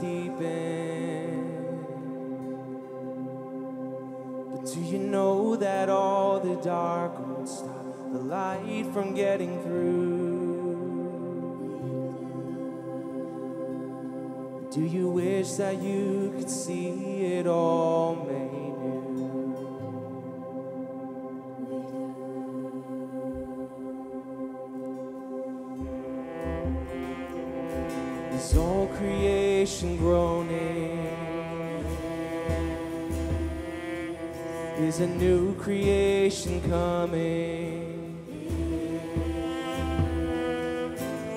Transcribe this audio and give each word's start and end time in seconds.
But 0.00 0.06
do 4.72 4.80
you 4.80 4.98
know 4.98 5.56
that 5.56 5.88
all 5.88 6.38
the 6.38 6.54
dark 6.62 7.18
won't 7.18 7.48
stop 7.48 8.12
the 8.12 8.20
light 8.20 8.86
from 8.92 9.14
getting 9.14 9.60
through? 9.62 10.28
Do 14.70 14.82
you 14.82 15.08
wish 15.08 15.50
that 15.54 15.82
you 15.82 16.32
could 16.36 16.50
see 16.50 17.24
it 17.24 17.48
all? 17.48 17.97
A 35.00 35.06
new 35.06 35.54
creation 35.54 36.60
coming. 36.68 38.18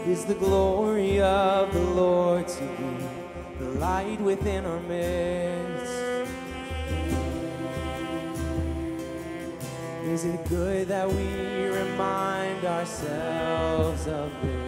Is 0.07 0.25
the 0.25 0.33
glory 0.33 1.21
of 1.21 1.71
the 1.71 1.79
Lord 1.79 2.47
to 2.47 2.61
be 2.61 3.63
the 3.63 3.71
light 3.73 4.19
within 4.19 4.65
our 4.65 4.79
midst? 4.79 5.93
Is 10.05 10.25
it 10.25 10.43
good 10.49 10.87
that 10.87 11.07
we 11.07 11.65
remind 11.67 12.65
ourselves 12.65 14.07
of 14.07 14.31
this? 14.41 14.60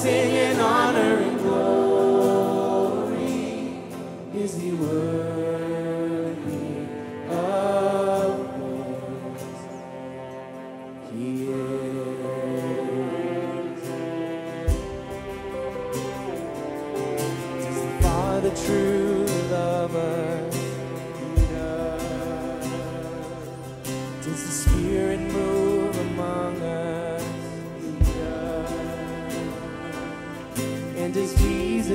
singing 0.00 0.58
honor. 0.58 1.29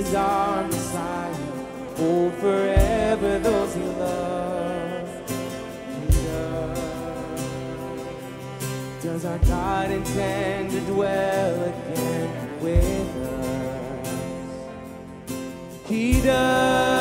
is 0.06 0.14
our 0.16 0.64
Messiah, 0.68 1.34
hold 1.98 2.34
forever 2.36 3.40
those 3.40 3.76
he 3.76 3.84
loves. 3.84 5.32
He 6.00 6.06
does. 6.28 6.80
Does 9.04 9.26
our 9.26 9.40
God 9.40 9.92
intend 9.92 10.72
to 10.72 10.80
dwell 10.82 11.64
again 11.64 12.60
with 12.62 13.16
us? 13.18 14.10
He 15.88 16.22
does. 16.22 16.95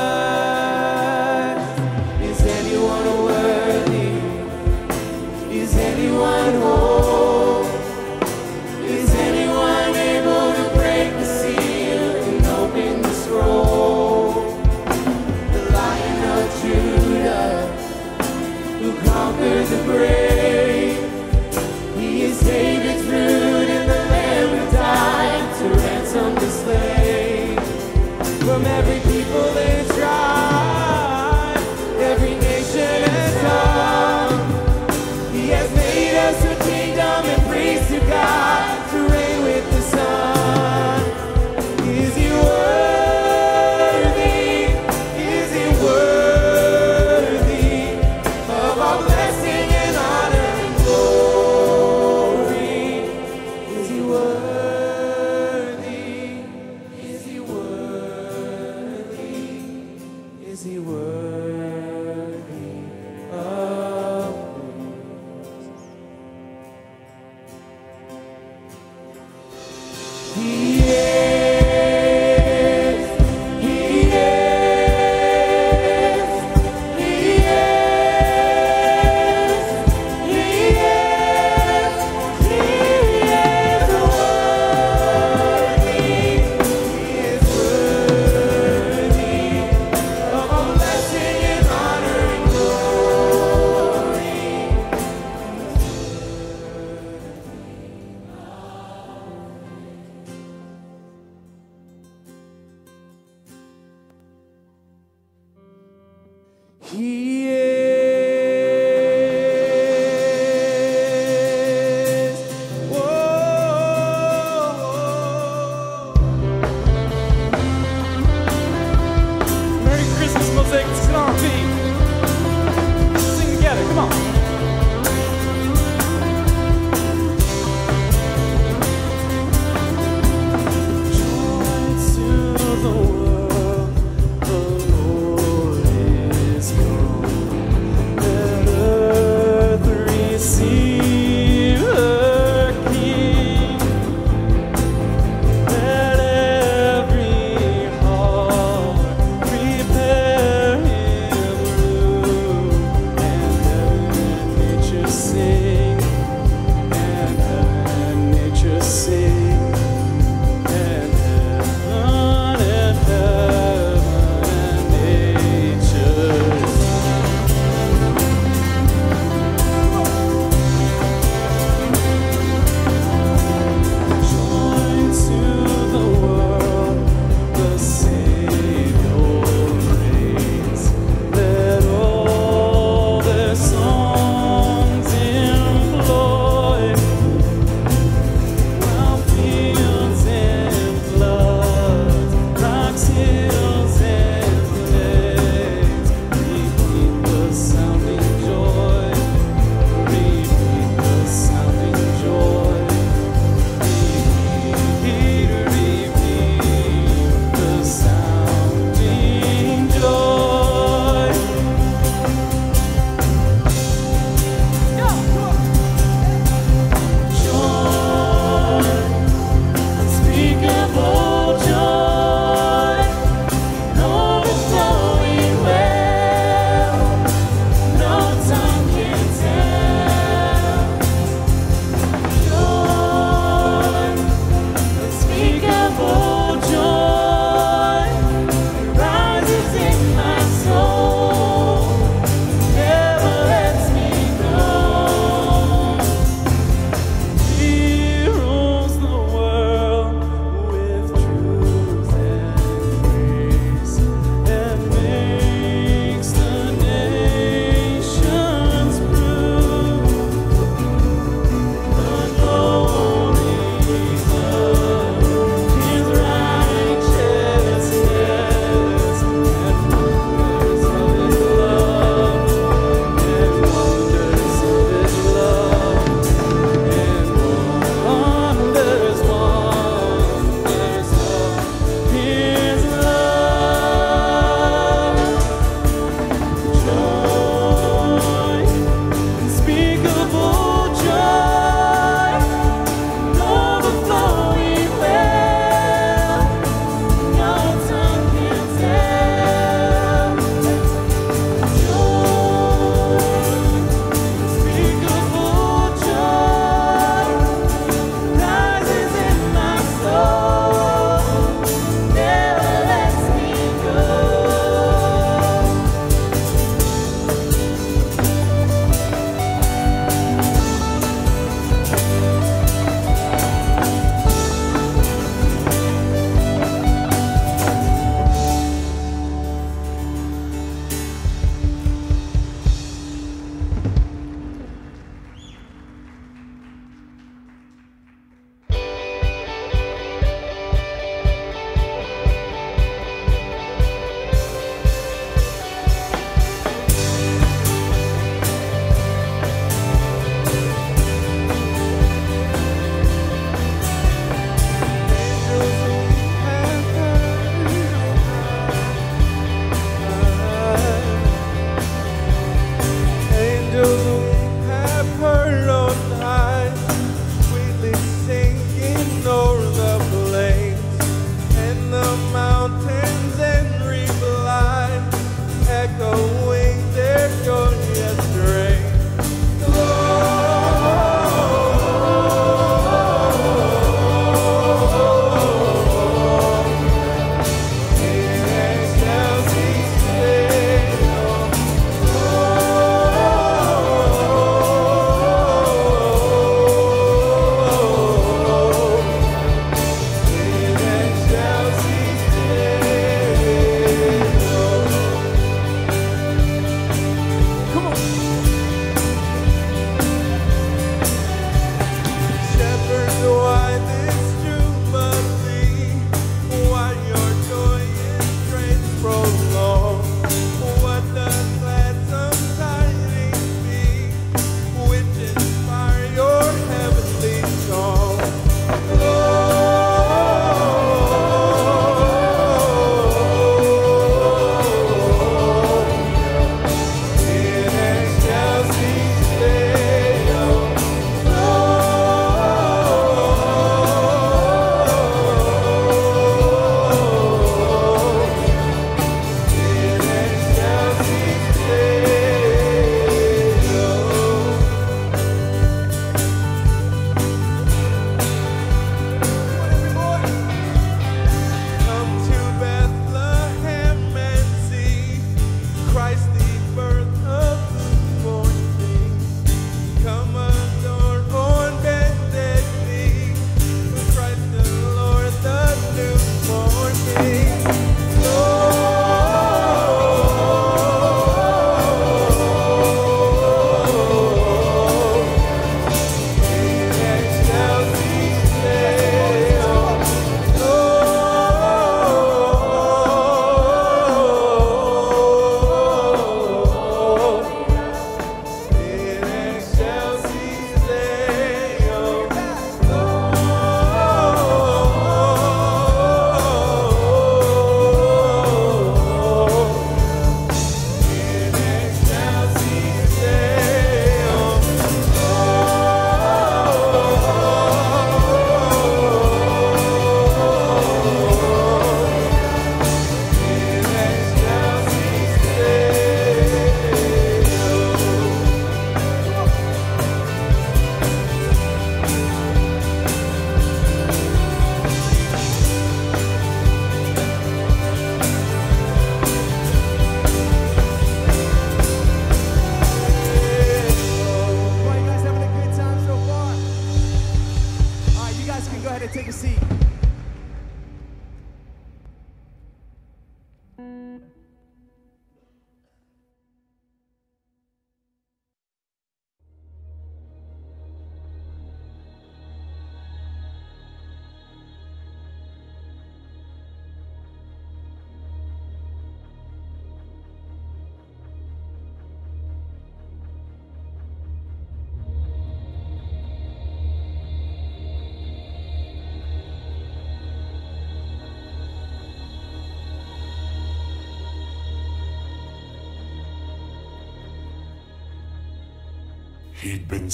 go 548.85 548.91
ahead 548.91 549.01
and 549.01 549.13
take 549.13 549.29
a 549.29 549.33
seat. 549.33 549.94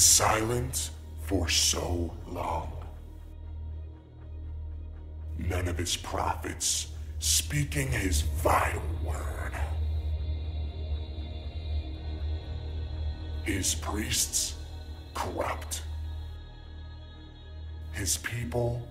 Silent 0.01 0.89
for 1.21 1.47
so 1.47 2.11
long. 2.27 2.71
None 5.37 5.67
of 5.67 5.77
his 5.77 5.95
prophets 5.95 6.87
speaking 7.19 7.91
his 7.91 8.21
vital 8.21 8.81
word. 9.05 9.53
His 13.43 13.75
priests 13.75 14.55
corrupt. 15.13 15.83
His 17.91 18.17
people 18.17 18.81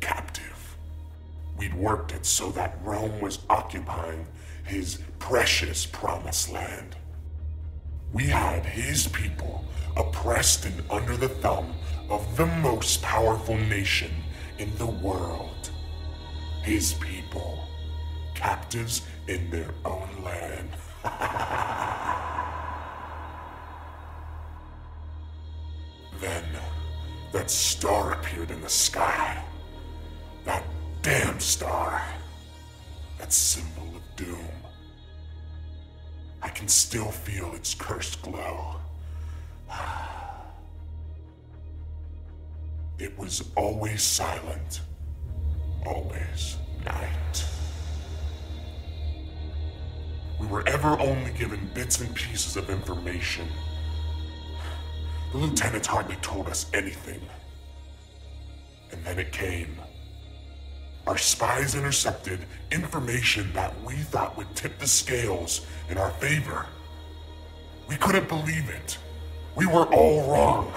captive. 0.00 0.78
We'd 1.58 1.74
worked 1.74 2.12
it 2.12 2.24
so 2.24 2.48
that 2.52 2.78
Rome 2.82 3.20
was 3.20 3.40
occupying 3.50 4.26
his 4.64 5.02
precious 5.18 5.84
promised 5.84 6.50
land. 6.50 6.96
We 8.12 8.24
had 8.24 8.64
his 8.64 9.06
people 9.08 9.64
oppressed 9.96 10.64
and 10.64 10.82
under 10.90 11.16
the 11.16 11.28
thumb 11.28 11.74
of 12.08 12.36
the 12.36 12.46
most 12.46 13.02
powerful 13.02 13.56
nation 13.56 14.10
in 14.58 14.74
the 14.76 14.86
world. 14.86 15.70
His 16.62 16.94
people, 16.94 17.66
captives 18.34 19.02
in 19.26 19.50
their 19.50 19.70
own 19.84 20.08
land. 20.24 20.70
then, 26.20 26.44
that 27.32 27.50
star 27.50 28.12
appeared 28.12 28.50
in 28.50 28.60
the 28.62 28.68
sky. 28.68 29.42
That 30.44 30.64
damn 31.02 31.40
star. 31.40 32.02
That 33.18 33.32
symbol 33.32 33.96
of 33.96 34.02
doom. 34.16 34.38
I 36.42 36.48
can 36.48 36.68
still 36.68 37.10
feel 37.10 37.54
its 37.54 37.74
cursed 37.74 38.22
glow. 38.22 38.76
It 42.98 43.16
was 43.16 43.48
always 43.54 44.02
silent, 44.02 44.80
always 45.86 46.56
night. 46.84 47.44
We 50.40 50.48
were 50.48 50.68
ever 50.68 50.98
only 50.98 51.30
given 51.32 51.70
bits 51.74 52.00
and 52.00 52.12
pieces 52.12 52.56
of 52.56 52.70
information. 52.70 53.46
The 55.30 55.38
lieutenant 55.38 55.86
hardly 55.86 56.16
told 56.16 56.48
us 56.48 56.66
anything. 56.72 57.20
And 58.90 59.04
then 59.04 59.18
it 59.18 59.30
came. 59.30 59.76
Our 61.08 61.16
spies 61.16 61.74
intercepted 61.74 62.40
information 62.70 63.50
that 63.54 63.72
we 63.82 63.94
thought 63.94 64.36
would 64.36 64.54
tip 64.54 64.78
the 64.78 64.86
scales 64.86 65.64
in 65.88 65.96
our 65.96 66.10
favor. 66.10 66.66
We 67.88 67.96
couldn't 67.96 68.28
believe 68.28 68.68
it. 68.68 68.98
We 69.56 69.64
were 69.64 69.86
all 69.86 70.30
wrong. 70.30 70.70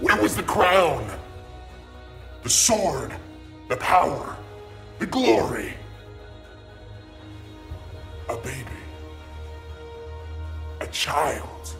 Where 0.00 0.20
was 0.20 0.34
the 0.34 0.44
crown? 0.44 1.06
The 2.42 2.48
sword, 2.48 3.14
the 3.68 3.76
power, 3.76 4.34
the 4.98 5.06
glory. 5.06 5.74
A 8.30 8.36
baby. 8.38 8.80
A 10.80 10.86
child. 10.86 11.76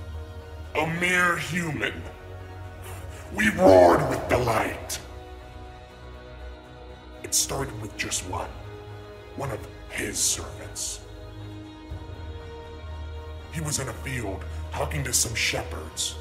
A 0.75 0.87
mere 1.01 1.39
human. 1.39 1.95
We 3.35 3.49
roared 3.53 4.07
with 4.11 4.29
delight. 4.29 4.99
Started 7.35 7.83
with 7.83 7.97
just 7.97 8.25
one. 8.29 8.49
One 9.35 9.51
of 9.51 9.59
his 9.91 10.17
servants. 10.17 11.01
He 13.53 13.61
was 13.61 13.81
in 13.81 13.89
a 13.89 13.93
field 13.93 14.45
talking 14.71 15.03
to 15.03 15.13
some 15.13 15.35
shepherds 15.35 16.15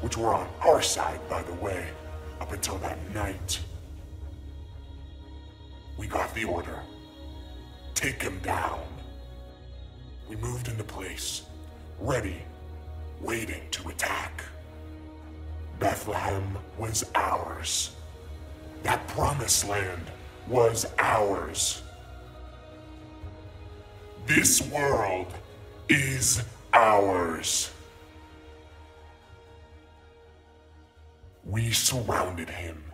which 0.00 0.16
were 0.16 0.34
on 0.34 0.48
our 0.62 0.82
side, 0.82 1.20
by 1.28 1.44
the 1.44 1.54
way, 1.54 1.86
up 2.40 2.50
until 2.50 2.78
that 2.78 2.98
night. 3.14 3.60
We 5.96 6.08
got 6.08 6.34
the 6.34 6.42
order. 6.42 6.80
Take 7.94 8.20
him 8.20 8.40
down. 8.40 8.82
We 10.28 10.34
moved 10.34 10.66
into 10.66 10.82
place, 10.82 11.42
ready, 12.00 12.42
waiting 13.20 13.62
to 13.70 13.88
attack. 13.88 14.42
Bethlehem 15.78 16.58
was 16.76 17.08
ours. 17.14 17.92
That 18.82 19.06
promised 19.06 19.68
land 19.68 20.10
was 20.48 20.86
ours. 20.98 21.82
This 24.26 24.62
world 24.70 25.32
is 25.88 26.42
ours. 26.72 27.70
We 31.44 31.70
surrounded 31.70 32.50
him. 32.50 32.85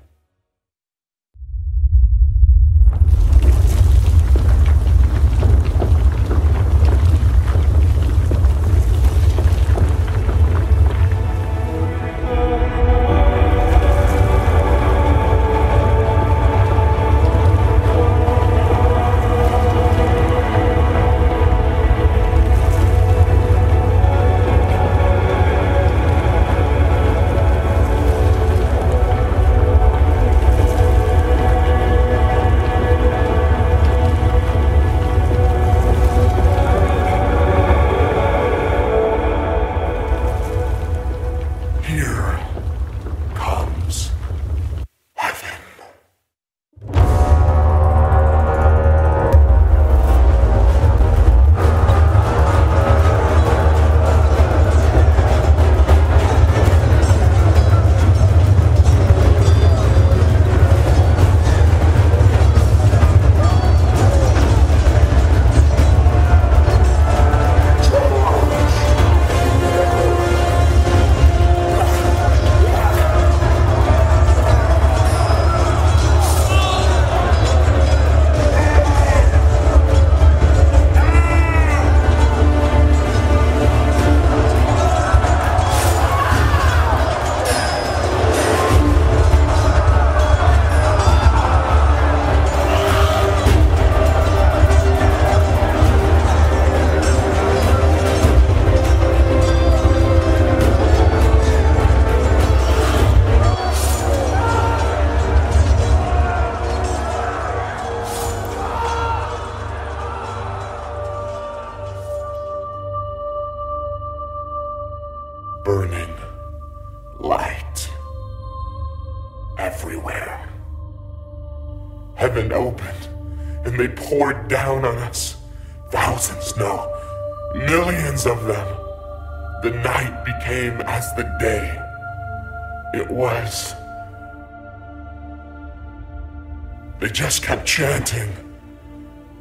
Chanting 137.73 138.31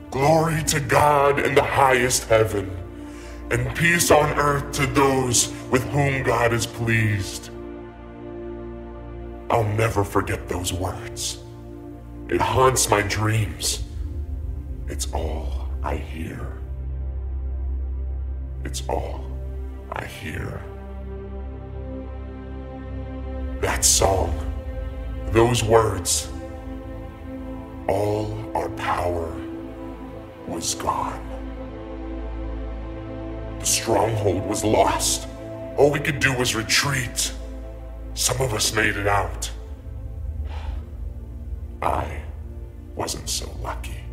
Glory 0.10 0.64
to 0.64 0.80
God 0.80 1.40
in 1.40 1.54
the 1.54 1.64
highest 1.64 2.30
heaven, 2.30 2.70
and 3.50 3.76
peace 3.76 4.10
on 4.10 4.38
earth 4.40 4.72
to 4.74 4.86
those 4.88 5.54
with 5.70 5.84
whom 5.90 6.24
God 6.24 6.54
is 6.54 6.66
pleased. 6.66 7.50
I'll 9.50 9.68
never 9.76 10.06
forget 10.06 10.48
those 10.48 10.72
words. 10.72 11.40
It 12.30 12.40
haunts 12.40 12.90
my 12.90 13.02
dreams. 13.02 13.84
It's 14.88 15.12
all 15.14 15.70
I 15.84 15.96
hear. 15.98 16.58
It's 18.64 18.84
all 18.88 19.26
I 19.92 20.06
hear. 20.06 20.62
That 23.60 23.84
song, 23.84 24.34
those 25.32 25.64
words, 25.64 26.30
all 27.92 28.34
our 28.56 28.70
power 28.70 29.36
was 30.48 30.76
gone. 30.76 31.22
The 33.60 33.66
stronghold 33.66 34.48
was 34.48 34.64
lost. 34.64 35.28
All 35.78 35.92
we 35.92 36.00
could 36.00 36.20
do 36.20 36.34
was 36.38 36.56
retreat. 36.56 37.34
Some 38.14 38.40
of 38.40 38.54
us 38.54 38.74
made 38.74 38.96
it 38.96 39.08
out. 39.08 39.52
I 41.82 42.22
wasn't 42.96 43.30
so 43.30 43.52
lucky. 43.62 44.04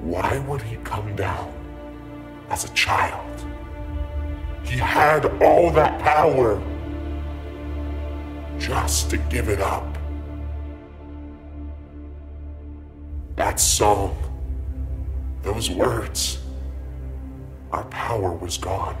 Why 0.00 0.38
would 0.46 0.62
he 0.62 0.76
come 0.76 1.16
down 1.16 1.52
as 2.48 2.64
a 2.64 2.72
child? 2.74 3.44
He 4.62 4.76
had 4.78 5.24
all 5.42 5.70
that 5.72 6.00
power 6.00 6.62
just 8.58 9.10
to 9.10 9.16
give 9.16 9.48
it 9.48 9.60
up. 9.60 9.95
That 13.56 13.62
song, 13.62 14.14
those 15.40 15.70
words, 15.70 16.40
our 17.72 17.84
power 17.84 18.32
was 18.32 18.58
gone. 18.58 18.98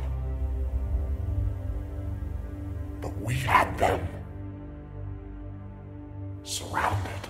But 3.02 3.14
we 3.20 3.34
had 3.34 3.76
them 3.76 4.08
surrounded. 6.42 7.25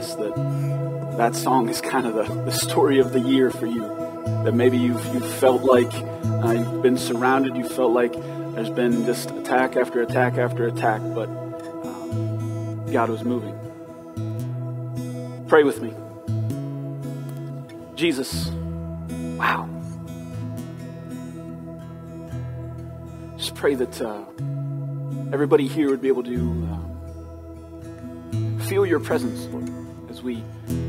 This 0.00 0.14
that 0.14 0.34
that 1.18 1.34
song 1.34 1.68
is 1.68 1.80
kind 1.82 2.06
of 2.06 2.14
the, 2.14 2.22
the 2.44 2.52
story 2.52 2.98
of 3.00 3.12
the 3.12 3.20
year 3.20 3.50
for 3.50 3.66
you. 3.66 3.82
That 4.44 4.54
maybe 4.54 4.78
you've, 4.78 5.04
you've 5.12 5.34
felt 5.34 5.62
like 5.62 5.92
uh, 5.92 6.52
you've 6.52 6.82
been 6.82 6.96
surrounded, 6.96 7.56
you 7.56 7.68
felt 7.68 7.92
like 7.92 8.12
there's 8.54 8.70
been 8.70 9.04
just 9.04 9.30
attack 9.30 9.76
after 9.76 10.00
attack 10.00 10.38
after 10.38 10.66
attack, 10.66 11.02
but 11.14 11.28
um, 11.28 12.90
God 12.90 13.10
was 13.10 13.22
moving. 13.24 13.54
Pray 15.48 15.64
with 15.64 15.82
me. 15.82 15.92
Jesus, 17.94 18.48
wow. 19.36 19.68
Just 23.36 23.54
pray 23.54 23.74
that 23.74 24.00
uh, 24.00 24.24
everybody 25.32 25.68
here 25.68 25.90
would 25.90 26.00
be 26.00 26.08
able 26.08 26.22
to 26.22 26.68
uh, 26.70 26.78
feel 28.70 28.86
your 28.86 29.00
presence, 29.00 29.46
Lord, 29.46 29.69
we 30.22 30.42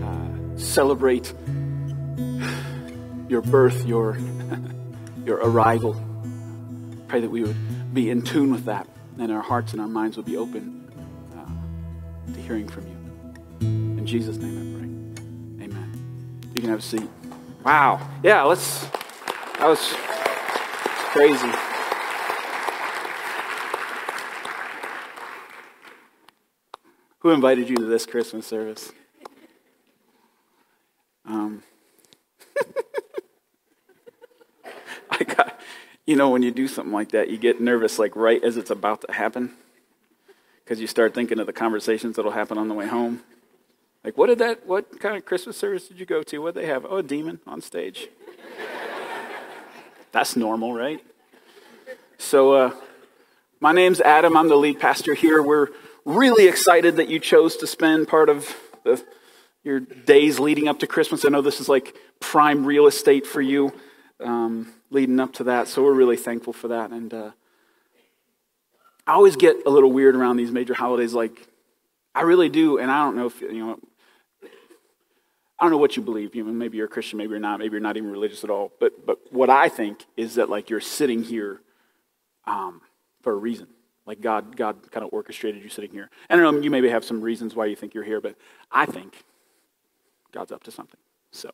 uh, 0.03 0.57
celebrate 0.57 1.33
your 3.27 3.41
birth, 3.41 3.85
your, 3.85 4.17
your 5.25 5.37
arrival. 5.37 6.01
Pray 7.07 7.21
that 7.21 7.29
we 7.29 7.43
would 7.43 7.93
be 7.93 8.09
in 8.09 8.21
tune 8.21 8.51
with 8.51 8.65
that, 8.65 8.87
and 9.19 9.31
our 9.31 9.41
hearts 9.41 9.73
and 9.73 9.81
our 9.81 9.87
minds 9.87 10.17
would 10.17 10.25
be 10.25 10.37
open 10.37 10.91
uh, 11.37 12.33
to 12.33 12.41
hearing 12.41 12.67
from 12.67 12.87
you. 12.87 12.97
In 13.61 14.05
Jesus' 14.05 14.37
name 14.37 14.57
I 14.57 15.59
pray. 15.59 15.65
Amen. 15.65 16.41
You 16.53 16.61
can 16.61 16.69
have 16.69 16.79
a 16.79 16.83
seat. 16.83 17.09
Wow. 17.63 18.09
Yeah, 18.23 18.43
let's. 18.43 18.85
That 19.57 19.67
was 19.67 19.93
crazy. 21.11 21.51
Who 27.19 27.29
invited 27.29 27.69
you 27.69 27.75
to 27.75 27.85
this 27.85 28.07
Christmas 28.07 28.47
service? 28.47 28.91
Um, 31.23 31.61
I 35.11 35.23
got, 35.23 35.59
you 36.11 36.17
know, 36.17 36.29
when 36.29 36.43
you 36.43 36.51
do 36.51 36.67
something 36.67 36.91
like 36.91 37.11
that, 37.11 37.29
you 37.29 37.37
get 37.37 37.61
nervous, 37.61 37.97
like 37.97 38.17
right 38.17 38.43
as 38.43 38.57
it's 38.57 38.69
about 38.69 38.99
to 38.99 39.13
happen, 39.13 39.53
because 40.61 40.81
you 40.81 40.85
start 40.85 41.13
thinking 41.13 41.39
of 41.39 41.47
the 41.47 41.53
conversations 41.53 42.17
that'll 42.17 42.31
happen 42.31 42.57
on 42.57 42.67
the 42.67 42.73
way 42.73 42.85
home. 42.85 43.21
Like, 44.03 44.17
what 44.17 44.27
did 44.27 44.39
that? 44.39 44.67
What 44.67 44.99
kind 44.99 45.15
of 45.15 45.23
Christmas 45.23 45.55
service 45.55 45.87
did 45.87 46.01
you 46.01 46.05
go 46.05 46.21
to? 46.21 46.39
What 46.39 46.53
they 46.53 46.65
have? 46.65 46.85
Oh, 46.85 46.97
a 46.97 47.03
demon 47.03 47.39
on 47.47 47.61
stage. 47.61 48.09
That's 50.11 50.35
normal, 50.35 50.73
right? 50.73 51.01
So, 52.17 52.55
uh, 52.55 52.71
my 53.61 53.71
name's 53.71 54.01
Adam. 54.01 54.35
I'm 54.35 54.49
the 54.49 54.57
lead 54.57 54.81
pastor 54.81 55.13
here. 55.13 55.41
We're 55.41 55.69
really 56.03 56.49
excited 56.49 56.97
that 56.97 57.07
you 57.07 57.21
chose 57.21 57.55
to 57.57 57.67
spend 57.67 58.09
part 58.09 58.27
of 58.27 58.53
the, 58.83 59.01
your 59.63 59.79
days 59.79 60.41
leading 60.41 60.67
up 60.67 60.79
to 60.79 60.87
Christmas. 60.87 61.23
I 61.23 61.29
know 61.29 61.41
this 61.41 61.61
is 61.61 61.69
like 61.69 61.95
prime 62.19 62.65
real 62.65 62.87
estate 62.87 63.25
for 63.25 63.41
you 63.41 63.71
um, 64.23 64.73
leading 64.89 65.19
up 65.19 65.33
to 65.33 65.43
that. 65.45 65.67
So 65.67 65.83
we're 65.83 65.93
really 65.93 66.17
thankful 66.17 66.53
for 66.53 66.67
that. 66.69 66.91
And 66.91 67.13
uh, 67.13 67.31
I 69.07 69.13
always 69.13 69.35
get 69.35 69.55
a 69.65 69.69
little 69.69 69.91
weird 69.91 70.15
around 70.15 70.37
these 70.37 70.51
major 70.51 70.73
holidays. 70.73 71.13
Like, 71.13 71.47
I 72.13 72.21
really 72.21 72.49
do. 72.49 72.77
And 72.77 72.91
I 72.91 73.03
don't 73.03 73.15
know 73.15 73.27
if, 73.27 73.41
you 73.41 73.65
know, 73.65 73.79
I 75.59 75.65
don't 75.65 75.71
know 75.71 75.77
what 75.77 75.95
you 75.95 76.01
believe. 76.01 76.35
You 76.35 76.43
know, 76.43 76.51
maybe 76.51 76.77
you're 76.77 76.87
a 76.87 76.89
Christian, 76.89 77.17
maybe 77.17 77.31
you're 77.31 77.39
not, 77.39 77.59
maybe 77.59 77.73
you're 77.73 77.81
not 77.81 77.97
even 77.97 78.11
religious 78.11 78.43
at 78.43 78.49
all. 78.49 78.71
But, 78.79 79.05
but 79.05 79.19
what 79.31 79.49
I 79.49 79.69
think 79.69 80.05
is 80.17 80.35
that, 80.35 80.49
like, 80.49 80.69
you're 80.69 80.79
sitting 80.79 81.23
here 81.23 81.61
um, 82.45 82.81
for 83.21 83.33
a 83.33 83.35
reason. 83.37 83.67
Like 84.05 84.19
God, 84.19 84.57
God 84.57 84.91
kind 84.91 85.05
of 85.05 85.13
orchestrated 85.13 85.61
you 85.61 85.69
sitting 85.69 85.91
here. 85.91 86.09
I 86.29 86.35
don't 86.35 86.55
know, 86.55 86.61
you 86.61 86.71
maybe 86.71 86.89
have 86.89 87.05
some 87.05 87.21
reasons 87.21 87.55
why 87.55 87.67
you 87.67 87.75
think 87.75 87.93
you're 87.93 88.03
here, 88.03 88.19
but 88.19 88.35
I 88.71 88.85
think 88.85 89.23
God's 90.31 90.51
up 90.51 90.63
to 90.63 90.71
something. 90.71 90.99
So, 91.31 91.51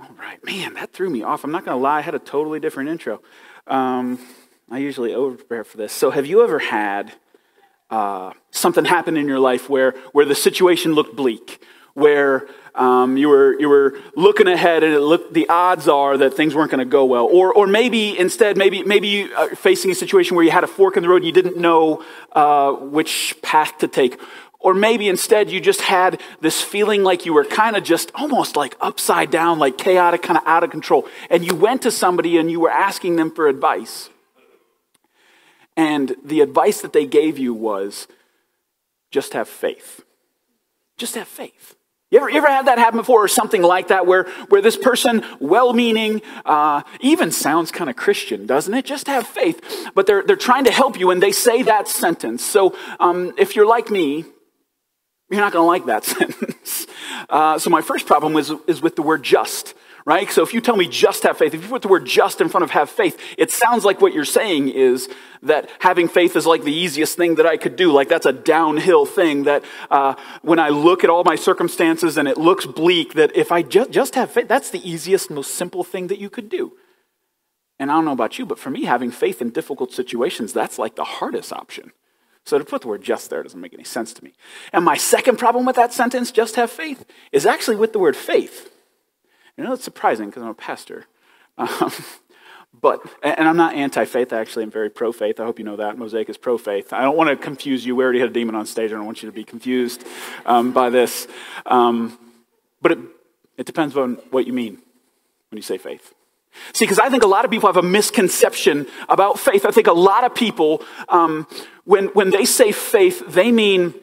all 0.00 0.10
right, 0.18 0.42
man, 0.44 0.74
that 0.74 0.92
threw 0.92 1.10
me 1.10 1.22
off. 1.22 1.44
I'm 1.44 1.50
not 1.50 1.64
going 1.64 1.76
to 1.76 1.82
lie, 1.82 1.98
I 1.98 2.00
had 2.02 2.14
a 2.14 2.20
totally 2.20 2.60
different 2.60 2.90
intro. 2.90 3.20
Um, 3.66 4.18
I 4.70 4.78
usually 4.78 5.14
over 5.14 5.36
prepare 5.36 5.64
for 5.64 5.76
this. 5.76 5.92
So, 5.92 6.10
have 6.10 6.26
you 6.26 6.42
ever 6.42 6.58
had 6.58 7.12
uh, 7.90 8.32
something 8.50 8.84
happen 8.84 9.16
in 9.16 9.26
your 9.26 9.40
life 9.40 9.68
where 9.68 9.92
where 10.12 10.24
the 10.24 10.34
situation 10.34 10.92
looked 10.92 11.16
bleak, 11.16 11.64
where 11.94 12.46
um, 12.74 13.16
you 13.16 13.28
were 13.28 13.58
you 13.58 13.68
were 13.68 13.98
looking 14.14 14.46
ahead 14.46 14.84
and 14.84 14.94
it 14.94 15.00
looked 15.00 15.34
the 15.34 15.48
odds 15.48 15.88
are 15.88 16.16
that 16.18 16.34
things 16.34 16.54
weren't 16.54 16.70
going 16.70 16.78
to 16.78 16.90
go 16.90 17.04
well, 17.04 17.24
or 17.24 17.52
or 17.52 17.66
maybe 17.66 18.16
instead 18.18 18.56
maybe 18.56 18.82
maybe 18.82 19.08
you 19.08 19.34
are 19.34 19.48
facing 19.56 19.90
a 19.90 19.94
situation 19.94 20.36
where 20.36 20.44
you 20.44 20.50
had 20.50 20.64
a 20.64 20.68
fork 20.68 20.96
in 20.96 21.02
the 21.02 21.08
road 21.08 21.16
and 21.16 21.26
you 21.26 21.32
didn't 21.32 21.56
know 21.56 22.04
uh, 22.32 22.72
which 22.72 23.34
path 23.42 23.78
to 23.78 23.88
take. 23.88 24.20
Or 24.60 24.74
maybe 24.74 25.08
instead 25.08 25.50
you 25.50 25.60
just 25.60 25.82
had 25.82 26.20
this 26.40 26.60
feeling 26.60 27.04
like 27.04 27.24
you 27.24 27.32
were 27.32 27.44
kind 27.44 27.76
of 27.76 27.84
just 27.84 28.10
almost 28.14 28.56
like 28.56 28.76
upside 28.80 29.30
down, 29.30 29.58
like 29.58 29.78
chaotic, 29.78 30.22
kind 30.22 30.36
of 30.36 30.42
out 30.46 30.64
of 30.64 30.70
control. 30.70 31.06
And 31.30 31.44
you 31.44 31.54
went 31.54 31.82
to 31.82 31.90
somebody 31.90 32.38
and 32.38 32.50
you 32.50 32.58
were 32.60 32.70
asking 32.70 33.16
them 33.16 33.30
for 33.30 33.46
advice. 33.46 34.10
And 35.76 36.16
the 36.24 36.40
advice 36.40 36.80
that 36.80 36.92
they 36.92 37.06
gave 37.06 37.38
you 37.38 37.54
was 37.54 38.08
just 39.12 39.32
have 39.34 39.48
faith. 39.48 40.02
Just 40.96 41.14
have 41.14 41.28
faith. 41.28 41.76
You 42.10 42.18
ever, 42.18 42.30
you 42.30 42.38
ever 42.38 42.48
had 42.48 42.66
that 42.66 42.78
happen 42.78 42.98
before 42.98 43.22
or 43.22 43.28
something 43.28 43.62
like 43.62 43.88
that 43.88 44.06
where, 44.06 44.24
where 44.48 44.62
this 44.62 44.76
person, 44.76 45.22
well 45.38 45.74
meaning, 45.74 46.22
uh, 46.44 46.82
even 47.00 47.30
sounds 47.30 47.70
kind 47.70 47.88
of 47.88 47.96
Christian, 47.96 48.46
doesn't 48.46 48.72
it? 48.72 48.86
Just 48.86 49.06
have 49.06 49.26
faith. 49.26 49.90
But 49.94 50.06
they're, 50.06 50.22
they're 50.22 50.34
trying 50.34 50.64
to 50.64 50.72
help 50.72 50.98
you 50.98 51.10
and 51.10 51.22
they 51.22 51.32
say 51.32 51.62
that 51.62 51.86
sentence. 51.86 52.44
So 52.44 52.74
um, 52.98 53.34
if 53.38 53.54
you're 53.54 53.66
like 53.66 53.90
me, 53.90 54.24
you're 55.30 55.40
not 55.40 55.52
going 55.52 55.62
to 55.62 55.66
like 55.66 55.86
that 55.86 56.04
sentence. 56.16 56.86
Uh, 57.28 57.58
so 57.58 57.70
my 57.70 57.82
first 57.82 58.06
problem 58.06 58.36
is, 58.36 58.52
is 58.66 58.80
with 58.80 58.96
the 58.96 59.02
word 59.02 59.22
just 59.22 59.74
right? 60.08 60.30
So 60.30 60.42
if 60.42 60.54
you 60.54 60.62
tell 60.62 60.74
me 60.74 60.88
just 60.88 61.22
have 61.24 61.36
faith, 61.36 61.52
if 61.52 61.62
you 61.62 61.68
put 61.68 61.82
the 61.82 61.88
word 61.88 62.06
just 62.06 62.40
in 62.40 62.48
front 62.48 62.64
of 62.64 62.70
have 62.70 62.88
faith, 62.88 63.20
it 63.36 63.50
sounds 63.50 63.84
like 63.84 64.00
what 64.00 64.14
you're 64.14 64.24
saying 64.24 64.70
is 64.70 65.06
that 65.42 65.68
having 65.80 66.08
faith 66.08 66.34
is 66.34 66.46
like 66.46 66.64
the 66.64 66.72
easiest 66.72 67.18
thing 67.18 67.34
that 67.34 67.44
I 67.44 67.58
could 67.58 67.76
do. 67.76 67.92
Like 67.92 68.08
that's 68.08 68.24
a 68.24 68.32
downhill 68.32 69.04
thing 69.04 69.44
that 69.44 69.64
uh, 69.90 70.14
when 70.40 70.58
I 70.58 70.70
look 70.70 71.04
at 71.04 71.10
all 71.10 71.24
my 71.24 71.34
circumstances 71.36 72.16
and 72.16 72.26
it 72.26 72.38
looks 72.38 72.64
bleak, 72.64 73.12
that 73.14 73.36
if 73.36 73.52
I 73.52 73.60
ju- 73.60 73.88
just 73.90 74.14
have 74.14 74.30
faith, 74.30 74.48
that's 74.48 74.70
the 74.70 74.80
easiest, 74.88 75.30
most 75.30 75.54
simple 75.56 75.84
thing 75.84 76.06
that 76.06 76.18
you 76.18 76.30
could 76.30 76.48
do. 76.48 76.72
And 77.78 77.90
I 77.90 77.94
don't 77.94 78.06
know 78.06 78.12
about 78.12 78.38
you, 78.38 78.46
but 78.46 78.58
for 78.58 78.70
me, 78.70 78.84
having 78.84 79.10
faith 79.10 79.42
in 79.42 79.50
difficult 79.50 79.92
situations, 79.92 80.54
that's 80.54 80.78
like 80.78 80.96
the 80.96 81.04
hardest 81.04 81.52
option. 81.52 81.92
So 82.48 82.56
to 82.56 82.64
put 82.64 82.80
the 82.80 82.88
word 82.88 83.02
just 83.02 83.28
there 83.28 83.42
doesn't 83.42 83.60
make 83.60 83.74
any 83.74 83.84
sense 83.84 84.14
to 84.14 84.24
me. 84.24 84.32
And 84.72 84.82
my 84.82 84.96
second 84.96 85.38
problem 85.38 85.66
with 85.66 85.76
that 85.76 85.92
sentence, 85.92 86.30
just 86.30 86.56
have 86.56 86.70
faith, 86.70 87.04
is 87.30 87.44
actually 87.44 87.76
with 87.76 87.92
the 87.92 87.98
word 87.98 88.16
faith. 88.16 88.72
You 89.58 89.64
know, 89.64 89.74
it's 89.74 89.84
surprising 89.84 90.30
because 90.30 90.42
I'm 90.42 90.48
a 90.48 90.54
pastor. 90.54 91.06
Um, 91.58 91.92
but, 92.80 93.02
and 93.24 93.48
I'm 93.48 93.56
not 93.56 93.74
anti 93.74 94.04
faith, 94.04 94.32
actually, 94.32 94.62
I'm 94.62 94.70
very 94.70 94.90
pro 94.90 95.10
faith. 95.10 95.40
I 95.40 95.44
hope 95.44 95.58
you 95.58 95.64
know 95.64 95.74
that. 95.74 95.98
Mosaic 95.98 96.28
is 96.28 96.36
pro 96.36 96.56
faith. 96.56 96.92
I 96.92 97.02
don't 97.02 97.16
want 97.16 97.30
to 97.30 97.36
confuse 97.36 97.84
you. 97.84 97.96
We 97.96 98.04
already 98.04 98.20
had 98.20 98.28
a 98.28 98.32
demon 98.32 98.54
on 98.54 98.64
stage. 98.64 98.92
I 98.92 98.94
don't 98.94 99.06
want 99.06 99.24
you 99.24 99.28
to 99.28 99.34
be 99.34 99.42
confused 99.42 100.04
um, 100.46 100.70
by 100.70 100.88
this. 100.88 101.26
Um, 101.66 102.16
but 102.80 102.92
it, 102.92 102.98
it 103.56 103.66
depends 103.66 103.96
on 103.96 104.14
what 104.30 104.46
you 104.46 104.52
mean 104.52 104.80
when 105.50 105.56
you 105.56 105.62
say 105.62 105.78
faith. 105.78 106.14
See, 106.72 106.84
because 106.84 106.98
I 106.98 107.08
think 107.08 107.22
a 107.22 107.26
lot 107.26 107.44
of 107.44 107.50
people 107.50 107.68
have 107.68 107.76
a 107.76 107.82
misconception 107.82 108.86
about 109.08 109.38
faith. 109.38 109.64
I 109.64 109.70
think 109.70 109.86
a 109.86 109.92
lot 109.92 110.24
of 110.24 110.34
people, 110.34 110.82
um, 111.08 111.46
when, 111.84 112.06
when 112.08 112.30
they 112.30 112.44
say 112.44 112.72
faith, 112.72 113.22
they 113.28 113.50
mean 113.50 113.94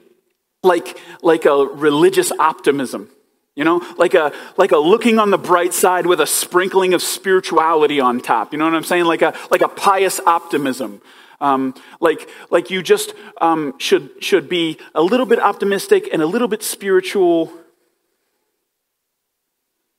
like, 0.63 0.99
like 1.21 1.45
a 1.45 1.55
religious 1.55 2.31
optimism. 2.31 3.09
You 3.55 3.63
know, 3.63 3.81
like 3.97 4.15
a, 4.15 4.33
like 4.57 4.73
a 4.73 4.77
looking 4.77 5.17
on 5.17 5.29
the 5.29 5.37
bright 5.37 5.73
side 5.73 6.05
with 6.05 6.19
a 6.19 6.27
sprinkling 6.27 6.93
of 6.93 7.01
spirituality 7.01 8.01
on 8.01 8.19
top. 8.19 8.51
You 8.51 8.59
know 8.59 8.65
what 8.65 8.75
I'm 8.75 8.83
saying? 8.83 9.05
Like 9.05 9.21
a, 9.21 9.33
like 9.49 9.61
a 9.61 9.69
pious 9.69 10.19
optimism. 10.19 11.01
Um, 11.39 11.73
like, 12.01 12.29
like 12.49 12.69
you 12.69 12.83
just 12.83 13.13
um, 13.39 13.75
should, 13.77 14.09
should 14.21 14.49
be 14.49 14.77
a 14.93 15.01
little 15.01 15.25
bit 15.25 15.39
optimistic 15.39 16.09
and 16.11 16.21
a 16.21 16.25
little 16.25 16.49
bit 16.49 16.63
spiritual. 16.63 17.49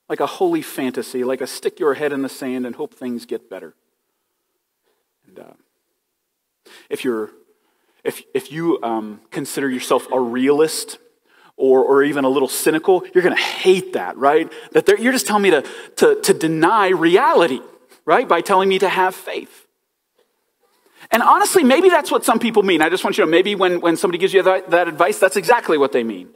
Like 0.09 0.21
a 0.21 0.27
holy 0.27 0.62
fantasy, 0.62 1.25
like 1.25 1.40
a 1.40 1.47
stick 1.47 1.81
your 1.81 1.95
head 1.95 2.12
in 2.12 2.23
the 2.23 2.29
sand 2.29 2.66
and 2.66 2.77
hope 2.77 2.95
things 2.95 3.27
get 3.27 3.51
better. 3.51 3.75
And 5.27 5.38
uh, 5.38 5.53
if 6.88 7.05
you're, 7.05 7.31
if, 8.05 8.23
if 8.35 8.53
you 8.53 8.81
um, 8.83 9.21
consider 9.31 9.69
yourself 9.69 10.07
a 10.12 10.21
realist, 10.21 10.99
or, 11.57 11.83
or 11.83 12.03
even 12.03 12.25
a 12.25 12.29
little 12.29 12.49
cynical, 12.49 13.03
you're 13.14 13.25
going 13.25 13.35
to 13.35 13.42
hate 13.42 13.95
that, 13.95 14.16
right? 14.19 14.53
That 14.73 15.01
you're 15.01 15.12
just 15.12 15.27
telling 15.27 15.42
me 15.42 15.51
to, 15.51 15.64
to, 15.97 16.21
to 16.21 16.35
deny 16.35 16.88
reality, 16.88 17.61
right? 18.05 18.29
By 18.29 18.42
telling 18.42 18.69
me 18.69 18.79
to 18.81 18.88
have 18.88 19.14
faith. 19.14 19.66
And 21.11 21.23
honestly, 21.23 21.64
maybe 21.64 21.88
that's 21.88 22.11
what 22.11 22.25
some 22.25 22.38
people 22.38 22.62
mean. 22.62 22.83
I 22.83 22.90
just 22.90 23.05
want 23.05 23.16
you 23.16 23.25
to 23.25 23.27
know, 23.27 23.31
maybe 23.31 23.55
when, 23.55 23.81
when 23.81 23.97
somebody 23.97 24.19
gives 24.19 24.35
you 24.35 24.42
that, 24.42 24.71
that 24.71 24.87
advice, 24.87 25.19
that's 25.19 25.37
exactly 25.37 25.79
what 25.79 25.92
they 25.92 26.05
mean. 26.05 26.29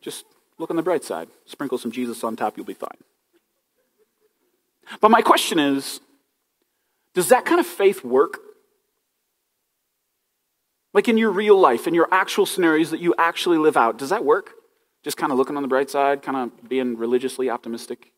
Just 0.00 0.24
look 0.58 0.70
on 0.70 0.76
the 0.76 0.82
bright 0.82 1.04
side. 1.04 1.28
Sprinkle 1.46 1.78
some 1.78 1.92
Jesus 1.92 2.22
on 2.24 2.36
top, 2.36 2.56
you'll 2.56 2.66
be 2.66 2.74
fine. 2.74 2.98
But 5.00 5.10
my 5.10 5.22
question 5.22 5.58
is 5.58 6.00
does 7.14 7.28
that 7.28 7.44
kind 7.44 7.60
of 7.60 7.66
faith 7.66 8.04
work? 8.04 8.38
Like 10.94 11.08
in 11.08 11.18
your 11.18 11.30
real 11.30 11.58
life, 11.58 11.86
in 11.86 11.94
your 11.94 12.08
actual 12.12 12.46
scenarios 12.46 12.90
that 12.90 13.00
you 13.00 13.14
actually 13.18 13.58
live 13.58 13.76
out, 13.76 13.98
does 13.98 14.10
that 14.10 14.24
work? 14.24 14.52
Just 15.04 15.16
kind 15.16 15.30
of 15.30 15.38
looking 15.38 15.56
on 15.56 15.62
the 15.62 15.68
bright 15.68 15.90
side, 15.90 16.22
kind 16.22 16.36
of 16.36 16.68
being 16.68 16.96
religiously 16.96 17.50
optimistic? 17.50 18.12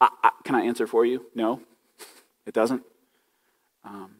I, 0.00 0.08
I, 0.22 0.30
can 0.44 0.54
I 0.54 0.62
answer 0.62 0.86
for 0.86 1.04
you? 1.04 1.26
No, 1.34 1.60
it 2.46 2.54
doesn't. 2.54 2.82
Um, 3.84 4.16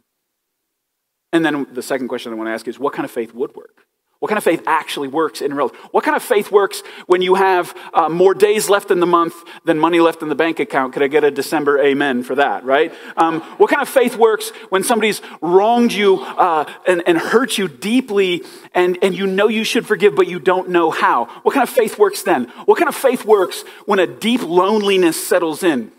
and 1.33 1.45
then 1.45 1.67
the 1.73 1.83
second 1.83 2.09
question 2.09 2.33
I 2.33 2.37
want 2.37 2.49
to 2.49 2.53
ask 2.53 2.67
is 2.67 2.79
what 2.79 2.93
kind 2.93 3.05
of 3.05 3.11
faith 3.11 3.35
would 3.35 3.55
work? 3.55 3.87
What 4.23 4.29
kind 4.29 4.39
of 4.39 4.45
faith 4.45 4.63
actually 4.69 5.09
works 5.09 5.43
in 5.43 5.53
real 5.53 5.67
life? 5.67 5.77
What 5.91 6.05
kind 6.05 6.17
of 6.17 6.23
faith 6.23 6.53
works 6.53 6.85
when 7.07 7.23
you 7.23 7.35
have 7.35 7.77
uh, 7.93 8.09
more 8.09 8.35
days 8.35 8.71
left 8.71 8.93
in 8.93 9.01
the 9.01 9.07
month 9.07 9.35
than 9.65 9.81
money 9.81 9.99
left 9.99 10.23
in 10.23 10.29
the 10.29 10.37
bank 10.37 10.61
account? 10.61 10.93
Could 10.93 11.03
I 11.03 11.09
get 11.09 11.25
a 11.25 11.31
December 11.33 11.81
amen 11.81 12.23
for 12.23 12.37
that, 12.37 12.65
right? 12.65 12.95
Um, 13.17 13.41
what 13.59 13.69
kind 13.69 13.83
of 13.83 13.89
faith 13.89 14.15
works 14.15 14.51
when 14.69 14.85
somebody's 14.85 15.21
wronged 15.41 15.93
you 15.93 16.21
uh, 16.23 16.73
and, 16.87 17.03
and 17.05 17.19
hurt 17.19 17.59
you 17.59 17.67
deeply 17.67 18.45
and, 18.77 18.97
and 19.03 19.13
you 19.13 19.27
know 19.27 19.49
you 19.49 19.65
should 19.65 19.89
forgive, 19.89 20.15
but 20.15 20.29
you 20.29 20.39
don't 20.39 20.69
know 20.69 20.93
how? 20.93 21.25
What 21.43 21.53
kind 21.53 21.65
of 21.65 21.75
faith 21.75 21.99
works 21.99 22.23
then? 22.23 22.45
What 22.67 22.79
kind 22.79 22.89
of 22.89 22.95
faith 22.95 23.25
works 23.25 23.65
when 23.87 23.99
a 23.99 24.07
deep 24.07 24.45
loneliness 24.45 25.21
settles 25.21 25.65
in 25.65 25.91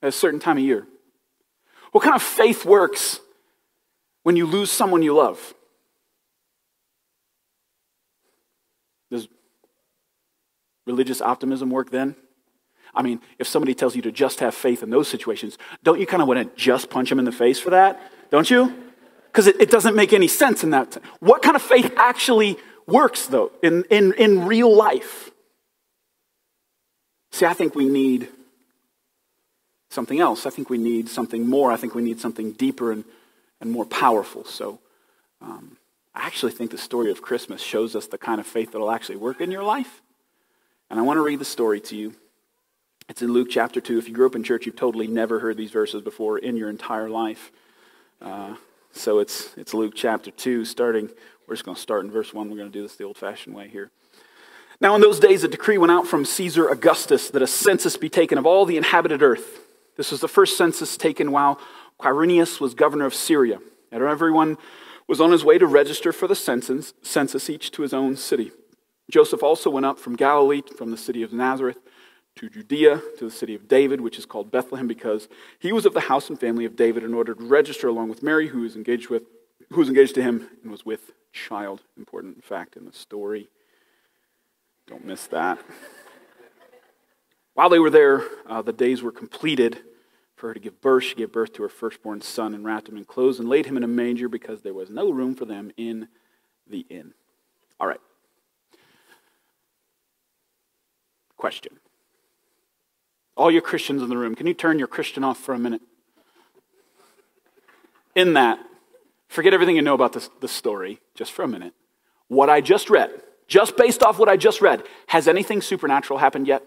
at 0.00 0.08
a 0.08 0.12
certain 0.12 0.40
time 0.40 0.56
of 0.56 0.64
year? 0.64 0.86
What 1.92 2.02
kind 2.04 2.16
of 2.16 2.22
faith 2.22 2.64
works 2.64 3.20
when 4.22 4.34
you 4.34 4.46
lose 4.46 4.72
someone 4.72 5.02
you 5.02 5.14
love? 5.14 5.52
Does 9.10 9.28
religious 10.88 11.20
optimism 11.20 11.70
work 11.70 11.90
then? 11.90 12.16
I 12.94 13.02
mean, 13.02 13.20
if 13.38 13.46
somebody 13.46 13.74
tells 13.74 13.94
you 13.94 14.02
to 14.02 14.10
just 14.10 14.40
have 14.40 14.54
faith 14.54 14.82
in 14.82 14.90
those 14.90 15.06
situations, 15.06 15.58
don't 15.84 16.00
you 16.00 16.06
kind 16.06 16.22
of 16.22 16.26
want 16.26 16.40
to 16.40 16.60
just 16.60 16.90
punch 16.90 17.10
them 17.10 17.18
in 17.18 17.24
the 17.24 17.32
face 17.32 17.60
for 17.60 17.70
that? 17.70 18.00
Don't 18.30 18.50
you? 18.50 18.74
Because 19.26 19.46
it, 19.46 19.60
it, 19.60 19.70
doesn't 19.70 19.94
make 19.94 20.12
any 20.12 20.26
sense 20.26 20.64
in 20.64 20.70
that. 20.70 20.96
What 21.20 21.42
kind 21.42 21.54
of 21.54 21.62
faith 21.62 21.92
actually 21.96 22.56
works, 22.86 23.26
though, 23.26 23.52
in, 23.62 23.84
in, 23.90 24.14
in 24.14 24.46
real 24.46 24.74
life? 24.74 25.30
See, 27.30 27.46
I 27.46 27.52
think 27.52 27.74
we 27.74 27.88
need 27.88 28.28
something 29.90 30.18
else. 30.18 30.46
I 30.46 30.50
think 30.50 30.70
we 30.70 30.78
need 30.78 31.08
something 31.08 31.46
more. 31.46 31.70
I 31.70 31.76
think 31.76 31.94
we 31.94 32.02
need 32.02 32.20
something 32.20 32.52
deeper 32.52 32.90
and, 32.90 33.04
and 33.60 33.70
more 33.70 33.84
powerful. 33.84 34.44
So, 34.44 34.80
um, 35.40 35.76
I 36.14 36.26
actually 36.26 36.52
think 36.52 36.72
the 36.72 36.78
story 36.78 37.12
of 37.12 37.22
Christmas 37.22 37.62
shows 37.62 37.94
us 37.94 38.06
the 38.08 38.18
kind 38.18 38.40
of 38.40 38.46
faith 38.46 38.72
that 38.72 38.78
will 38.80 38.90
actually 38.90 39.16
work 39.16 39.40
in 39.40 39.50
your 39.50 39.62
life. 39.62 40.02
And 40.90 40.98
I 40.98 41.02
want 41.02 41.18
to 41.18 41.22
read 41.22 41.38
the 41.38 41.44
story 41.44 41.80
to 41.82 41.96
you. 41.96 42.14
It's 43.08 43.22
in 43.22 43.32
Luke 43.32 43.48
chapter 43.50 43.80
2. 43.80 43.98
If 43.98 44.08
you 44.08 44.14
grew 44.14 44.26
up 44.26 44.34
in 44.34 44.42
church, 44.42 44.66
you've 44.66 44.76
totally 44.76 45.06
never 45.06 45.40
heard 45.40 45.56
these 45.56 45.70
verses 45.70 46.02
before 46.02 46.38
in 46.38 46.56
your 46.56 46.70
entire 46.70 47.10
life. 47.10 47.50
Uh, 48.20 48.54
so 48.92 49.18
it's, 49.18 49.56
it's 49.56 49.74
Luke 49.74 49.92
chapter 49.94 50.30
2, 50.30 50.64
starting, 50.64 51.10
we're 51.46 51.54
just 51.54 51.64
going 51.64 51.74
to 51.74 51.80
start 51.80 52.04
in 52.04 52.10
verse 52.10 52.32
1. 52.32 52.50
We're 52.50 52.56
going 52.56 52.70
to 52.70 52.78
do 52.78 52.82
this 52.82 52.96
the 52.96 53.04
old 53.04 53.16
fashioned 53.16 53.54
way 53.54 53.68
here. 53.68 53.90
Now, 54.80 54.94
in 54.94 55.00
those 55.00 55.18
days, 55.18 55.44
a 55.44 55.48
decree 55.48 55.76
went 55.76 55.92
out 55.92 56.06
from 56.06 56.24
Caesar 56.24 56.68
Augustus 56.68 57.30
that 57.30 57.42
a 57.42 57.46
census 57.46 57.96
be 57.96 58.08
taken 58.08 58.38
of 58.38 58.46
all 58.46 58.64
the 58.64 58.76
inhabited 58.76 59.22
earth. 59.22 59.60
This 59.96 60.10
was 60.10 60.20
the 60.20 60.28
first 60.28 60.56
census 60.56 60.96
taken 60.96 61.32
while 61.32 61.60
Quirinius 62.00 62.60
was 62.60 62.74
governor 62.74 63.04
of 63.06 63.14
Syria. 63.14 63.58
And 63.90 64.02
everyone 64.02 64.56
was 65.06 65.20
on 65.20 65.32
his 65.32 65.44
way 65.44 65.58
to 65.58 65.66
register 65.66 66.12
for 66.12 66.28
the 66.28 66.36
census, 66.36 66.94
census 67.02 67.50
each 67.50 67.72
to 67.72 67.82
his 67.82 67.92
own 67.92 68.16
city. 68.16 68.52
Joseph 69.10 69.42
also 69.42 69.70
went 69.70 69.86
up 69.86 69.98
from 69.98 70.16
Galilee, 70.16 70.62
from 70.76 70.90
the 70.90 70.96
city 70.96 71.22
of 71.22 71.32
Nazareth, 71.32 71.78
to 72.36 72.48
Judea, 72.48 73.00
to 73.18 73.24
the 73.24 73.30
city 73.30 73.54
of 73.54 73.66
David, 73.66 74.00
which 74.00 74.18
is 74.18 74.26
called 74.26 74.50
Bethlehem, 74.50 74.86
because 74.86 75.28
he 75.58 75.72
was 75.72 75.86
of 75.86 75.94
the 75.94 76.00
house 76.00 76.28
and 76.28 76.38
family 76.38 76.64
of 76.64 76.76
David, 76.76 77.02
in 77.02 77.14
order 77.14 77.34
to 77.34 77.44
register 77.44 77.88
along 77.88 78.10
with 78.10 78.22
Mary, 78.22 78.48
who 78.48 78.60
was 78.60 78.76
engaged 78.76 79.08
with, 79.08 79.24
who 79.70 79.80
was 79.80 79.88
engaged 79.88 80.14
to 80.16 80.22
him 80.22 80.48
and 80.62 80.70
was 80.70 80.84
with 80.84 81.12
child. 81.32 81.82
Important 81.96 82.44
fact 82.44 82.76
in 82.76 82.84
the 82.84 82.92
story. 82.92 83.48
Don't 84.86 85.04
miss 85.04 85.26
that. 85.28 85.58
While 87.54 87.70
they 87.70 87.78
were 87.80 87.90
there, 87.90 88.22
uh, 88.46 88.62
the 88.62 88.72
days 88.72 89.02
were 89.02 89.10
completed 89.10 89.80
for 90.36 90.48
her 90.48 90.54
to 90.54 90.60
give 90.60 90.80
birth. 90.80 91.04
She 91.04 91.16
gave 91.16 91.32
birth 91.32 91.52
to 91.54 91.62
her 91.64 91.68
firstborn 91.68 92.20
son 92.20 92.54
and 92.54 92.64
wrapped 92.64 92.88
him 92.88 92.96
in 92.96 93.04
clothes 93.04 93.40
and 93.40 93.48
laid 93.48 93.66
him 93.66 93.76
in 93.76 93.82
a 93.82 93.88
manger 93.88 94.28
because 94.28 94.62
there 94.62 94.72
was 94.72 94.90
no 94.90 95.10
room 95.10 95.34
for 95.34 95.44
them 95.44 95.72
in 95.76 96.08
the 96.68 96.86
inn. 96.88 97.14
All 97.80 97.88
right. 97.88 98.00
Question. 101.38 101.78
All 103.36 103.50
you 103.50 103.62
Christians 103.62 104.02
in 104.02 104.08
the 104.08 104.16
room, 104.16 104.34
can 104.34 104.48
you 104.48 104.54
turn 104.54 104.78
your 104.78 104.88
Christian 104.88 105.22
off 105.22 105.38
for 105.38 105.54
a 105.54 105.58
minute? 105.58 105.80
In 108.16 108.34
that, 108.34 108.58
forget 109.28 109.54
everything 109.54 109.76
you 109.76 109.82
know 109.82 109.94
about 109.94 110.12
this, 110.12 110.28
this 110.40 110.50
story 110.50 111.00
just 111.14 111.30
for 111.30 111.44
a 111.44 111.48
minute. 111.48 111.72
What 112.26 112.50
I 112.50 112.60
just 112.60 112.90
read, 112.90 113.10
just 113.46 113.76
based 113.76 114.02
off 114.02 114.18
what 114.18 114.28
I 114.28 114.36
just 114.36 114.60
read, 114.60 114.82
has 115.06 115.28
anything 115.28 115.62
supernatural 115.62 116.18
happened 116.18 116.48
yet? 116.48 116.64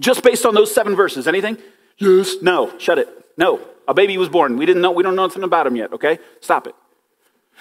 Just 0.00 0.24
based 0.24 0.44
on 0.44 0.54
those 0.54 0.74
seven 0.74 0.96
verses, 0.96 1.28
anything? 1.28 1.56
Yes. 1.96 2.36
No. 2.42 2.76
Shut 2.78 2.98
it. 2.98 3.08
No. 3.38 3.60
A 3.86 3.94
baby 3.94 4.18
was 4.18 4.28
born. 4.28 4.58
We 4.58 4.66
didn't 4.66 4.82
know, 4.82 4.90
we 4.90 5.04
don't 5.04 5.14
know 5.14 5.26
nothing 5.26 5.44
about 5.44 5.68
him 5.68 5.76
yet, 5.76 5.92
okay? 5.92 6.18
Stop 6.40 6.66
it. 6.66 6.74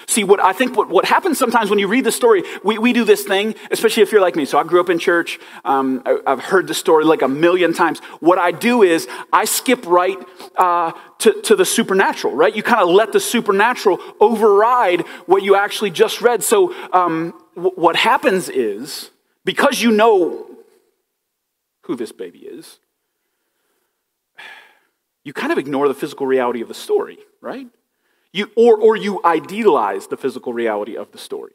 See, 0.07 0.23
what 0.23 0.39
I 0.39 0.53
think 0.53 0.75
what, 0.75 0.89
what 0.89 1.05
happens 1.05 1.37
sometimes 1.37 1.69
when 1.69 1.79
you 1.79 1.87
read 1.87 2.03
the 2.03 2.11
story, 2.11 2.43
we, 2.63 2.77
we 2.77 2.93
do 2.93 3.03
this 3.03 3.23
thing, 3.23 3.55
especially 3.71 4.03
if 4.03 4.11
you're 4.11 4.21
like 4.21 4.35
me. 4.35 4.45
So 4.45 4.57
I 4.59 4.63
grew 4.63 4.79
up 4.79 4.89
in 4.89 4.99
church. 4.99 5.39
Um, 5.63 6.03
I, 6.05 6.19
have 6.27 6.41
heard 6.41 6.67
the 6.67 6.73
story 6.73 7.05
like 7.05 7.21
a 7.21 7.27
million 7.27 7.73
times. 7.73 7.99
What 8.19 8.37
I 8.37 8.51
do 8.51 8.83
is 8.83 9.07
I 9.33 9.45
skip 9.45 9.85
right 9.85 10.17
uh, 10.57 10.91
to, 11.19 11.41
to 11.43 11.55
the 11.55 11.65
supernatural, 11.65 12.35
right? 12.35 12.55
You 12.55 12.61
kind 12.61 12.81
of 12.81 12.89
let 12.89 13.13
the 13.13 13.19
supernatural 13.19 13.99
override 14.19 15.01
what 15.25 15.43
you 15.43 15.55
actually 15.55 15.91
just 15.91 16.21
read. 16.21 16.43
So 16.43 16.73
um, 16.93 17.33
w- 17.55 17.75
what 17.75 17.95
happens 17.95 18.49
is, 18.49 19.11
because 19.43 19.81
you 19.81 19.91
know 19.91 20.49
who 21.83 21.95
this 21.95 22.11
baby 22.11 22.39
is, 22.39 22.79
you 25.23 25.33
kind 25.33 25.51
of 25.51 25.57
ignore 25.57 25.87
the 25.87 25.93
physical 25.93 26.27
reality 26.27 26.61
of 26.61 26.67
the 26.67 26.73
story, 26.73 27.17
right? 27.41 27.67
You, 28.35 28.51
or, 28.57 28.75
or 28.77 28.97
you 28.97 29.21
idealize 29.23 30.07
the 30.07 30.17
physical 30.17 30.51
reality 30.51 30.97
of 30.97 31.09
the 31.13 31.17
story. 31.17 31.53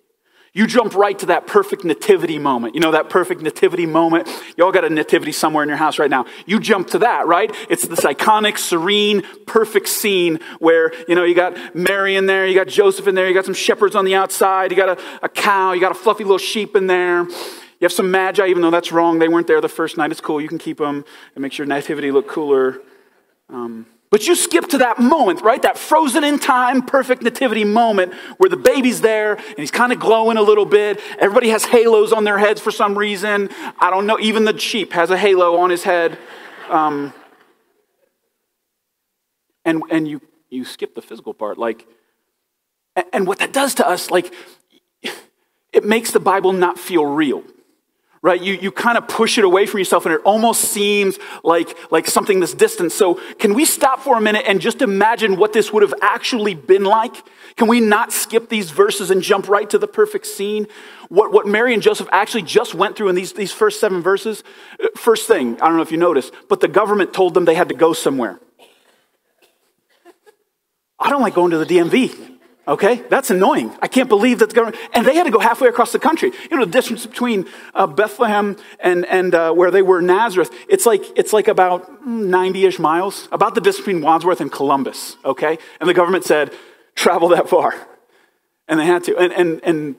You 0.54 0.66
jump 0.66 0.94
right 0.94 1.16
to 1.18 1.26
that 1.26 1.46
perfect 1.46 1.84
nativity 1.84 2.38
moment. 2.38 2.74
You 2.74 2.80
know, 2.80 2.92
that 2.92 3.10
perfect 3.10 3.42
nativity 3.42 3.84
moment. 3.84 4.30
Y'all 4.56 4.72
got 4.72 4.86
a 4.86 4.88
nativity 4.88 5.30
somewhere 5.30 5.62
in 5.62 5.68
your 5.68 5.76
house 5.76 5.98
right 5.98 6.08
now. 6.08 6.24
You 6.46 6.58
jump 6.58 6.88
to 6.92 7.00
that, 7.00 7.26
right? 7.26 7.54
It's 7.68 7.86
this 7.86 8.00
iconic, 8.00 8.56
serene, 8.56 9.22
perfect 9.46 9.88
scene 9.88 10.40
where, 10.58 10.90
you 11.06 11.14
know, 11.14 11.22
you 11.22 11.34
got 11.34 11.74
Mary 11.74 12.16
in 12.16 12.24
there, 12.24 12.46
you 12.46 12.54
got 12.54 12.68
Joseph 12.68 13.06
in 13.06 13.14
there, 13.14 13.28
you 13.28 13.34
got 13.34 13.44
some 13.44 13.52
shepherds 13.52 13.94
on 13.94 14.06
the 14.06 14.14
outside, 14.14 14.70
you 14.70 14.76
got 14.78 14.98
a, 14.98 15.02
a 15.22 15.28
cow, 15.28 15.72
you 15.72 15.82
got 15.82 15.92
a 15.92 15.94
fluffy 15.94 16.24
little 16.24 16.38
sheep 16.38 16.74
in 16.74 16.86
there. 16.86 17.24
You 17.24 17.84
have 17.84 17.92
some 17.92 18.10
magi, 18.10 18.46
even 18.46 18.62
though 18.62 18.70
that's 18.70 18.90
wrong. 18.90 19.18
They 19.18 19.28
weren't 19.28 19.46
there 19.46 19.60
the 19.60 19.68
first 19.68 19.98
night. 19.98 20.12
It's 20.12 20.22
cool. 20.22 20.40
You 20.40 20.48
can 20.48 20.58
keep 20.58 20.78
them 20.78 21.04
and 21.34 21.42
make 21.42 21.58
your 21.58 21.66
nativity 21.66 22.10
look 22.10 22.26
cooler. 22.26 22.80
Um, 23.50 23.84
but 24.10 24.26
you 24.26 24.34
skip 24.34 24.66
to 24.68 24.78
that 24.78 24.98
moment, 24.98 25.40
right? 25.40 25.62
That 25.62 25.78
frozen 25.78 26.24
in 26.24 26.40
time, 26.40 26.82
perfect 26.82 27.22
nativity 27.22 27.62
moment 27.62 28.12
where 28.38 28.50
the 28.50 28.56
baby's 28.56 29.00
there 29.00 29.36
and 29.36 29.58
he's 29.58 29.70
kind 29.70 29.92
of 29.92 30.00
glowing 30.00 30.36
a 30.36 30.42
little 30.42 30.64
bit. 30.64 31.00
Everybody 31.18 31.50
has 31.50 31.64
halos 31.64 32.12
on 32.12 32.24
their 32.24 32.38
heads 32.38 32.60
for 32.60 32.72
some 32.72 32.98
reason. 32.98 33.50
I 33.78 33.88
don't 33.90 34.06
know. 34.06 34.18
Even 34.18 34.44
the 34.44 34.58
sheep 34.58 34.92
has 34.92 35.10
a 35.10 35.16
halo 35.16 35.56
on 35.58 35.70
his 35.70 35.84
head. 35.84 36.18
Um, 36.68 37.14
and 39.64 39.82
and 39.90 40.08
you, 40.08 40.20
you 40.48 40.64
skip 40.64 40.94
the 40.96 41.02
physical 41.02 41.32
part. 41.32 41.56
Like, 41.56 41.86
and 43.12 43.26
what 43.26 43.38
that 43.38 43.52
does 43.52 43.74
to 43.76 43.86
us, 43.86 44.10
like, 44.10 44.34
it 45.72 45.84
makes 45.84 46.10
the 46.10 46.20
Bible 46.20 46.52
not 46.52 46.78
feel 46.78 47.06
real 47.06 47.44
right? 48.22 48.42
You, 48.42 48.54
you 48.54 48.70
kind 48.70 48.98
of 48.98 49.08
push 49.08 49.38
it 49.38 49.44
away 49.44 49.64
from 49.64 49.78
yourself 49.78 50.04
and 50.04 50.14
it 50.14 50.20
almost 50.24 50.60
seems 50.60 51.18
like, 51.42 51.74
like 51.90 52.06
something 52.06 52.40
that's 52.40 52.52
distant. 52.52 52.92
So 52.92 53.14
can 53.38 53.54
we 53.54 53.64
stop 53.64 54.00
for 54.00 54.18
a 54.18 54.20
minute 54.20 54.44
and 54.46 54.60
just 54.60 54.82
imagine 54.82 55.36
what 55.36 55.54
this 55.54 55.72
would 55.72 55.82
have 55.82 55.94
actually 56.02 56.54
been 56.54 56.84
like? 56.84 57.14
Can 57.56 57.66
we 57.66 57.80
not 57.80 58.12
skip 58.12 58.50
these 58.50 58.70
verses 58.70 59.10
and 59.10 59.22
jump 59.22 59.48
right 59.48 59.68
to 59.70 59.78
the 59.78 59.88
perfect 59.88 60.26
scene? 60.26 60.66
What, 61.08 61.32
what 61.32 61.46
Mary 61.46 61.72
and 61.72 61.82
Joseph 61.82 62.08
actually 62.12 62.42
just 62.42 62.74
went 62.74 62.94
through 62.94 63.08
in 63.08 63.14
these, 63.14 63.32
these 63.32 63.52
first 63.52 63.80
seven 63.80 64.02
verses, 64.02 64.44
uh, 64.82 64.88
first 64.96 65.26
thing, 65.26 65.54
I 65.60 65.68
don't 65.68 65.76
know 65.76 65.82
if 65.82 65.90
you 65.90 65.98
noticed, 65.98 66.34
but 66.48 66.60
the 66.60 66.68
government 66.68 67.14
told 67.14 67.32
them 67.32 67.46
they 67.46 67.54
had 67.54 67.70
to 67.70 67.74
go 67.74 67.94
somewhere. 67.94 68.38
I 70.98 71.08
don't 71.08 71.22
like 71.22 71.34
going 71.34 71.52
to 71.52 71.58
the 71.58 71.64
DMV. 71.64 72.39
Okay, 72.70 73.02
that's 73.08 73.30
annoying. 73.30 73.76
I 73.82 73.88
can't 73.88 74.08
believe 74.08 74.38
that 74.38 74.50
the 74.50 74.54
government, 74.54 74.80
and 74.92 75.04
they 75.04 75.16
had 75.16 75.24
to 75.24 75.32
go 75.32 75.40
halfway 75.40 75.66
across 75.66 75.90
the 75.90 75.98
country. 75.98 76.30
You 76.48 76.56
know, 76.56 76.64
the 76.64 76.70
distance 76.70 77.04
between 77.04 77.46
uh, 77.74 77.88
Bethlehem 77.88 78.56
and, 78.78 79.04
and 79.06 79.34
uh, 79.34 79.52
where 79.52 79.72
they 79.72 79.82
were, 79.82 80.00
Nazareth, 80.00 80.52
it's 80.68 80.86
like, 80.86 81.02
it's 81.18 81.32
like 81.32 81.48
about 81.48 82.06
90 82.06 82.66
ish 82.66 82.78
miles, 82.78 83.26
about 83.32 83.56
the 83.56 83.60
distance 83.60 83.86
between 83.86 84.04
Wadsworth 84.04 84.40
and 84.40 84.52
Columbus. 84.52 85.16
Okay, 85.24 85.58
and 85.80 85.88
the 85.88 85.94
government 85.94 86.24
said, 86.24 86.54
travel 86.94 87.26
that 87.30 87.48
far. 87.48 87.74
And 88.68 88.78
they 88.78 88.86
had 88.86 89.02
to, 89.04 89.18
and, 89.18 89.32
and, 89.32 89.60
and 89.64 89.96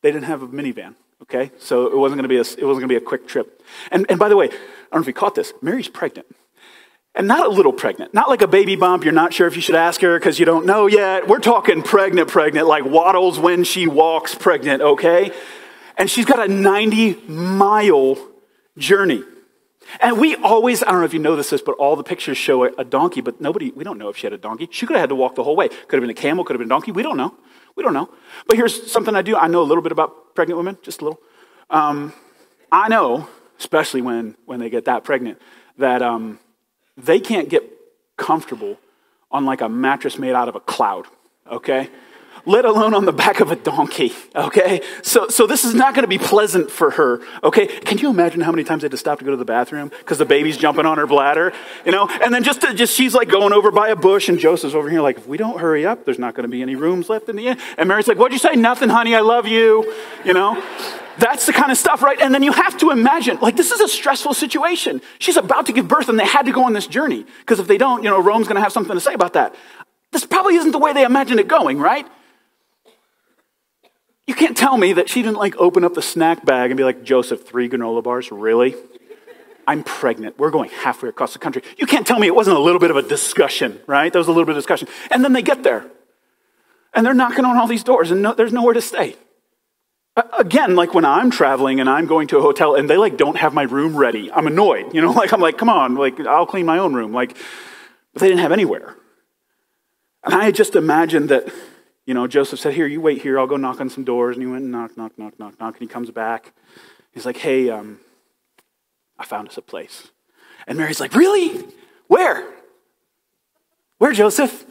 they 0.00 0.10
didn't 0.10 0.24
have 0.24 0.40
a 0.40 0.48
minivan. 0.48 0.94
Okay, 1.20 1.50
so 1.58 1.86
it 1.86 1.98
wasn't 1.98 2.22
to 2.22 2.28
be 2.28 2.38
a, 2.38 2.40
it 2.40 2.64
wasn't 2.64 2.84
to 2.84 2.88
be 2.88 2.96
a 2.96 3.00
quick 3.00 3.28
trip. 3.28 3.62
And, 3.90 4.06
and 4.08 4.18
by 4.18 4.30
the 4.30 4.36
way, 4.36 4.46
I 4.46 4.48
don't 4.48 4.94
know 4.94 5.00
if 5.00 5.06
you 5.06 5.12
caught 5.12 5.34
this. 5.34 5.52
Mary's 5.60 5.88
pregnant. 5.88 6.28
And 7.16 7.26
not 7.26 7.46
a 7.46 7.48
little 7.48 7.72
pregnant, 7.72 8.12
not 8.12 8.28
like 8.28 8.42
a 8.42 8.46
baby 8.46 8.76
bump. 8.76 9.02
You're 9.02 9.14
not 9.14 9.32
sure 9.32 9.46
if 9.46 9.56
you 9.56 9.62
should 9.62 9.74
ask 9.74 10.02
her 10.02 10.18
because 10.18 10.38
you 10.38 10.44
don't 10.44 10.66
know 10.66 10.86
yet. 10.86 11.26
We're 11.26 11.38
talking 11.38 11.82
pregnant, 11.82 12.28
pregnant, 12.28 12.66
like 12.66 12.84
waddles 12.84 13.38
when 13.38 13.64
she 13.64 13.86
walks 13.86 14.34
pregnant, 14.34 14.82
okay? 14.82 15.32
And 15.96 16.10
she's 16.10 16.26
got 16.26 16.38
a 16.38 16.52
90 16.52 17.22
mile 17.26 18.18
journey. 18.76 19.24
And 20.00 20.18
we 20.18 20.34
always, 20.36 20.82
I 20.82 20.86
don't 20.86 20.98
know 20.98 21.04
if 21.06 21.14
you 21.14 21.18
know 21.18 21.36
this, 21.36 21.50
but 21.62 21.72
all 21.76 21.96
the 21.96 22.02
pictures 22.02 22.36
show 22.36 22.64
a, 22.64 22.84
donkey, 22.84 23.22
but 23.22 23.40
nobody, 23.40 23.70
we 23.70 23.82
don't 23.82 23.98
know 23.98 24.10
if 24.10 24.18
she 24.18 24.26
had 24.26 24.34
a 24.34 24.38
donkey. 24.38 24.68
She 24.70 24.84
could 24.84 24.96
have 24.96 25.04
had 25.04 25.08
to 25.08 25.14
walk 25.14 25.36
the 25.36 25.44
whole 25.44 25.56
way. 25.56 25.68
Could 25.68 25.92
have 25.92 26.00
been 26.02 26.10
a 26.10 26.14
camel, 26.14 26.44
could 26.44 26.54
have 26.54 26.58
been 26.58 26.68
a 26.68 26.74
donkey. 26.74 26.92
We 26.92 27.02
don't 27.02 27.16
know. 27.16 27.34
We 27.76 27.82
don't 27.82 27.94
know. 27.94 28.10
But 28.46 28.56
here's 28.56 28.90
something 28.90 29.14
I 29.16 29.22
do. 29.22 29.36
I 29.36 29.46
know 29.46 29.62
a 29.62 29.64
little 29.64 29.82
bit 29.82 29.92
about 29.92 30.34
pregnant 30.34 30.58
women, 30.58 30.76
just 30.82 31.00
a 31.00 31.04
little. 31.04 31.20
Um, 31.70 32.12
I 32.70 32.88
know, 32.88 33.28
especially 33.58 34.02
when, 34.02 34.36
when 34.44 34.60
they 34.60 34.68
get 34.68 34.84
that 34.86 35.04
pregnant, 35.04 35.40
that 35.78 36.02
um, 36.02 36.40
they 36.96 37.20
can't 37.20 37.48
get 37.48 37.62
comfortable 38.16 38.78
on 39.30 39.44
like 39.44 39.60
a 39.60 39.68
mattress 39.68 40.18
made 40.18 40.34
out 40.34 40.48
of 40.48 40.54
a 40.54 40.60
cloud, 40.60 41.06
okay? 41.50 41.90
Let 42.46 42.64
alone 42.64 42.94
on 42.94 43.04
the 43.04 43.12
back 43.12 43.40
of 43.40 43.50
a 43.50 43.56
donkey, 43.56 44.12
okay? 44.34 44.80
So, 45.02 45.26
so 45.28 45.48
this 45.48 45.64
is 45.64 45.74
not 45.74 45.94
gonna 45.94 46.06
be 46.06 46.16
pleasant 46.16 46.70
for 46.70 46.92
her, 46.92 47.20
okay? 47.42 47.66
Can 47.66 47.98
you 47.98 48.08
imagine 48.08 48.40
how 48.40 48.52
many 48.52 48.62
times 48.62 48.82
they 48.82 48.86
had 48.86 48.92
to 48.92 48.96
stop 48.96 49.18
to 49.18 49.24
go 49.24 49.32
to 49.32 49.36
the 49.36 49.44
bathroom 49.44 49.88
because 49.98 50.18
the 50.18 50.24
baby's 50.24 50.56
jumping 50.56 50.86
on 50.86 50.96
her 50.96 51.08
bladder, 51.08 51.52
you 51.84 51.90
know? 51.90 52.08
And 52.08 52.32
then 52.32 52.44
just, 52.44 52.60
to, 52.60 52.72
just 52.72 52.94
she's 52.94 53.14
like 53.14 53.28
going 53.28 53.52
over 53.52 53.72
by 53.72 53.88
a 53.88 53.96
bush 53.96 54.28
and 54.28 54.38
Joseph's 54.38 54.76
over 54.76 54.88
here 54.88 55.00
like, 55.00 55.18
if 55.18 55.26
we 55.26 55.36
don't 55.36 55.58
hurry 55.58 55.84
up, 55.84 56.04
there's 56.04 56.20
not 56.20 56.34
gonna 56.34 56.46
be 56.46 56.62
any 56.62 56.76
rooms 56.76 57.08
left 57.08 57.28
in 57.28 57.34
the 57.34 57.48
inn. 57.48 57.58
And 57.76 57.88
Mary's 57.88 58.06
like, 58.06 58.16
what'd 58.16 58.32
you 58.32 58.38
say? 58.38 58.54
Nothing, 58.54 58.90
honey, 58.90 59.16
I 59.16 59.20
love 59.20 59.48
you, 59.48 59.92
you 60.24 60.32
know? 60.32 60.62
That's 61.18 61.46
the 61.46 61.52
kind 61.52 61.72
of 61.72 61.78
stuff, 61.78 62.02
right? 62.02 62.20
And 62.20 62.32
then 62.34 62.42
you 62.42 62.52
have 62.52 62.76
to 62.78 62.90
imagine, 62.90 63.38
like, 63.40 63.56
this 63.56 63.72
is 63.72 63.80
a 63.80 63.88
stressful 63.88 64.34
situation. 64.34 65.00
She's 65.18 65.36
about 65.36 65.66
to 65.66 65.72
give 65.72 65.88
birth 65.88 66.08
and 66.08 66.18
they 66.18 66.26
had 66.26 66.46
to 66.46 66.52
go 66.52 66.64
on 66.64 66.74
this 66.74 66.86
journey. 66.86 67.24
Because 67.40 67.58
if 67.58 67.66
they 67.66 67.78
don't, 67.78 68.04
you 68.04 68.10
know, 68.10 68.22
Rome's 68.22 68.46
going 68.46 68.56
to 68.56 68.62
have 68.62 68.72
something 68.72 68.94
to 68.94 69.00
say 69.00 69.14
about 69.14 69.32
that. 69.32 69.54
This 70.12 70.26
probably 70.26 70.56
isn't 70.56 70.72
the 70.72 70.78
way 70.78 70.92
they 70.92 71.04
imagined 71.04 71.40
it 71.40 71.48
going, 71.48 71.78
right? 71.78 72.06
You 74.26 74.34
can't 74.34 74.56
tell 74.56 74.76
me 74.76 74.92
that 74.94 75.08
she 75.08 75.22
didn't, 75.22 75.36
like, 75.36 75.56
open 75.56 75.84
up 75.84 75.94
the 75.94 76.02
snack 76.02 76.44
bag 76.44 76.70
and 76.70 76.76
be 76.76 76.84
like, 76.84 77.04
Joseph, 77.04 77.46
three 77.46 77.68
granola 77.68 78.02
bars? 78.02 78.32
Really? 78.32 78.74
I'm 79.66 79.82
pregnant. 79.82 80.38
We're 80.38 80.50
going 80.50 80.70
halfway 80.70 81.08
across 81.08 81.32
the 81.32 81.38
country. 81.38 81.62
You 81.76 81.86
can't 81.86 82.06
tell 82.06 82.18
me 82.18 82.26
it 82.26 82.34
wasn't 82.34 82.56
a 82.56 82.60
little 82.60 82.78
bit 82.78 82.90
of 82.90 82.96
a 82.96 83.02
discussion, 83.02 83.80
right? 83.86 84.12
There 84.12 84.20
was 84.20 84.28
a 84.28 84.30
little 84.30 84.44
bit 84.44 84.52
of 84.52 84.58
discussion. 84.58 84.88
And 85.10 85.24
then 85.24 85.32
they 85.32 85.42
get 85.42 85.62
there. 85.62 85.86
And 86.94 87.04
they're 87.04 87.14
knocking 87.14 87.44
on 87.44 87.56
all 87.56 87.66
these 87.66 87.84
doors 87.84 88.10
and 88.10 88.22
no, 88.22 88.32
there's 88.32 88.52
nowhere 88.52 88.74
to 88.74 88.80
stay. 88.80 89.16
Again, 90.38 90.76
like 90.76 90.94
when 90.94 91.04
I'm 91.04 91.30
traveling 91.30 91.78
and 91.78 91.90
I'm 91.90 92.06
going 92.06 92.28
to 92.28 92.38
a 92.38 92.40
hotel 92.40 92.74
and 92.74 92.88
they 92.88 92.96
like 92.96 93.18
don't 93.18 93.36
have 93.36 93.52
my 93.52 93.64
room 93.64 93.96
ready, 93.96 94.32
I'm 94.32 94.46
annoyed. 94.46 94.94
You 94.94 95.02
know, 95.02 95.10
like 95.12 95.32
I'm 95.32 95.40
like, 95.40 95.58
come 95.58 95.68
on, 95.68 95.96
like 95.96 96.18
I'll 96.20 96.46
clean 96.46 96.64
my 96.64 96.78
own 96.78 96.94
room. 96.94 97.12
Like, 97.12 97.36
but 98.14 98.20
they 98.20 98.28
didn't 98.28 98.40
have 98.40 98.52
anywhere. 98.52 98.96
And 100.24 100.34
I 100.34 100.50
just 100.52 100.74
imagined 100.74 101.28
that, 101.28 101.52
you 102.06 102.14
know, 102.14 102.26
Joseph 102.28 102.60
said, 102.60 102.74
Here, 102.74 102.86
you 102.86 103.00
wait 103.00 103.20
here, 103.20 103.38
I'll 103.38 103.48
go 103.48 103.56
knock 103.56 103.80
on 103.80 103.90
some 103.90 104.04
doors. 104.04 104.36
And 104.36 104.46
he 104.46 104.50
went, 104.50 104.64
knock, 104.64 104.96
knock, 104.96 105.18
knock, 105.18 105.38
knock, 105.38 105.58
knock. 105.60 105.74
And 105.74 105.80
he 105.80 105.86
comes 105.88 106.10
back. 106.10 106.52
He's 107.12 107.26
like, 107.26 107.36
Hey, 107.36 107.68
um, 107.68 108.00
I 109.18 109.24
found 109.24 109.48
us 109.48 109.58
a 109.58 109.62
place. 109.62 110.08
And 110.66 110.78
Mary's 110.78 111.00
like, 111.00 111.14
Really? 111.14 111.66
Where? 112.06 112.54
Where, 113.98 114.12
Joseph? 114.12 114.64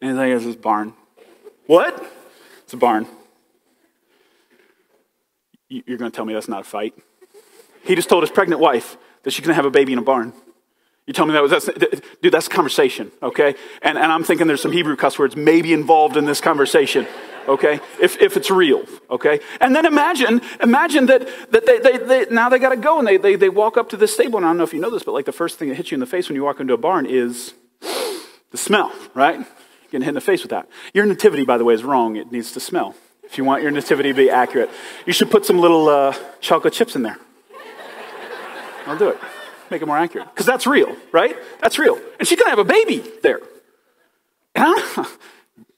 And 0.00 0.10
he's 0.10 0.16
like, 0.16 0.30
It's 0.30 0.44
this 0.44 0.56
barn. 0.56 0.94
What? 1.66 2.02
It's 2.62 2.72
a 2.72 2.76
barn. 2.76 3.06
You're 5.68 5.98
going 5.98 6.10
to 6.10 6.14
tell 6.14 6.24
me 6.24 6.34
that's 6.34 6.48
not 6.48 6.62
a 6.62 6.64
fight? 6.64 6.94
He 7.84 7.94
just 7.94 8.08
told 8.08 8.22
his 8.22 8.30
pregnant 8.30 8.60
wife 8.60 8.96
that 9.22 9.32
she's 9.32 9.44
going 9.44 9.50
to 9.50 9.54
have 9.54 9.64
a 9.64 9.70
baby 9.70 9.92
in 9.92 9.98
a 9.98 10.02
barn. 10.02 10.32
You 11.06 11.12
tell 11.12 11.26
me 11.26 11.32
that 11.32 11.42
was, 11.42 11.50
that's, 11.50 11.68
dude, 12.22 12.32
that's 12.32 12.46
a 12.46 12.50
conversation, 12.50 13.10
okay? 13.22 13.54
And, 13.82 13.98
and 13.98 14.12
I'm 14.12 14.22
thinking 14.22 14.46
there's 14.46 14.62
some 14.62 14.72
Hebrew 14.72 14.96
cuss 14.96 15.18
words 15.18 15.34
maybe 15.34 15.72
involved 15.72 16.16
in 16.16 16.24
this 16.24 16.40
conversation, 16.40 17.06
okay? 17.48 17.80
If, 18.00 18.20
if 18.20 18.36
it's 18.36 18.50
real, 18.50 18.84
okay? 19.10 19.40
And 19.60 19.74
then 19.74 19.86
imagine, 19.86 20.40
imagine 20.62 21.06
that, 21.06 21.26
that 21.50 21.66
they, 21.66 21.78
they, 21.80 21.96
they 21.98 22.26
now 22.30 22.48
they 22.48 22.58
got 22.60 22.68
to 22.68 22.76
go 22.76 22.98
and 22.98 23.08
they, 23.08 23.16
they, 23.16 23.34
they 23.34 23.48
walk 23.48 23.76
up 23.76 23.88
to 23.90 23.96
this 23.96 24.14
stable. 24.14 24.36
And 24.36 24.46
I 24.46 24.50
don't 24.50 24.58
know 24.58 24.64
if 24.64 24.72
you 24.72 24.80
know 24.80 24.90
this, 24.90 25.02
but 25.02 25.12
like 25.12 25.24
the 25.24 25.32
first 25.32 25.58
thing 25.58 25.68
that 25.70 25.74
hits 25.74 25.90
you 25.90 25.96
in 25.96 26.00
the 26.00 26.06
face 26.06 26.28
when 26.28 26.36
you 26.36 26.44
walk 26.44 26.60
into 26.60 26.74
a 26.74 26.78
barn 26.78 27.06
is 27.06 27.54
the 27.80 28.58
smell, 28.58 28.92
right? 29.14 29.44
Getting 29.90 30.02
hit 30.02 30.10
in 30.10 30.14
the 30.14 30.20
face 30.20 30.42
with 30.42 30.50
that. 30.50 30.68
Your 30.94 31.06
nativity, 31.06 31.44
by 31.44 31.58
the 31.58 31.64
way, 31.64 31.74
is 31.74 31.82
wrong. 31.82 32.14
It 32.14 32.30
needs 32.30 32.52
to 32.52 32.60
smell 32.60 32.94
if 33.24 33.36
you 33.38 33.42
want 33.42 33.62
your 33.62 33.72
nativity 33.72 34.10
to 34.10 34.14
be 34.14 34.30
accurate. 34.30 34.70
You 35.06 35.12
should 35.12 35.30
put 35.30 35.44
some 35.44 35.58
little 35.58 35.88
uh, 35.88 36.14
chocolate 36.40 36.72
chips 36.72 36.94
in 36.94 37.02
there. 37.02 37.18
I'll 38.86 38.98
do 38.98 39.08
it. 39.08 39.18
Make 39.70 39.82
it 39.82 39.86
more 39.86 39.96
accurate. 39.96 40.28
Because 40.30 40.46
that's 40.46 40.66
real, 40.66 40.96
right? 41.12 41.36
That's 41.60 41.78
real. 41.78 41.98
And 42.18 42.26
she's 42.26 42.38
going 42.38 42.46
to 42.46 42.50
have 42.50 42.58
a 42.58 42.64
baby 42.64 43.04
there. 43.22 43.40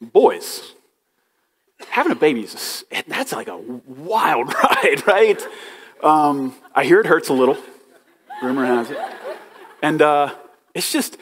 Boys, 0.01 0.73
having 1.89 2.13
a 2.13 2.17
baby 2.17 2.43
is, 2.43 2.85
a, 2.91 3.03
that's 3.07 3.33
like 3.33 3.49
a 3.49 3.57
wild 3.57 4.53
ride, 4.65 5.07
right? 5.07 5.43
Um, 6.03 6.55
I 6.75 6.85
hear 6.85 7.01
it 7.01 7.07
hurts 7.07 7.29
a 7.29 7.35
little. 7.35 7.57
Rumor 8.43 8.65
has 8.65 8.91
it. 8.91 8.99
And 9.83 10.01
uh, 10.01 10.35
it's 10.75 10.91
just, 10.91 11.19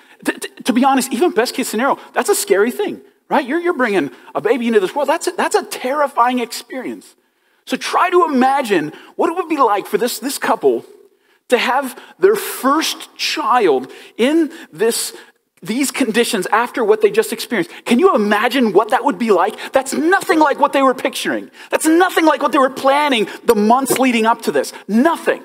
to 0.64 0.72
be 0.72 0.84
honest, 0.84 1.12
even 1.12 1.32
best 1.32 1.54
case 1.54 1.68
scenario, 1.68 1.98
that's 2.14 2.28
a 2.28 2.34
scary 2.34 2.70
thing 2.70 3.02
right? 3.30 3.46
You're, 3.46 3.60
you're 3.60 3.74
bringing 3.74 4.10
a 4.34 4.40
baby 4.42 4.66
into 4.66 4.80
this 4.80 4.94
world. 4.94 5.08
That's 5.08 5.28
a, 5.28 5.30
that's 5.30 5.54
a 5.54 5.64
terrifying 5.64 6.40
experience. 6.40 7.14
So 7.64 7.76
try 7.76 8.10
to 8.10 8.24
imagine 8.24 8.92
what 9.16 9.30
it 9.30 9.36
would 9.36 9.48
be 9.48 9.56
like 9.56 9.86
for 9.86 9.96
this, 9.96 10.18
this 10.18 10.36
couple 10.36 10.84
to 11.50 11.58
have 11.58 12.00
their 12.18 12.36
first 12.36 13.14
child 13.16 13.90
in 14.16 14.50
this, 14.72 15.16
these 15.62 15.90
conditions 15.90 16.46
after 16.46 16.84
what 16.84 17.02
they 17.02 17.10
just 17.10 17.32
experienced. 17.32 17.70
Can 17.84 17.98
you 17.98 18.14
imagine 18.14 18.72
what 18.72 18.90
that 18.90 19.04
would 19.04 19.18
be 19.18 19.30
like? 19.30 19.72
That's 19.72 19.92
nothing 19.92 20.38
like 20.38 20.58
what 20.58 20.72
they 20.72 20.82
were 20.82 20.94
picturing. 20.94 21.50
That's 21.70 21.86
nothing 21.86 22.24
like 22.24 22.42
what 22.42 22.52
they 22.52 22.58
were 22.58 22.70
planning 22.70 23.28
the 23.44 23.54
months 23.54 23.98
leading 23.98 24.26
up 24.26 24.42
to 24.42 24.52
this. 24.52 24.72
Nothing. 24.88 25.42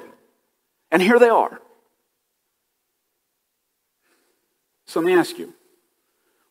And 0.91 1.01
here 1.01 1.19
they 1.19 1.29
are. 1.29 1.59
So 4.85 4.99
let 4.99 5.07
me 5.07 5.13
ask 5.13 5.37
you 5.37 5.53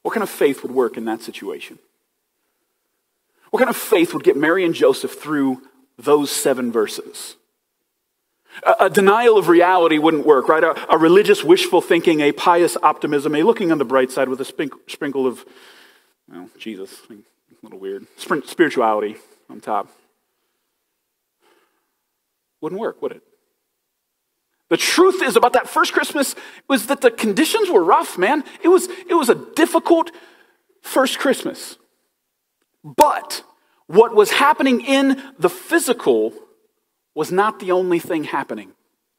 what 0.03 0.13
kind 0.13 0.23
of 0.23 0.29
faith 0.29 0.63
would 0.63 0.73
work 0.73 0.97
in 0.97 1.07
that 1.07 1.23
situation? 1.23 1.79
What 3.51 3.61
kind 3.61 3.71
of 3.71 3.77
faith 3.77 4.13
would 4.13 4.25
get 4.25 4.37
Mary 4.37 4.65
and 4.65 4.75
Joseph 4.75 5.13
through 5.13 5.63
those 5.97 6.31
seven 6.31 6.73
verses? 6.73 7.37
A, 8.63 8.89
denial 8.89 9.37
of 9.37 9.49
reality 9.49 9.99
wouldn't 9.99 10.25
work, 10.25 10.49
right? 10.49 10.63
A, 10.63 10.95
a, 10.95 10.97
religious 10.97 11.43
wishful 11.43 11.81
thinking, 11.81 12.21
a 12.21 12.33
pious 12.33 12.77
optimism, 12.83 13.35
a 13.35 13.43
looking 13.43 13.73
on 13.73 13.79
the 13.79 13.85
bright 13.85 14.11
side 14.11 14.29
with 14.29 14.41
a 14.41 14.45
sprinkle 14.45 15.27
of, 15.27 15.45
well, 16.31 16.49
Jesus, 16.59 17.01
a 17.11 17.15
little 17.63 17.79
weird, 17.79 18.07
spirituality 18.17 19.17
on 19.51 19.61
top. 19.61 19.89
Wouldn't 22.61 22.81
work, 22.81 23.03
would 23.03 23.13
it? 23.13 23.23
The 24.71 24.77
truth 24.77 25.23
is 25.23 25.37
about 25.37 25.53
that 25.53 25.69
first 25.69 25.93
Christmas 25.93 26.35
was 26.69 26.87
that 26.87 27.01
the 27.01 27.11
conditions 27.11 27.71
were 27.71 27.85
rough, 27.85 28.17
man. 28.17 28.45
It 28.63 28.69
was, 28.69 28.89
it 29.09 29.15
was 29.15 29.29
a 29.29 29.35
difficult 29.35 30.11
first 30.81 31.19
Christmas. 31.19 31.77
But 32.83 33.43
what 33.87 34.15
was 34.15 34.31
happening 34.31 34.81
in 34.81 35.23
the 35.39 35.51
physical 35.51 36.33
was 37.15 37.31
not 37.31 37.61
the 37.61 37.73
only 37.73 37.99
thing 37.99 38.25
happening, 38.25 38.73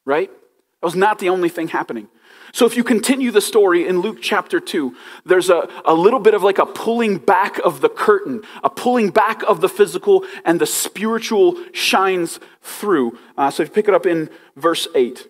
right? 0.05 0.29
That 0.29 0.85
was 0.85 0.95
not 0.95 1.19
the 1.19 1.29
only 1.29 1.49
thing 1.49 1.69
happening. 1.69 2.07
So 2.51 2.65
if 2.65 2.77
you 2.77 2.83
continue 2.83 3.31
the 3.31 3.41
story 3.41 3.87
in 3.87 3.99
Luke 3.99 4.19
chapter 4.21 4.59
2, 4.59 4.95
there's 5.25 5.49
a, 5.49 5.67
a 5.83 5.93
little 5.93 6.19
bit 6.19 6.33
of 6.33 6.43
like 6.43 6.57
a 6.57 6.65
pulling 6.65 7.17
back 7.17 7.57
of 7.59 7.81
the 7.81 7.89
curtain, 7.89 8.43
a 8.63 8.69
pulling 8.69 9.09
back 9.09 9.43
of 9.43 9.61
the 9.61 9.67
physical, 9.67 10.25
and 10.45 10.61
the 10.61 10.65
spiritual 10.65 11.57
shines 11.73 12.39
through. 12.61 13.17
Uh, 13.37 13.51
so 13.51 13.63
if 13.63 13.69
you 13.69 13.73
pick 13.75 13.87
it 13.87 13.93
up 13.93 14.05
in 14.05 14.29
verse 14.55 14.87
8. 14.95 15.27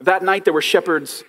That 0.00 0.22
night 0.22 0.44
there 0.44 0.52
were 0.52 0.62
shepherds 0.62 1.24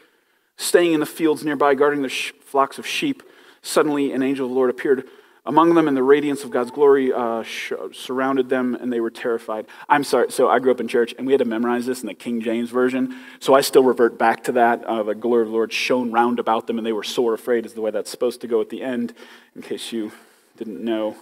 staying 0.58 0.94
in 0.94 1.00
the 1.00 1.06
fields 1.06 1.46
nearby, 1.46 1.74
guarding 1.74 2.02
their 2.02 2.10
sh- 2.10 2.34
flocks 2.42 2.78
of 2.78 2.86
sheep. 2.86 3.24
Suddenly, 3.62 4.12
an 4.12 4.22
angel 4.22 4.46
of 4.46 4.52
the 4.52 4.56
Lord 4.56 4.70
appeared 4.70 5.08
among 5.50 5.74
them, 5.74 5.88
and 5.88 5.97
the 5.97 6.04
radiance 6.04 6.43
of 6.43 6.52
God's 6.52 6.70
glory 6.70 7.12
uh, 7.12 7.41
sh- 7.41 7.74
surrounded 7.91 8.50
them, 8.50 8.76
and 8.76 8.93
they 8.93 9.00
were 9.00 9.10
terrified. 9.10 9.66
I'm 9.89 10.04
sorry, 10.04 10.32
so 10.32 10.47
I 10.47 10.60
grew 10.60 10.70
up 10.70 10.80
in 10.80 10.88
church, 10.88 11.16
and 11.18 11.26
we 11.26 11.34
had 11.34 11.39
to 11.39 11.45
memorize 11.45 11.88
this 11.88 12.02
in 12.02 12.08
the 12.08 12.14
King 12.14 12.39
James 12.39 12.70
Version, 12.70 13.20
so 13.39 13.56
I 13.56 13.62
still 13.62 13.84
revert 13.84 14.20
back 14.20 14.43
to 14.43 14.52
that. 14.52 14.86
Uh, 14.86 15.02
the 15.02 15.16
glory 15.16 15.41
of 15.41 15.47
the 15.47 15.54
Lord 15.54 15.74
shone 15.74 16.12
round 16.12 16.38
about 16.38 16.68
them, 16.68 16.78
and 16.78 16.86
they 16.86 16.93
were 16.93 17.04
sore 17.04 17.34
afraid, 17.34 17.66
is 17.66 17.74
the 17.74 17.82
way 17.82 17.89
that's 17.89 18.12
supposed 18.12 18.41
to 18.41 18.47
go 18.47 18.62
at 18.62 18.70
the 18.70 18.84
end, 18.84 19.16
in 19.56 19.64
case 19.64 19.91
you 19.91 20.12
didn't 20.56 20.86
know. 20.86 21.18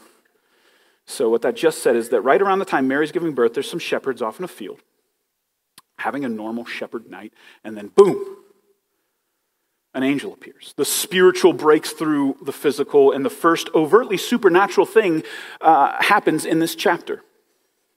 So, 1.06 1.30
what 1.30 1.42
that 1.44 1.56
just 1.56 1.82
said 1.82 1.96
is 1.96 2.10
that 2.10 2.20
right 2.20 2.42
around 2.42 2.60
the 2.60 2.66
time 2.66 2.86
Mary's 2.86 3.14
giving 3.14 3.34
birth, 3.34 3.54
there's 3.54 3.72
some 3.72 3.80
shepherds 3.80 4.22
off 4.22 4.40
in 4.40 4.44
a 4.44 4.50
field 4.50 4.82
having 6.00 6.24
a 6.24 6.30
normal 6.30 6.66
shepherd 6.66 7.10
night, 7.10 7.34
and 7.64 7.76
then 7.76 7.88
boom, 7.88 8.38
an 9.98 10.04
angel 10.04 10.32
appears. 10.32 10.76
The 10.78 10.86
spiritual 10.86 11.54
breaks 11.54 11.92
through 11.92 12.38
the 12.44 12.52
physical, 12.52 13.12
and 13.12 13.26
the 13.26 13.32
first 13.32 13.68
overtly 13.74 14.16
supernatural 14.16 14.86
thing 14.86 15.24
uh, 15.60 15.96
happens 16.00 16.46
in 16.46 16.60
this 16.60 16.76
chapter. 16.76 17.24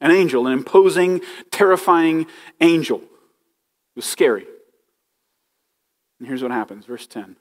An 0.00 0.10
angel, 0.10 0.46
an 0.46 0.54
imposing, 0.54 1.20
terrifying 1.50 2.26
angel. 2.62 3.00
It 3.00 3.96
was 3.96 4.06
scary. 4.06 4.46
And 6.18 6.26
here's 6.26 6.42
what 6.42 6.52
happens, 6.52 6.86
verse 6.86 7.06
10. 7.06 7.36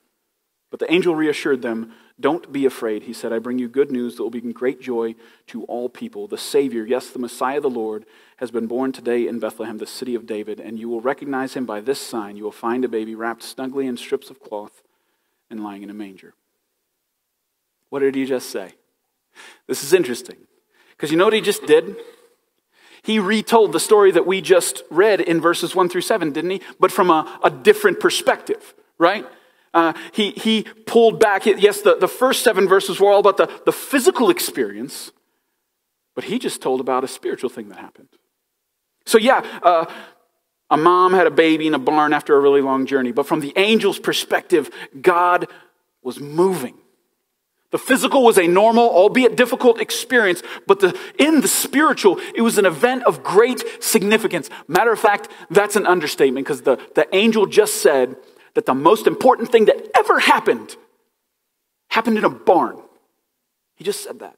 But 0.72 0.82
the 0.82 0.92
angel 0.92 1.16
reassured 1.16 1.62
them, 1.62 1.94
Don't 2.20 2.52
be 2.52 2.66
afraid. 2.66 3.04
He 3.04 3.14
said, 3.14 3.32
I 3.32 3.40
bring 3.40 3.60
you 3.60 3.70
good 3.70 3.92
news 3.92 4.18
that 4.18 4.24
will 4.24 4.30
bring 4.30 4.52
great 4.52 4.82
joy 4.82 5.16
to 5.48 5.64
all 5.66 5.88
people. 5.88 6.28
The 6.28 6.38
Savior, 6.38 6.86
yes, 6.86 7.10
the 7.10 7.20
Messiah, 7.20 7.62
the 7.62 7.70
Lord, 7.70 8.06
has 8.38 8.52
been 8.52 8.68
born 8.68 8.92
today 8.92 9.26
in 9.26 9.40
Bethlehem, 9.40 9.78
the 9.78 9.86
city 9.86 10.16
of 10.16 10.26
David, 10.26 10.60
and 10.60 10.78
you 10.78 10.90
will 10.90 11.00
recognize 11.00 11.54
him 11.54 11.66
by 11.66 11.80
this 11.80 12.02
sign. 12.02 12.36
You 12.36 12.44
will 12.44 12.52
find 12.52 12.84
a 12.84 12.90
baby 12.90 13.16
wrapped 13.16 13.44
snugly 13.44 13.88
in 13.88 13.96
strips 13.96 14.30
of 14.30 14.42
cloth 14.42 14.82
and 15.50 15.64
lying 15.64 15.82
in 15.82 15.90
a 15.90 15.94
manger. 15.94 16.34
What 17.90 18.00
did 18.00 18.16
he 18.16 18.26
just 18.26 18.50
say? 18.50 18.74
This 19.68 19.84
is 19.84 19.94
interesting. 19.94 20.38
Because 20.92 21.12
you 21.12 21.18
know 21.18 21.26
what 21.26 21.34
he 21.34 21.42
just 21.42 21.66
did? 21.66 21.96
He 23.02 23.18
retold 23.18 23.72
the 23.72 23.80
story 23.80 24.12
that 24.12 24.28
we 24.28 24.42
just 24.42 24.84
read 24.90 25.22
in 25.22 25.40
verses 25.40 25.74
1 25.74 25.88
through 25.88 26.02
7, 26.02 26.34
didn't 26.34 26.52
he? 26.52 26.62
But 26.80 26.92
from 26.92 27.10
a, 27.10 27.40
a 27.44 27.50
different 27.50 28.02
perspective, 28.02 28.74
right? 28.98 29.26
Uh, 29.74 29.94
he, 30.12 30.32
he 30.32 30.64
pulled 30.86 31.20
back. 31.20 31.46
Yes, 31.46 31.82
the, 31.82 31.96
the 31.96 32.08
first 32.08 32.44
seven 32.44 32.68
verses 32.68 33.00
were 33.00 33.12
all 33.12 33.20
about 33.20 33.38
the, 33.38 33.50
the 33.66 33.72
physical 33.72 34.30
experience, 34.30 35.12
but 36.16 36.24
he 36.24 36.40
just 36.40 36.62
told 36.62 36.82
about 36.82 37.04
a 37.04 37.08
spiritual 37.08 37.50
thing 37.50 37.70
that 37.70 37.78
happened. 37.78 38.10
So, 39.06 39.18
yeah, 39.18 39.46
uh, 39.64 39.86
a 40.70 40.78
mom 40.78 41.14
had 41.14 41.28
a 41.28 41.32
baby 41.32 41.68
in 41.68 41.74
a 41.74 41.80
barn 41.80 42.14
after 42.14 42.36
a 42.36 42.40
really 42.40 42.62
long 42.62 42.86
journey, 42.86 43.12
but 43.12 43.26
from 43.26 43.40
the 43.40 43.56
angel's 43.58 44.00
perspective, 44.00 44.70
God 45.02 45.48
was 46.04 46.20
moving. 46.20 46.76
The 47.72 47.78
physical 47.78 48.24
was 48.24 48.40
a 48.40 48.48
normal, 48.48 48.90
albeit 48.90 49.36
difficult 49.36 49.80
experience, 49.80 50.42
but 50.66 50.80
the, 50.80 50.98
in 51.20 51.42
the 51.42 51.48
spiritual, 51.48 52.20
it 52.34 52.42
was 52.42 52.58
an 52.58 52.66
event 52.66 53.04
of 53.04 53.24
great 53.24 53.64
significance. 53.80 54.50
Matter 54.68 54.92
of 54.92 55.00
fact, 55.00 55.30
that's 55.52 55.76
an 55.76 55.86
understatement 55.86 56.48
because 56.48 56.64
the, 56.64 56.80
the 56.96 57.08
angel 57.16 57.46
just 57.46 57.76
said 57.76 58.16
that 58.56 58.66
the 58.66 58.74
most 58.74 59.08
important 59.08 59.52
thing 59.52 59.66
that 59.66 59.78
ever 59.96 60.20
happened 60.20 60.76
happened 61.90 62.18
in 62.18 62.26
a 62.26 62.30
barn. 62.30 62.78
He 63.76 63.84
just 63.84 64.04
said 64.04 64.20
that. 64.20 64.36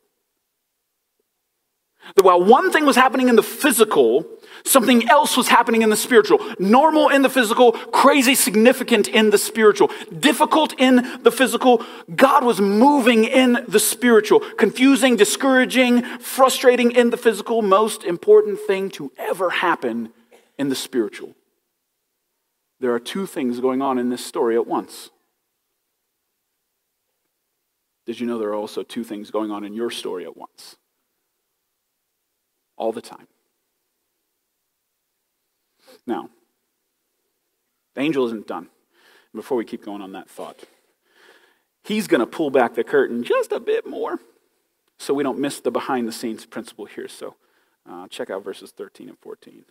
That 2.15 2.23
while 2.23 2.43
one 2.43 2.71
thing 2.71 2.85
was 2.85 2.95
happening 2.95 3.29
in 3.29 3.35
the 3.35 3.43
physical, 3.43 4.25
something 4.63 5.07
else 5.07 5.37
was 5.37 5.47
happening 5.47 5.81
in 5.81 5.89
the 5.89 5.97
spiritual. 5.97 6.39
Normal 6.59 7.09
in 7.09 7.21
the 7.21 7.29
physical, 7.29 7.73
crazy 7.73 8.33
significant 8.35 9.07
in 9.07 9.29
the 9.29 9.37
spiritual. 9.37 9.91
Difficult 10.19 10.73
in 10.79 11.19
the 11.21 11.31
physical, 11.31 11.85
God 12.15 12.43
was 12.43 12.59
moving 12.59 13.25
in 13.25 13.65
the 13.67 13.79
spiritual. 13.79 14.39
Confusing, 14.39 15.15
discouraging, 15.15 16.03
frustrating 16.19 16.91
in 16.91 17.11
the 17.11 17.17
physical, 17.17 17.61
most 17.61 18.03
important 18.03 18.59
thing 18.59 18.89
to 18.91 19.11
ever 19.17 19.49
happen 19.49 20.11
in 20.57 20.69
the 20.69 20.75
spiritual. 20.75 21.35
There 22.81 22.95
are 22.95 22.99
two 22.99 23.27
things 23.27 23.59
going 23.59 23.83
on 23.83 23.99
in 23.99 24.09
this 24.09 24.25
story 24.25 24.55
at 24.55 24.65
once. 24.65 25.11
Did 28.07 28.19
you 28.19 28.25
know 28.25 28.39
there 28.39 28.49
are 28.49 28.55
also 28.55 28.81
two 28.81 29.03
things 29.03 29.29
going 29.29 29.51
on 29.51 29.63
in 29.63 29.75
your 29.75 29.91
story 29.91 30.25
at 30.25 30.35
once? 30.35 30.77
All 32.77 32.91
the 32.91 33.01
time. 33.01 33.27
Now, 36.07 36.31
the 37.93 38.01
angel 38.01 38.25
isn't 38.25 38.47
done. 38.47 38.69
Before 39.35 39.57
we 39.57 39.63
keep 39.63 39.85
going 39.85 40.01
on 40.01 40.13
that 40.13 40.27
thought, 40.27 40.59
he's 41.83 42.07
going 42.07 42.19
to 42.19 42.25
pull 42.25 42.49
back 42.49 42.73
the 42.73 42.83
curtain 42.83 43.23
just 43.23 43.51
a 43.51 43.59
bit 43.59 43.85
more 43.85 44.19
so 44.97 45.13
we 45.13 45.21
don't 45.21 45.37
miss 45.37 45.59
the 45.59 45.69
behind 45.69 46.07
the 46.07 46.11
scenes 46.11 46.47
principle 46.47 46.85
here. 46.85 47.07
So 47.07 47.35
uh, 47.87 48.07
check 48.07 48.31
out 48.31 48.43
verses 48.43 48.71
13 48.71 49.07
and 49.07 49.19
14. 49.19 49.65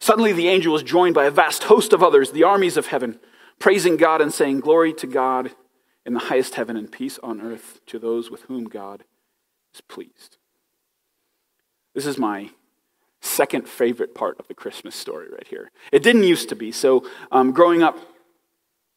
Suddenly 0.00 0.32
the 0.32 0.48
angel 0.48 0.72
was 0.72 0.82
joined 0.82 1.14
by 1.14 1.24
a 1.24 1.30
vast 1.30 1.64
host 1.64 1.92
of 1.92 2.02
others, 2.02 2.30
the 2.30 2.44
armies 2.44 2.76
of 2.76 2.88
heaven, 2.88 3.18
praising 3.58 3.96
God 3.96 4.20
and 4.20 4.32
saying, 4.32 4.60
Glory 4.60 4.92
to 4.94 5.06
God 5.06 5.52
in 6.04 6.14
the 6.14 6.20
highest 6.20 6.54
heaven 6.54 6.76
and 6.76 6.90
peace 6.90 7.18
on 7.22 7.40
earth 7.40 7.80
to 7.86 7.98
those 7.98 8.30
with 8.30 8.42
whom 8.42 8.64
God 8.64 9.04
is 9.74 9.80
pleased. 9.80 10.36
This 11.94 12.06
is 12.06 12.18
my 12.18 12.50
second 13.20 13.66
favorite 13.66 14.14
part 14.14 14.38
of 14.38 14.48
the 14.48 14.54
Christmas 14.54 14.94
story 14.94 15.28
right 15.30 15.46
here. 15.48 15.70
It 15.92 16.02
didn't 16.02 16.24
used 16.24 16.50
to 16.50 16.56
be. 16.56 16.72
So, 16.72 17.08
um, 17.32 17.52
growing 17.52 17.82
up, 17.82 17.96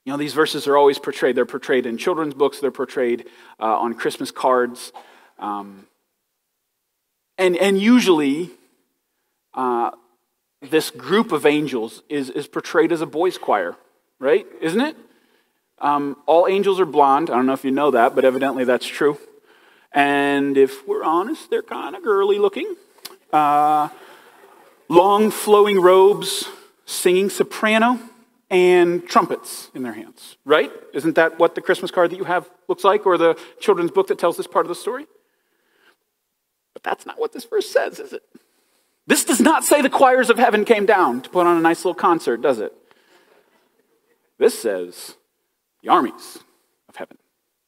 you 0.04 0.14
know, 0.14 0.18
these 0.18 0.34
verses 0.34 0.68
are 0.68 0.78
always 0.78 1.00
portrayed. 1.00 1.36
They're 1.36 1.46
portrayed 1.46 1.86
in 1.86 1.98
children's 1.98 2.34
books, 2.34 2.60
they're 2.60 2.72
portrayed 2.72 3.26
uh, 3.60 3.78
on 3.78 3.94
Christmas 3.94 4.32
cards. 4.32 4.92
Um, 5.40 5.86
and, 7.38 7.56
and 7.58 7.80
usually, 7.80 8.52
uh, 9.54 9.92
this 10.62 10.90
group 10.90 11.32
of 11.32 11.46
angels 11.46 12.04
is, 12.10 12.30
is 12.30 12.48
portrayed 12.48 12.92
as 12.92 13.02
a 13.02 13.06
boys' 13.06 13.38
choir, 13.38 13.76
right? 14.20 14.46
Isn't 14.62 14.82
it? 14.82 14.98
Um, 15.80 16.18
all 16.26 16.48
angels 16.48 16.80
are 16.80 16.86
blonde. 16.86 17.30
I 17.30 17.36
don't 17.36 17.46
know 17.46 17.54
if 17.54 17.64
you 17.64 17.72
know 17.72 17.92
that, 17.92 18.16
but 18.16 18.26
evidently 18.26 18.64
that's 18.64 18.86
true. 18.86 19.20
And 19.92 20.58
if 20.58 20.88
we're 20.88 21.04
honest, 21.04 21.50
they're 21.50 21.62
kind 21.62 21.96
of 21.96 22.04
girly 22.04 22.40
looking. 22.40 22.76
Uh, 23.32 23.90
long 24.90 25.30
flowing 25.32 25.80
robes, 25.80 26.48
singing 26.86 27.30
soprano, 27.30 28.00
and 28.50 29.06
trumpets 29.08 29.70
in 29.76 29.84
their 29.84 29.94
hands, 29.94 30.38
right? 30.46 30.72
Isn't 30.94 31.16
that 31.16 31.38
what 31.38 31.56
the 31.56 31.62
Christmas 31.62 31.92
card 31.92 32.12
that 32.12 32.18
you 32.18 32.24
have 32.24 32.50
looks 32.68 32.84
like, 32.84 33.06
or 33.06 33.18
the 33.18 33.38
children's 33.60 33.92
book 33.92 34.08
that 34.08 34.18
tells 34.18 34.38
this 34.38 34.48
part 34.48 34.66
of 34.66 34.70
the 34.70 34.76
story? 34.76 35.06
But 36.74 36.84
that's 36.84 37.06
not 37.06 37.20
what 37.20 37.34
this 37.34 37.44
verse 37.44 37.70
says, 37.70 38.00
is 38.00 38.14
it? 38.14 38.24
This 39.08 39.24
does 39.24 39.40
not 39.40 39.64
say 39.64 39.82
the 39.82 39.90
choirs 39.90 40.30
of 40.30 40.38
heaven 40.38 40.66
came 40.66 40.86
down 40.86 41.22
to 41.22 41.30
put 41.30 41.48
on 41.48 41.58
a 41.58 41.62
nice 41.62 41.80
little 41.80 41.96
concert, 41.96 42.42
does 42.42 42.60
it? 42.60 42.74
This 44.38 44.60
says 44.60 45.16
the 45.82 45.90
armies 45.90 46.40
of 46.90 46.98
heaven. 46.98 47.18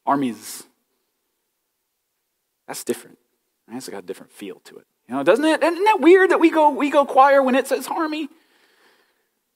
Armies. 0.05 0.63
That's 2.67 2.83
different. 2.83 3.17
It's 3.71 3.87
got 3.87 4.03
a 4.03 4.05
different 4.05 4.31
feel 4.31 4.59
to 4.65 4.77
it. 4.77 4.85
You 5.07 5.15
know, 5.15 5.23
doesn't 5.23 5.45
it? 5.45 5.63
Isn't 5.63 5.83
that 5.85 6.01
weird 6.01 6.31
that 6.31 6.39
we 6.39 6.49
go, 6.49 6.69
we 6.71 6.89
go 6.89 7.05
choir 7.05 7.41
when 7.41 7.55
it 7.55 7.67
says 7.67 7.87
army? 7.87 8.29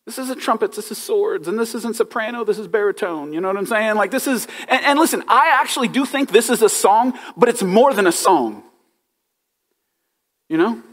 This 0.05 0.17
isn't 0.17 0.41
trumpets, 0.41 0.75
this 0.75 0.91
is 0.91 0.97
swords, 0.97 1.47
and 1.47 1.57
this 1.57 1.75
isn't 1.75 1.95
soprano, 1.95 2.43
this 2.43 2.59
is 2.59 2.67
baritone. 2.67 3.31
You 3.31 3.39
know 3.39 3.47
what 3.47 3.57
I'm 3.57 3.65
saying? 3.65 3.95
Like, 3.95 4.11
this 4.11 4.27
is, 4.27 4.47
and, 4.67 4.83
and 4.83 4.99
listen, 4.99 5.23
I 5.27 5.57
actually 5.61 5.87
do 5.87 6.05
think 6.05 6.29
this 6.29 6.49
is 6.49 6.61
a 6.61 6.67
song, 6.69 7.17
but 7.37 7.47
it's 7.47 7.63
more 7.63 7.93
than 7.93 8.05
a 8.05 8.11
song. 8.11 8.63
You 10.49 10.57
know? 10.57 10.83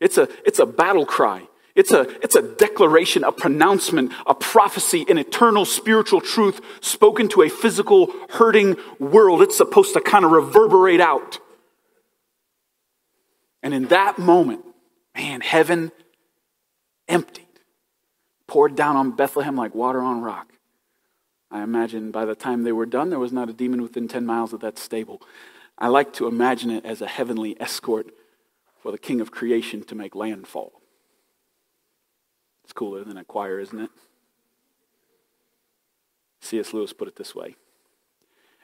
It's 0.00 0.18
a, 0.18 0.28
it's 0.44 0.58
a 0.58 0.66
battle 0.66 1.06
cry. 1.06 1.48
It's 1.74 1.92
a, 1.92 2.08
it's 2.22 2.34
a 2.34 2.42
declaration, 2.42 3.22
a 3.22 3.32
pronouncement, 3.32 4.12
a 4.26 4.34
prophecy, 4.34 5.04
an 5.10 5.18
eternal 5.18 5.66
spiritual 5.66 6.22
truth 6.22 6.60
spoken 6.80 7.28
to 7.28 7.42
a 7.42 7.50
physical, 7.50 8.10
hurting 8.30 8.76
world. 8.98 9.42
It's 9.42 9.58
supposed 9.58 9.92
to 9.92 10.00
kind 10.00 10.24
of 10.24 10.30
reverberate 10.30 11.00
out. 11.00 11.38
And 13.62 13.74
in 13.74 13.86
that 13.88 14.18
moment, 14.18 14.64
man, 15.14 15.42
heaven 15.42 15.92
emptied, 17.08 17.44
poured 18.46 18.74
down 18.74 18.96
on 18.96 19.10
Bethlehem 19.10 19.56
like 19.56 19.74
water 19.74 20.00
on 20.00 20.22
rock. 20.22 20.52
I 21.50 21.62
imagine 21.62 22.10
by 22.10 22.24
the 22.24 22.34
time 22.34 22.62
they 22.62 22.72
were 22.72 22.86
done, 22.86 23.10
there 23.10 23.18
was 23.18 23.32
not 23.32 23.50
a 23.50 23.52
demon 23.52 23.82
within 23.82 24.08
10 24.08 24.24
miles 24.24 24.52
of 24.52 24.60
that 24.60 24.78
stable. 24.78 25.20
I 25.78 25.88
like 25.88 26.14
to 26.14 26.26
imagine 26.26 26.70
it 26.70 26.86
as 26.86 27.02
a 27.02 27.06
heavenly 27.06 27.60
escort 27.60 28.06
for 28.86 28.92
the 28.92 28.98
king 28.98 29.20
of 29.20 29.32
creation 29.32 29.82
to 29.82 29.96
make 29.96 30.14
landfall. 30.14 30.80
It's 32.62 32.72
cooler 32.72 33.02
than 33.02 33.16
a 33.16 33.24
choir, 33.24 33.58
isn't 33.58 33.80
it? 33.80 33.90
C.S. 36.40 36.72
Lewis 36.72 36.92
put 36.92 37.08
it 37.08 37.16
this 37.16 37.34
way 37.34 37.56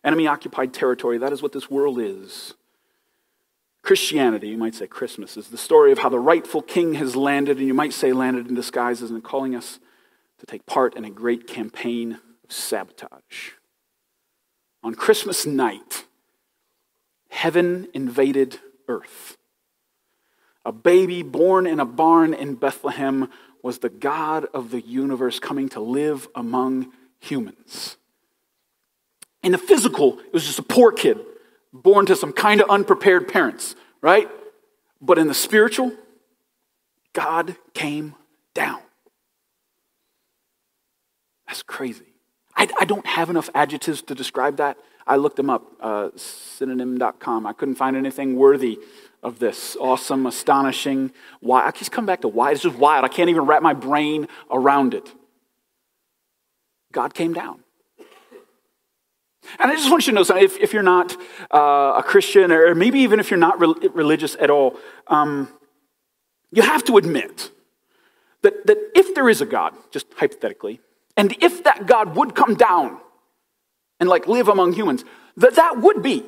Enemy 0.05 0.29
occupied 0.29 0.73
territory, 0.73 1.19
that 1.19 1.33
is 1.33 1.43
what 1.43 1.51
this 1.51 1.69
world 1.69 1.99
is. 1.99 2.55
Christianity, 3.83 4.51
you 4.51 4.57
might 4.57 4.77
say 4.77 4.87
Christmas, 4.87 5.37
is 5.37 5.49
the 5.49 5.59
story 5.59 5.91
of 5.91 5.99
how 5.99 6.09
the 6.09 6.21
rightful 6.21 6.63
king 6.63 6.95
has 6.95 7.17
landed, 7.17 7.59
and 7.59 7.67
you 7.67 7.75
might 7.75 7.93
say 7.93 8.13
landed 8.13 8.47
in 8.47 8.55
disguises, 8.55 9.11
and 9.11 9.25
calling 9.25 9.57
us 9.57 9.81
to 10.39 10.47
take 10.47 10.67
part 10.67 10.95
in 10.95 11.05
a 11.05 11.11
great 11.11 11.49
campaign 11.49 12.21
of 12.45 12.53
sabotage. 12.53 13.55
On 14.85 14.95
Christmas 14.95 15.47
night, 15.47 16.05
heaven 17.29 17.89
invaded 17.93 18.61
earth. 18.87 19.37
A 20.65 20.73
baby 20.73 21.23
born 21.23 21.67
in 21.67 21.81
a 21.81 21.85
barn 21.85 22.35
in 22.35 22.55
Bethlehem 22.55 23.29
was 23.63 23.79
the 23.79 23.89
God 23.89 24.47
of 24.55 24.71
the 24.71 24.81
universe 24.81 25.39
coming 25.39 25.69
to 25.71 25.81
live 25.81 26.29
among 26.35 26.93
humans. 27.21 27.97
In 29.43 29.53
the 29.53 29.59
physical, 29.59 30.19
it 30.21 30.33
was 30.33 30.47
just 30.47 30.59
a 30.59 30.65
poor 30.65 30.93
kid 30.93 31.19
born 31.73 32.07
to 32.07 32.17
some 32.17 32.33
kind 32.33 32.61
of 32.61 32.69
unprepared 32.69 33.29
parents, 33.29 33.75
right? 34.01 34.29
But 35.01 35.19
in 35.19 35.27
the 35.27 35.35
spiritual, 35.35 35.93
God 37.13 37.57
came 37.75 38.15
down. 38.55 38.81
That's 41.47 41.63
crazy. 41.63 42.05
I 42.57 42.69
I, 42.81 42.85
don't 42.85 43.07
have 43.07 43.31
enough 43.31 43.51
adjectives 43.55 44.03
to 44.03 44.15
describe 44.15 44.57
that. 44.59 44.77
I 45.07 45.17
looked 45.17 45.37
them 45.37 45.51
up, 45.51 45.65
uh, 45.81 46.11
synonym.com. 46.17 47.47
I 47.47 47.53
couldn't 47.53 47.75
find 47.75 47.97
anything 47.97 48.37
worthy 48.37 48.79
of 49.23 49.39
this. 49.39 49.77
Awesome, 49.81 50.27
astonishing, 50.27 51.13
why. 51.41 51.67
I 51.67 51.71
just 51.71 51.93
come 51.93 52.07
back 52.07 52.21
to 52.23 52.29
why. 52.29 52.53
It's 52.53 52.63
just 52.63 52.77
wild. 52.77 53.05
I 53.05 53.09
can't 53.09 53.31
even 53.31 53.45
wrap 53.45 53.63
my 53.63 53.75
brain 53.75 54.29
around 54.51 54.95
it. 54.95 55.13
God 56.93 57.15
came 57.15 57.33
down. 57.33 57.63
And 59.59 59.71
I 59.71 59.75
just 59.75 59.91
want 59.91 60.07
you 60.07 60.13
to 60.13 60.15
know 60.15 60.23
something. 60.23 60.45
If, 60.45 60.59
if 60.59 60.73
you're 60.73 60.83
not 60.83 61.17
uh, 61.53 61.95
a 61.97 62.03
Christian, 62.05 62.53
or 62.53 62.75
maybe 62.75 63.01
even 63.01 63.19
if 63.19 63.31
you're 63.31 63.39
not 63.39 63.61
re- 63.61 63.89
religious 63.93 64.37
at 64.41 64.51
all, 64.51 64.77
um, 65.09 65.49
you 66.53 66.63
have 66.63 66.85
to 66.85 66.97
admit 66.97 67.51
that, 68.43 68.67
that 68.67 68.79
if 68.95 69.15
there 69.15 69.29
is 69.29 69.41
a 69.41 69.47
God, 69.47 69.75
just 69.91 70.07
hypothetically, 70.17 70.81
and 71.17 71.35
if 71.43 71.65
that 71.65 71.87
God 71.87 72.17
would 72.17 72.35
come 72.35 72.55
down 72.55 73.01
and 74.03 74.09
like 74.11 74.27
live 74.27 74.49
among 74.49 74.73
humans, 74.73 75.05
that 75.37 75.55
that 75.55 75.81
would 75.81 76.03
be 76.03 76.25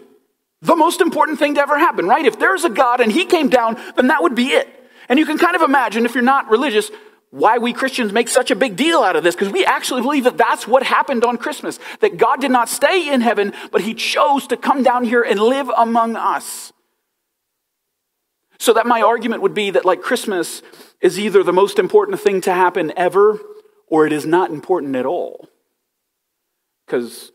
the 0.63 0.77
most 0.77 1.01
important 1.01 1.41
thing 1.41 1.57
to 1.57 1.61
ever 1.61 1.77
happen, 1.77 2.07
right? 2.07 2.25
If 2.25 2.39
there's 2.39 2.65
a 2.65 2.71
God 2.71 3.01
and 3.01 3.11
he 3.11 3.25
came 3.25 3.49
down, 3.49 3.75
then 3.97 4.07
that 4.07 4.23
would 4.23 4.37
be 4.37 4.53
it. 4.53 4.69
And 5.09 5.19
you 5.19 5.27
can 5.27 5.39
kind 5.39 5.57
of 5.57 5.63
imagine, 5.63 6.07
if 6.07 6.15
you're 6.15 6.23
not 6.23 6.49
religious, 6.49 6.89
why 7.31 7.59
we 7.59 7.73
Christians 7.73 8.13
make 8.13 8.29
such 8.29 8.53
a 8.53 8.55
big 8.55 8.77
deal 8.77 9.01
out 9.01 9.17
of 9.17 9.25
this, 9.25 9.35
because 9.35 9.53
we 9.53 9.65
actually 9.65 10.03
believe 10.03 10.23
that 10.23 10.39
that's 10.39 10.69
what 10.69 10.85
happened 10.85 11.25
on 11.25 11.37
Christmas. 11.37 11.81
That 11.99 12.17
God 12.17 12.41
did 12.41 12.53
not 12.53 12.69
stay 12.69 13.13
in 13.13 13.21
heaven, 13.23 13.53
but 13.73 13.81
he 13.81 13.93
chose 13.93 14.47
to 14.47 14.57
come 14.57 14.85
down 14.85 15.03
here 15.03 15.23
and 15.23 15.41
live 15.41 15.69
among 15.77 16.15
us. 16.15 16.73
So 18.61 18.73
that 18.75 18.87
my 18.87 19.03
argument 19.03 19.43
would 19.43 19.53
be 19.53 19.71
that, 19.71 19.85
like, 19.85 20.01
Christmas 20.01 20.63
is 21.01 21.19
either 21.19 21.43
the 21.43 21.53
most 21.53 21.81
important 21.81 22.21
thing 22.21 22.41
to 22.43 22.55
happen 22.55 22.93
ever, 22.97 23.41
or 23.89 24.07
it 24.07 24.13
is 24.13 24.25
not 24.25 24.51
important 24.51 24.95
at 24.95 25.05
all. 25.05 25.49
Because 26.87 27.33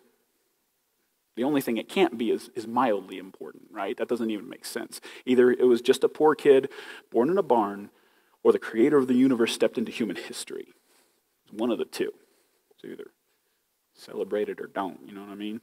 the 1.40 1.46
only 1.46 1.62
thing 1.62 1.78
it 1.78 1.88
can't 1.88 2.18
be 2.18 2.32
is, 2.32 2.50
is 2.54 2.68
mildly 2.68 3.18
important, 3.18 3.64
right? 3.72 3.96
That 3.96 4.10
doesn't 4.10 4.30
even 4.30 4.50
make 4.50 4.66
sense. 4.66 5.00
Either 5.26 5.50
it 5.50 5.64
was 5.64 5.80
just 5.80 6.04
a 6.04 6.10
poor 6.10 6.36
kid 6.36 6.68
born 7.12 7.30
in 7.30 7.38
a 7.38 7.44
barn, 7.44 7.92
or 8.44 8.52
the 8.52 8.60
creator 8.60 8.98
of 8.98 9.08
the 9.08 9.14
universe 9.14 9.54
stepped 9.54 9.78
into 9.78 9.90
human 9.90 10.18
history. 10.18 10.74
It's 11.46 11.54
one 11.54 11.72
of 11.72 11.78
the 11.78 11.86
two. 11.86 12.12
It's 12.72 12.84
either 12.84 13.12
celebrate 13.94 14.50
it 14.50 14.60
or 14.60 14.68
don't, 14.68 15.00
you 15.06 15.14
know 15.14 15.22
what 15.22 15.30
I 15.30 15.36
mean? 15.36 15.62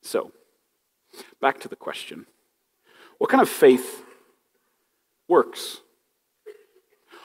So, 0.00 0.30
back 1.40 1.58
to 1.58 1.68
the 1.68 1.74
question 1.74 2.26
what 3.18 3.30
kind 3.30 3.42
of 3.42 3.48
faith 3.48 4.04
works? 5.26 5.80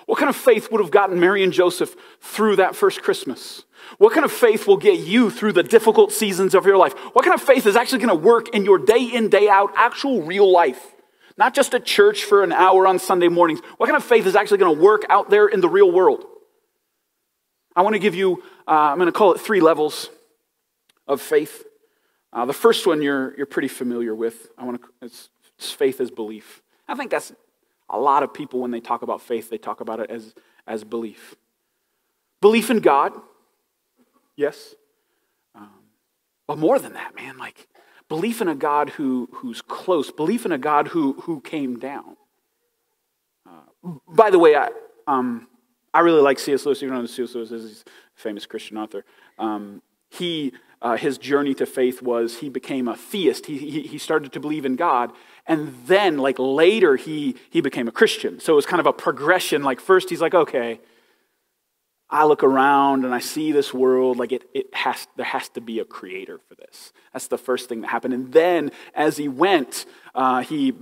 What 0.07 0.17
kind 0.17 0.29
of 0.29 0.37
faith 0.37 0.71
would 0.71 0.79
have 0.79 0.89
gotten 0.89 1.19
Mary 1.19 1.43
and 1.43 1.51
Joseph 1.51 1.93
through 2.21 2.55
that 2.55 2.77
first 2.77 3.03
Christmas? 3.03 3.65
What 3.97 4.13
kind 4.13 4.23
of 4.23 4.31
faith 4.31 4.65
will 4.65 4.77
get 4.77 4.99
you 4.99 5.29
through 5.29 5.51
the 5.51 5.63
difficult 5.63 6.13
seasons 6.13 6.55
of 6.55 6.65
your 6.65 6.77
life? 6.77 6.93
What 7.13 7.25
kind 7.25 7.35
of 7.35 7.41
faith 7.41 7.65
is 7.65 7.75
actually 7.75 7.99
going 7.99 8.17
to 8.17 8.25
work 8.25 8.55
in 8.55 8.63
your 8.63 8.79
day 8.79 9.03
in, 9.03 9.27
day 9.27 9.49
out, 9.49 9.71
actual 9.75 10.21
real 10.21 10.49
life? 10.49 10.81
Not 11.37 11.53
just 11.53 11.73
at 11.73 11.85
church 11.85 12.23
for 12.23 12.41
an 12.41 12.53
hour 12.53 12.87
on 12.87 12.99
Sunday 12.99 13.27
mornings. 13.27 13.59
What 13.75 13.87
kind 13.87 13.97
of 13.97 14.03
faith 14.03 14.25
is 14.25 14.35
actually 14.35 14.59
going 14.59 14.77
to 14.77 14.81
work 14.81 15.03
out 15.09 15.29
there 15.29 15.45
in 15.45 15.59
the 15.59 15.69
real 15.69 15.91
world? 15.91 16.23
I 17.75 17.81
want 17.81 17.93
to 17.93 17.99
give 17.99 18.15
you, 18.15 18.41
uh, 18.65 18.71
I'm 18.71 18.97
going 18.97 19.07
to 19.07 19.11
call 19.11 19.33
it 19.33 19.41
three 19.41 19.59
levels 19.59 20.09
of 21.05 21.21
faith. 21.21 21.65
Uh, 22.31 22.45
the 22.45 22.53
first 22.53 22.87
one 22.87 23.01
you're, 23.01 23.35
you're 23.35 23.45
pretty 23.45 23.67
familiar 23.67 24.15
with. 24.15 24.47
I 24.57 24.63
want 24.63 24.81
to, 24.81 24.87
it's, 25.01 25.29
it's 25.57 25.69
faith 25.69 25.99
as 25.99 26.09
belief. 26.09 26.61
I 26.87 26.95
think 26.95 27.11
that's 27.11 27.33
a 27.89 27.99
lot 27.99 28.23
of 28.23 28.33
people, 28.33 28.59
when 28.59 28.71
they 28.71 28.79
talk 28.79 29.01
about 29.01 29.21
faith, 29.21 29.49
they 29.49 29.57
talk 29.57 29.81
about 29.81 29.99
it 29.99 30.09
as, 30.09 30.33
as 30.65 30.83
belief. 30.83 31.35
Belief 32.41 32.69
in 32.69 32.79
God, 32.79 33.13
yes. 34.35 34.75
Um, 35.55 35.69
but 36.47 36.57
more 36.57 36.79
than 36.79 36.93
that, 36.93 37.15
man, 37.15 37.37
like 37.37 37.67
belief 38.09 38.41
in 38.41 38.47
a 38.47 38.55
God 38.55 38.91
who, 38.91 39.29
who's 39.33 39.61
close, 39.61 40.11
belief 40.11 40.45
in 40.45 40.51
a 40.51 40.57
God 40.57 40.89
who, 40.89 41.13
who 41.21 41.41
came 41.41 41.79
down. 41.79 42.17
Uh, 43.45 43.91
by 44.07 44.29
the 44.29 44.39
way, 44.39 44.55
I, 44.55 44.69
um, 45.07 45.47
I 45.93 46.01
really 46.01 46.21
like 46.21 46.39
C.S. 46.39 46.65
Lewis. 46.65 46.81
Know 46.81 47.01
who 47.01 47.07
C.S. 47.07 47.33
Lewis 47.33 47.51
is? 47.51 47.83
A 47.87 48.19
famous 48.21 48.45
Christian 48.45 48.77
author. 48.77 49.03
Um, 49.39 49.81
he, 50.09 50.53
uh, 50.81 50.97
his 50.97 51.17
journey 51.17 51.53
to 51.55 51.65
faith 51.65 52.01
was 52.01 52.37
he 52.37 52.49
became 52.49 52.87
a 52.87 52.95
theist. 52.95 53.47
He, 53.47 53.57
he, 53.57 53.81
he 53.81 53.97
started 53.97 54.31
to 54.33 54.39
believe 54.39 54.65
in 54.65 54.75
God. 54.75 55.11
And 55.45 55.73
then, 55.85 56.17
like 56.17 56.37
later, 56.37 56.95
he, 56.95 57.35
he 57.49 57.61
became 57.61 57.87
a 57.87 57.91
Christian. 57.91 58.39
So 58.39 58.53
it 58.53 58.55
was 58.55 58.65
kind 58.65 58.79
of 58.79 58.85
a 58.85 58.93
progression. 58.93 59.63
Like, 59.63 59.79
first, 59.79 60.09
he's 60.09 60.21
like, 60.21 60.35
okay, 60.35 60.79
I 62.09 62.25
look 62.25 62.43
around 62.43 63.05
and 63.05 63.13
I 63.13 63.19
see 63.19 63.51
this 63.51 63.73
world, 63.73 64.17
like 64.17 64.31
it, 64.31 64.49
it 64.53 64.73
has, 64.73 65.07
there 65.17 65.25
has 65.25 65.49
to 65.49 65.61
be 65.61 65.79
a 65.79 65.85
creator 65.85 66.39
for 66.47 66.55
this. 66.55 66.93
That's 67.11 67.27
the 67.27 67.37
first 67.37 67.67
thing 67.67 67.81
that 67.81 67.87
happened. 67.87 68.13
And 68.13 68.31
then 68.31 68.71
as 68.93 69.17
he 69.17 69.27
went, 69.27 69.85
uh, 70.15 70.41
he 70.41 70.73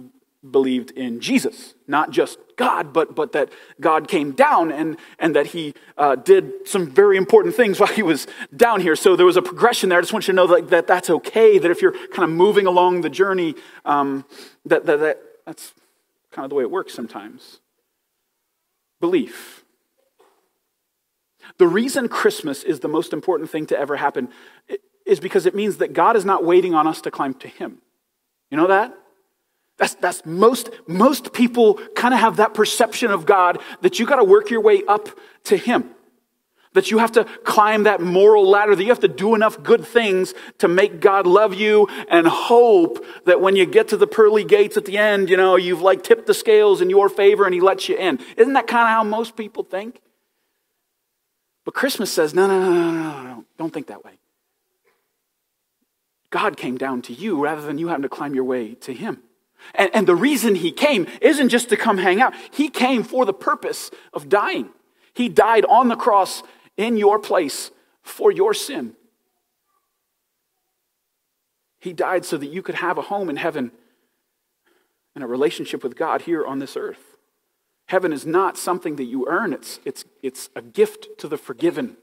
believed 0.48 0.92
in 0.92 1.22
Jesus, 1.22 1.74
not 1.88 2.12
just 2.12 2.38
God, 2.56 2.94
but, 2.94 3.16
but 3.16 3.32
that 3.34 3.50
God 3.80 4.08
came 4.08 4.32
down 4.32 4.72
and, 4.72 4.98
and 5.20 5.36
that 5.36 5.48
he 5.48 5.74
uh, 5.98 6.16
did 6.16 6.68
some 6.68 6.90
very 6.90 7.18
important 7.18 7.56
things 7.56 7.80
while 7.80 7.92
he 7.92 8.04
was 8.04 8.28
down 8.56 8.82
here. 8.82 8.96
So 8.96 9.16
there 9.16 9.26
was 9.26 9.38
a 9.38 9.42
progression 9.42 9.90
there. 9.90 9.98
I 9.98 10.02
just 10.02 10.14
want 10.14 10.28
you 10.28 10.34
to 10.34 10.36
know 10.36 10.48
that, 10.48 10.70
that 10.70 10.88
that's 10.88 11.10
okay, 11.10 11.58
that 11.58 11.70
if 11.70 11.82
you're 11.82 11.94
kind 12.10 12.24
of 12.24 12.30
moving 12.30 12.66
along 12.66 13.02
the 13.02 13.10
journey, 13.10 13.56
um, 13.86 14.26
that, 14.66 14.86
that, 14.86 15.00
that 15.00 15.22
that's 15.46 15.74
kind 16.32 16.44
of 16.44 16.50
the 16.50 16.56
way 16.56 16.64
it 16.64 16.72
works 16.72 16.94
sometimes. 16.94 17.60
Belief. 19.00 19.64
The 21.58 21.68
reason 21.68 22.10
Christmas 22.10 22.64
is 22.64 22.80
the 22.80 22.88
most 22.88 23.14
important 23.14 23.50
thing 23.50 23.68
to 23.68 23.78
ever 23.78 23.98
happen 23.98 24.30
is 25.06 25.20
because 25.20 25.46
it 25.46 25.56
means 25.56 25.78
that 25.78 25.94
God 25.94 26.16
is 26.16 26.26
not 26.26 26.44
waiting 26.44 26.74
on 26.74 26.88
us 26.88 27.02
to 27.02 27.12
climb 27.12 27.36
to 27.36 27.48
Him. 27.48 27.82
You 28.50 28.58
know 28.58 28.68
that? 28.68 28.98
That's, 29.78 29.96
that's 29.96 30.26
most, 30.26 30.70
most 30.88 31.34
people 31.34 31.76
kind 31.96 32.14
of 32.14 32.20
have 32.20 32.38
that 32.38 32.54
perception 32.54 33.12
of 33.12 33.26
God 33.26 33.60
that 33.82 34.00
you 34.00 34.06
got 34.06 34.18
to 34.18 34.24
work 34.24 34.50
your 34.50 34.62
way 34.62 34.84
up 34.88 35.10
to 35.46 35.58
Him. 35.58 35.90
That 36.74 36.92
you 36.92 36.98
have 36.98 37.14
to 37.14 37.24
climb 37.44 37.84
that 37.84 38.02
moral 38.02 38.50
ladder, 38.50 38.76
that 38.76 38.84
you 38.84 38.90
have 38.90 39.00
to 39.02 39.08
do 39.08 39.34
enough 39.34 39.62
good 39.64 39.86
things 39.86 40.34
to 40.60 40.68
make 40.68 41.00
God 41.00 41.26
love 41.26 41.54
you 41.54 41.88
and 42.10 42.28
hope 42.28 43.06
that 43.26 43.40
when 43.40 43.56
you 43.56 43.66
get 43.66 43.90
to 43.90 43.98
the 43.98 44.08
pearly 44.08 44.44
gates 44.44 44.76
at 44.76 44.86
the 44.86 44.98
end, 44.98 45.30
you 45.30 45.38
know, 45.38 45.56
you've 45.56 45.82
like 45.82 46.04
tipped 46.04 46.28
the 46.28 46.34
scales 46.34 46.82
in 46.82 46.90
your 46.90 47.08
favor 47.10 47.46
and 47.46 47.54
He 47.54 47.62
lets 47.62 47.88
you 47.90 47.98
in. 47.98 48.20
Isn't 48.38 48.54
that 48.54 48.68
kind 48.68 48.84
of 48.84 48.90
how 48.90 49.04
most 49.04 49.36
people 49.36 49.64
think? 49.64 50.02
But 51.66 51.74
Christmas 51.74 52.12
says, 52.12 52.34
no, 52.34 52.46
no, 52.46 52.60
no, 52.60 52.72
no, 52.72 52.92
no, 52.92 53.24
no, 53.24 53.46
don't 53.58 53.74
think 53.74 53.88
that 53.88 54.06
way. 54.06 54.20
God 56.30 56.58
came 56.58 56.78
down 56.78 57.02
to 57.04 57.14
you 57.14 57.42
rather 57.42 57.62
than 57.62 57.78
you 57.78 57.88
having 57.88 58.04
to 58.04 58.10
climb 58.10 58.36
your 58.36 58.44
way 58.44 58.76
to 58.76 58.94
Him. 58.94 59.24
And, 59.74 59.90
and 59.94 60.08
the 60.08 60.16
reason 60.16 60.56
He 60.56 60.72
came 60.72 61.08
isn't 61.22 61.50
just 61.50 61.70
to 61.70 61.78
come 61.78 61.98
hang 61.98 62.22
out, 62.22 62.34
He 62.52 62.70
came 62.70 63.04
for 63.04 63.26
the 63.26 63.34
purpose 63.34 63.92
of 64.14 64.30
dying. 64.30 64.70
He 65.14 65.30
died 65.30 65.66
on 65.66 65.88
the 65.88 65.96
cross 65.96 66.44
in 66.78 66.98
your 66.98 67.20
place 67.20 67.72
for 68.04 68.32
your 68.32 68.54
sin. 68.54 68.94
He 71.80 71.94
died 71.94 72.26
so 72.26 72.38
that 72.38 72.48
you 72.48 72.62
could 72.62 72.76
have 72.76 72.98
a 72.98 73.04
home 73.04 73.30
in 73.30 73.36
heaven 73.36 73.72
and 75.14 75.24
a 75.24 75.28
relationship 75.28 75.84
with 75.84 75.96
God 75.96 76.24
here 76.24 76.46
on 76.46 76.60
this 76.60 76.76
earth. 76.76 77.18
Heaven 77.88 78.12
is 78.12 78.26
not 78.26 78.58
something 78.58 78.96
that 78.96 79.04
you 79.04 79.28
earn, 79.28 79.54
it's, 79.54 79.80
it's, 79.86 80.06
it's 80.24 80.50
a 80.56 80.62
gift 80.62 81.08
to 81.20 81.28
the 81.28 81.38
forgiven. 81.38 81.98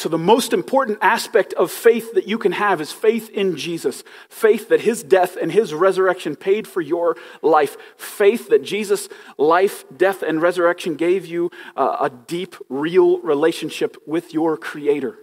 So, 0.00 0.08
the 0.08 0.16
most 0.16 0.54
important 0.54 0.96
aspect 1.02 1.52
of 1.52 1.70
faith 1.70 2.14
that 2.14 2.26
you 2.26 2.38
can 2.38 2.52
have 2.52 2.80
is 2.80 2.90
faith 2.90 3.28
in 3.28 3.58
Jesus. 3.58 4.02
Faith 4.30 4.70
that 4.70 4.80
his 4.80 5.02
death 5.02 5.36
and 5.36 5.52
his 5.52 5.74
resurrection 5.74 6.36
paid 6.36 6.66
for 6.66 6.80
your 6.80 7.18
life. 7.42 7.76
Faith 7.98 8.48
that 8.48 8.62
Jesus' 8.62 9.10
life, 9.36 9.84
death, 9.94 10.22
and 10.22 10.40
resurrection 10.40 10.94
gave 10.94 11.26
you 11.26 11.50
uh, 11.76 11.98
a 12.00 12.08
deep, 12.08 12.56
real 12.70 13.20
relationship 13.20 13.98
with 14.06 14.32
your 14.32 14.56
Creator. 14.56 15.18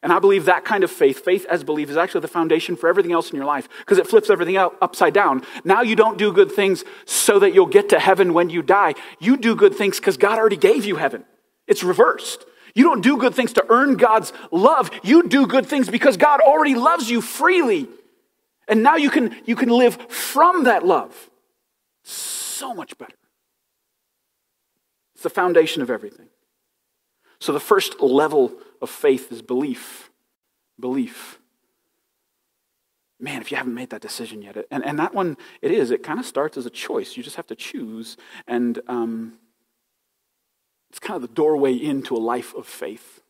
And 0.00 0.12
I 0.12 0.20
believe 0.20 0.44
that 0.44 0.64
kind 0.64 0.84
of 0.84 0.90
faith, 0.92 1.24
faith 1.24 1.46
as 1.50 1.64
belief, 1.64 1.90
is 1.90 1.96
actually 1.96 2.20
the 2.20 2.28
foundation 2.28 2.76
for 2.76 2.88
everything 2.88 3.10
else 3.10 3.28
in 3.28 3.34
your 3.34 3.44
life 3.44 3.68
because 3.80 3.98
it 3.98 4.06
flips 4.06 4.30
everything 4.30 4.56
upside 4.56 5.14
down. 5.14 5.42
Now 5.64 5.82
you 5.82 5.96
don't 5.96 6.16
do 6.16 6.32
good 6.32 6.52
things 6.52 6.84
so 7.06 7.40
that 7.40 7.54
you'll 7.54 7.66
get 7.66 7.88
to 7.88 7.98
heaven 7.98 8.34
when 8.34 8.50
you 8.50 8.62
die. 8.62 8.94
You 9.18 9.36
do 9.36 9.56
good 9.56 9.74
things 9.74 9.98
because 9.98 10.16
God 10.16 10.38
already 10.38 10.56
gave 10.56 10.84
you 10.84 10.94
heaven. 10.94 11.24
It's 11.66 11.82
reversed. 11.82 12.44
You 12.74 12.84
don't 12.84 13.00
do 13.00 13.16
good 13.16 13.34
things 13.34 13.54
to 13.54 13.64
earn 13.68 13.96
God's 13.96 14.32
love. 14.50 14.90
You 15.02 15.28
do 15.28 15.46
good 15.46 15.66
things 15.66 15.88
because 15.88 16.16
God 16.16 16.40
already 16.40 16.74
loves 16.74 17.10
you 17.10 17.20
freely. 17.20 17.88
And 18.68 18.82
now 18.82 18.96
you 18.96 19.10
can, 19.10 19.34
you 19.46 19.56
can 19.56 19.70
live 19.70 19.94
from 20.10 20.64
that 20.64 20.84
love. 20.84 21.30
So 22.02 22.74
much 22.74 22.98
better. 22.98 23.16
It's 25.14 25.22
the 25.22 25.30
foundation 25.30 25.82
of 25.82 25.90
everything. 25.90 26.28
So 27.38 27.52
the 27.52 27.60
first 27.60 28.00
level 28.00 28.52
of 28.82 28.90
faith 28.90 29.32
is 29.32 29.40
belief. 29.40 30.10
Belief. 30.78 31.38
Man, 33.18 33.40
if 33.40 33.50
you 33.50 33.56
haven't 33.56 33.74
made 33.74 33.90
that 33.90 34.02
decision 34.02 34.42
yet, 34.42 34.66
and, 34.70 34.84
and 34.84 34.98
that 34.98 35.14
one, 35.14 35.38
it 35.62 35.70
is, 35.70 35.90
it 35.90 36.02
kind 36.02 36.20
of 36.20 36.26
starts 36.26 36.58
as 36.58 36.66
a 36.66 36.70
choice. 36.70 37.16
You 37.16 37.22
just 37.22 37.36
have 37.36 37.46
to 37.46 37.56
choose. 37.56 38.18
And 38.46 38.78
um, 38.88 39.38
It's 40.90 40.98
kind 40.98 41.16
of 41.16 41.22
the 41.22 41.34
doorway 41.34 41.74
into 41.74 42.14
a 42.14 42.18
life 42.18 42.54
of 42.54 42.66
faith. 42.66 43.20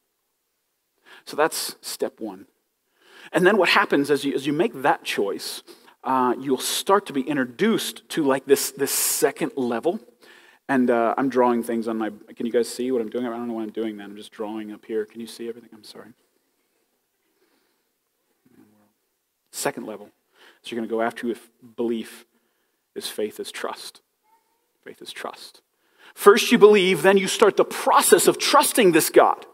So 1.25 1.37
that's 1.37 1.77
step 1.81 2.21
one. 2.21 2.47
And 3.33 3.47
then 3.47 3.57
what 3.57 3.71
happens 3.71 4.11
as 4.11 4.25
you, 4.25 4.35
as 4.35 4.47
you 4.47 4.53
make 4.53 4.83
that 4.83 5.05
choice, 5.05 5.63
uh, 6.05 6.35
you'll 6.39 6.59
start 6.59 7.07
to 7.07 7.13
be 7.13 7.23
introduced 7.23 8.09
to 8.11 8.23
like 8.23 8.47
this, 8.47 8.71
this 8.71 8.93
second 8.93 9.53
level. 9.57 10.01
And 10.69 10.91
uh, 10.91 11.15
I'm 11.17 11.29
drawing 11.29 11.63
things 11.63 11.89
on 11.89 11.99
my. 11.99 12.11
Can 12.35 12.47
you 12.47 12.53
guys 12.53 12.69
see 12.69 12.91
what 12.91 13.01
I'm 13.01 13.09
doing? 13.09 13.25
I 13.25 13.31
don't 13.31 13.47
know 13.49 13.55
what 13.55 13.63
I'm 13.63 13.71
doing 13.71 13.97
then. 13.97 14.11
I'm 14.11 14.17
just 14.17 14.33
drawing 14.33 14.73
up 14.73 14.85
here. 14.85 15.05
Can 15.05 15.21
you 15.21 15.27
see 15.27 15.49
everything? 15.49 15.71
I'm 15.73 15.85
sorry. 15.85 16.11
Second 19.53 19.87
level. 19.87 20.11
So 20.63 20.71
you're 20.71 20.81
going 20.81 20.89
to 20.89 20.93
go 20.93 21.03
after 21.03 21.29
with 21.29 21.49
belief 21.77 22.27
is 22.97 23.09
faith 23.09 23.39
is 23.39 23.53
trust. 23.53 24.01
Faith 24.85 25.01
is 25.01 25.13
trust. 25.13 25.63
First 26.15 26.51
you 26.53 26.59
believe, 26.59 27.03
then 27.03 27.19
you 27.19 27.29
start 27.29 27.57
the 27.57 27.65
process 27.65 28.27
of 28.27 28.39
trusting 28.39 28.93
this 28.93 29.11
God, 29.11 29.45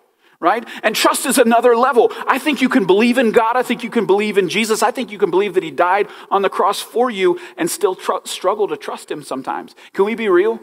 right? 0.41 0.67
And 0.83 0.95
trust 0.95 1.27
is 1.27 1.39
another 1.39 1.77
level. 1.77 2.13
I 2.27 2.39
think 2.39 2.61
you 2.61 2.69
can 2.69 2.87
believe 2.87 3.19
in 3.19 3.33
God. 3.33 3.57
I 3.57 3.63
think 3.63 3.83
you 3.83 3.91
can 3.91 4.07
believe 4.07 4.39
in 4.39 4.49
Jesus. 4.49 4.83
I 4.83 4.91
think 4.91 5.11
you 5.11 5.19
can 5.19 5.31
believe 5.31 5.55
that 5.55 5.63
He 5.63 5.71
died 5.71 6.09
on 6.31 6.43
the 6.43 6.49
cross 6.49 6.81
for 6.81 7.11
you 7.11 7.41
and 7.57 7.71
still 7.71 7.95
tr- 7.95 8.25
struggle 8.25 8.69
to 8.69 8.77
trust 8.77 9.11
Him 9.11 9.23
sometimes. 9.23 9.75
Can 9.93 10.05
we 10.05 10.15
be 10.15 10.29
real? 10.29 10.61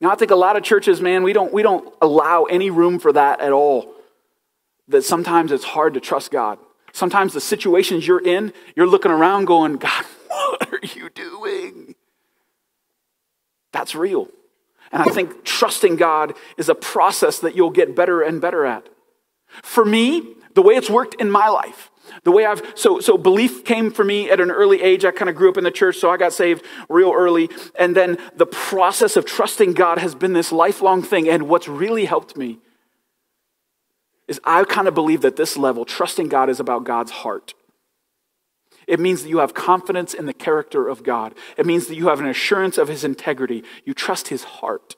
Now, 0.00 0.10
I 0.10 0.16
think 0.16 0.32
a 0.32 0.36
lot 0.36 0.56
of 0.56 0.64
churches, 0.64 1.00
man, 1.00 1.22
we 1.22 1.32
don't, 1.32 1.52
we 1.52 1.62
don't 1.62 1.94
allow 2.02 2.44
any 2.44 2.70
room 2.70 2.98
for 2.98 3.12
that 3.12 3.40
at 3.40 3.52
all. 3.52 3.94
That 4.88 5.04
sometimes 5.04 5.52
it's 5.52 5.62
hard 5.62 5.94
to 5.94 6.00
trust 6.00 6.32
God. 6.32 6.58
Sometimes 6.92 7.32
the 7.32 7.40
situations 7.40 8.06
you're 8.06 8.20
in, 8.20 8.52
you're 8.74 8.88
looking 8.88 9.12
around 9.12 9.44
going, 9.44 9.76
God, 9.76 10.04
what 10.28 10.72
are 10.72 10.80
you 10.94 11.08
doing? 11.10 11.81
That's 13.72 13.94
real. 13.94 14.28
And 14.92 15.02
I 15.02 15.06
think 15.06 15.44
trusting 15.44 15.96
God 15.96 16.34
is 16.58 16.68
a 16.68 16.74
process 16.74 17.38
that 17.40 17.56
you'll 17.56 17.70
get 17.70 17.96
better 17.96 18.20
and 18.20 18.40
better 18.40 18.66
at. 18.66 18.88
For 19.62 19.84
me, 19.84 20.34
the 20.54 20.62
way 20.62 20.74
it's 20.74 20.90
worked 20.90 21.14
in 21.14 21.30
my 21.30 21.48
life, 21.48 21.90
the 22.24 22.30
way 22.30 22.44
I've, 22.44 22.62
so, 22.74 23.00
so 23.00 23.16
belief 23.16 23.64
came 23.64 23.90
for 23.90 24.04
me 24.04 24.30
at 24.30 24.40
an 24.40 24.50
early 24.50 24.82
age. 24.82 25.04
I 25.04 25.10
kind 25.10 25.30
of 25.30 25.36
grew 25.36 25.48
up 25.48 25.56
in 25.56 25.64
the 25.64 25.70
church, 25.70 25.96
so 25.96 26.10
I 26.10 26.16
got 26.16 26.32
saved 26.32 26.64
real 26.88 27.12
early. 27.12 27.48
And 27.78 27.96
then 27.96 28.18
the 28.36 28.46
process 28.46 29.16
of 29.16 29.24
trusting 29.24 29.72
God 29.72 29.98
has 29.98 30.14
been 30.14 30.34
this 30.34 30.52
lifelong 30.52 31.02
thing. 31.02 31.28
And 31.28 31.48
what's 31.48 31.68
really 31.68 32.04
helped 32.04 32.36
me 32.36 32.58
is 34.28 34.40
I 34.44 34.64
kind 34.64 34.88
of 34.88 34.94
believe 34.94 35.22
that 35.22 35.36
this 35.36 35.56
level, 35.56 35.84
trusting 35.84 36.28
God, 36.28 36.50
is 36.50 36.60
about 36.60 36.84
God's 36.84 37.10
heart. 37.10 37.54
It 38.92 39.00
means 39.00 39.22
that 39.22 39.30
you 39.30 39.38
have 39.38 39.54
confidence 39.54 40.12
in 40.12 40.26
the 40.26 40.34
character 40.34 40.86
of 40.86 41.02
God. 41.02 41.34
It 41.56 41.64
means 41.64 41.86
that 41.86 41.94
you 41.94 42.08
have 42.08 42.20
an 42.20 42.26
assurance 42.26 42.76
of 42.76 42.88
his 42.88 43.04
integrity. 43.04 43.64
You 43.86 43.94
trust 43.94 44.28
his 44.28 44.44
heart. 44.44 44.96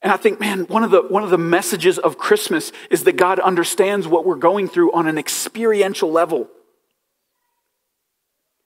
And 0.00 0.12
I 0.12 0.16
think, 0.16 0.38
man, 0.38 0.68
one 0.68 0.84
of, 0.84 0.92
the, 0.92 1.02
one 1.02 1.24
of 1.24 1.30
the 1.30 1.36
messages 1.36 1.98
of 1.98 2.16
Christmas 2.16 2.70
is 2.92 3.02
that 3.02 3.16
God 3.16 3.40
understands 3.40 4.06
what 4.06 4.24
we're 4.24 4.36
going 4.36 4.68
through 4.68 4.92
on 4.92 5.08
an 5.08 5.18
experiential 5.18 6.12
level. 6.12 6.48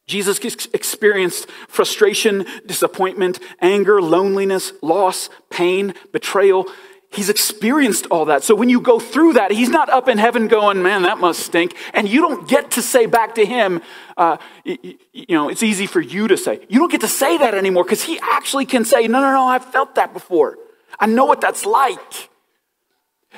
Jesus 0.07 0.39
experienced 0.75 1.49
frustration, 1.67 2.45
disappointment, 2.67 3.39
anger, 3.63 4.03
loneliness, 4.03 4.75
loss, 4.83 5.31
pain, 5.49 5.95
betrayal. 6.13 6.67
He's 7.11 7.31
experienced 7.31 8.07
all 8.11 8.27
that. 8.27 8.45
So 8.45 8.55
when 8.55 8.69
you 8.69 8.81
go 8.81 9.01
through 9.01 9.35
that, 9.35 9.51
he's 9.51 9.71
not 9.71 9.89
up 9.89 10.09
in 10.09 10.19
heaven 10.19 10.47
going, 10.47 10.83
man, 10.83 11.03
that 11.03 11.19
must 11.19 11.41
stink. 11.41 11.75
And 11.95 12.07
you 12.07 12.21
don't 12.21 12.47
get 12.47 12.73
to 12.73 12.83
say 12.83 13.07
back 13.07 13.35
to 13.37 13.47
him, 13.47 13.81
uh, 14.17 14.37
you, 14.65 14.99
you 15.13 15.27
know, 15.31 15.49
it's 15.49 15.63
easy 15.63 15.87
for 15.87 16.03
you 16.03 16.29
to 16.29 16.37
say. 16.37 16.61
You 16.69 16.79
don't 16.79 16.93
get 16.93 17.01
to 17.01 17.09
say 17.09 17.39
that 17.39 17.55
anymore 17.55 17.85
because 17.85 18.05
he 18.05 18.19
actually 18.21 18.67
can 18.67 18.85
say, 18.85 19.09
no, 19.09 19.21
no, 19.21 19.33
no, 19.33 19.47
I've 19.47 19.65
felt 19.65 19.95
that 19.95 20.13
before. 20.13 20.59
I 21.01 21.07
know 21.07 21.25
what 21.25 21.41
that's 21.41 21.65
like. 21.65 22.29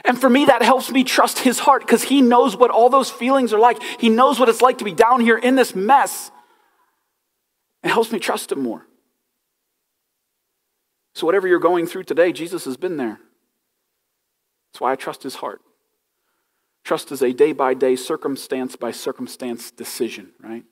And 0.05 0.21
for 0.21 0.29
me, 0.29 0.47
that 0.47 0.63
helps 0.63 0.91
me 0.91 1.05
trust 1.05 1.39
his 1.39 1.61
heart 1.61 1.83
because 1.83 2.03
he 2.03 2.23
knows 2.23 2.57
what 2.57 2.71
all 2.71 2.89
those 2.91 3.11
feelings 3.11 3.53
are 3.53 3.61
like. 3.61 3.81
He 4.01 4.09
knows 4.09 4.41
what 4.41 4.49
it's 4.49 4.63
like 4.63 4.79
to 4.79 4.85
be 4.85 4.95
down 4.95 5.21
here 5.21 5.39
in 5.39 5.55
this 5.55 5.75
mess. 5.75 6.31
It 7.85 7.89
helps 7.89 8.11
me 8.11 8.19
trust 8.19 8.51
him 8.51 8.63
more. 8.63 8.87
So, 11.15 11.27
whatever 11.27 11.49
you're 11.49 11.59
going 11.59 11.87
through 11.87 12.05
today, 12.05 12.33
Jesus 12.33 12.65
has 12.65 12.77
been 12.77 12.97
there. 12.97 13.21
That's 14.73 14.81
why 14.81 14.93
I 14.93 14.97
trust 14.97 15.23
his 15.23 15.37
heart. 15.37 15.61
Trust 16.85 17.13
is 17.13 17.23
a 17.23 17.33
day 17.33 17.53
by 17.53 17.75
day, 17.75 17.97
circumstance 17.97 18.77
by 18.77 18.91
circumstance 18.91 19.71
decision, 19.71 20.33
right? 20.41 20.65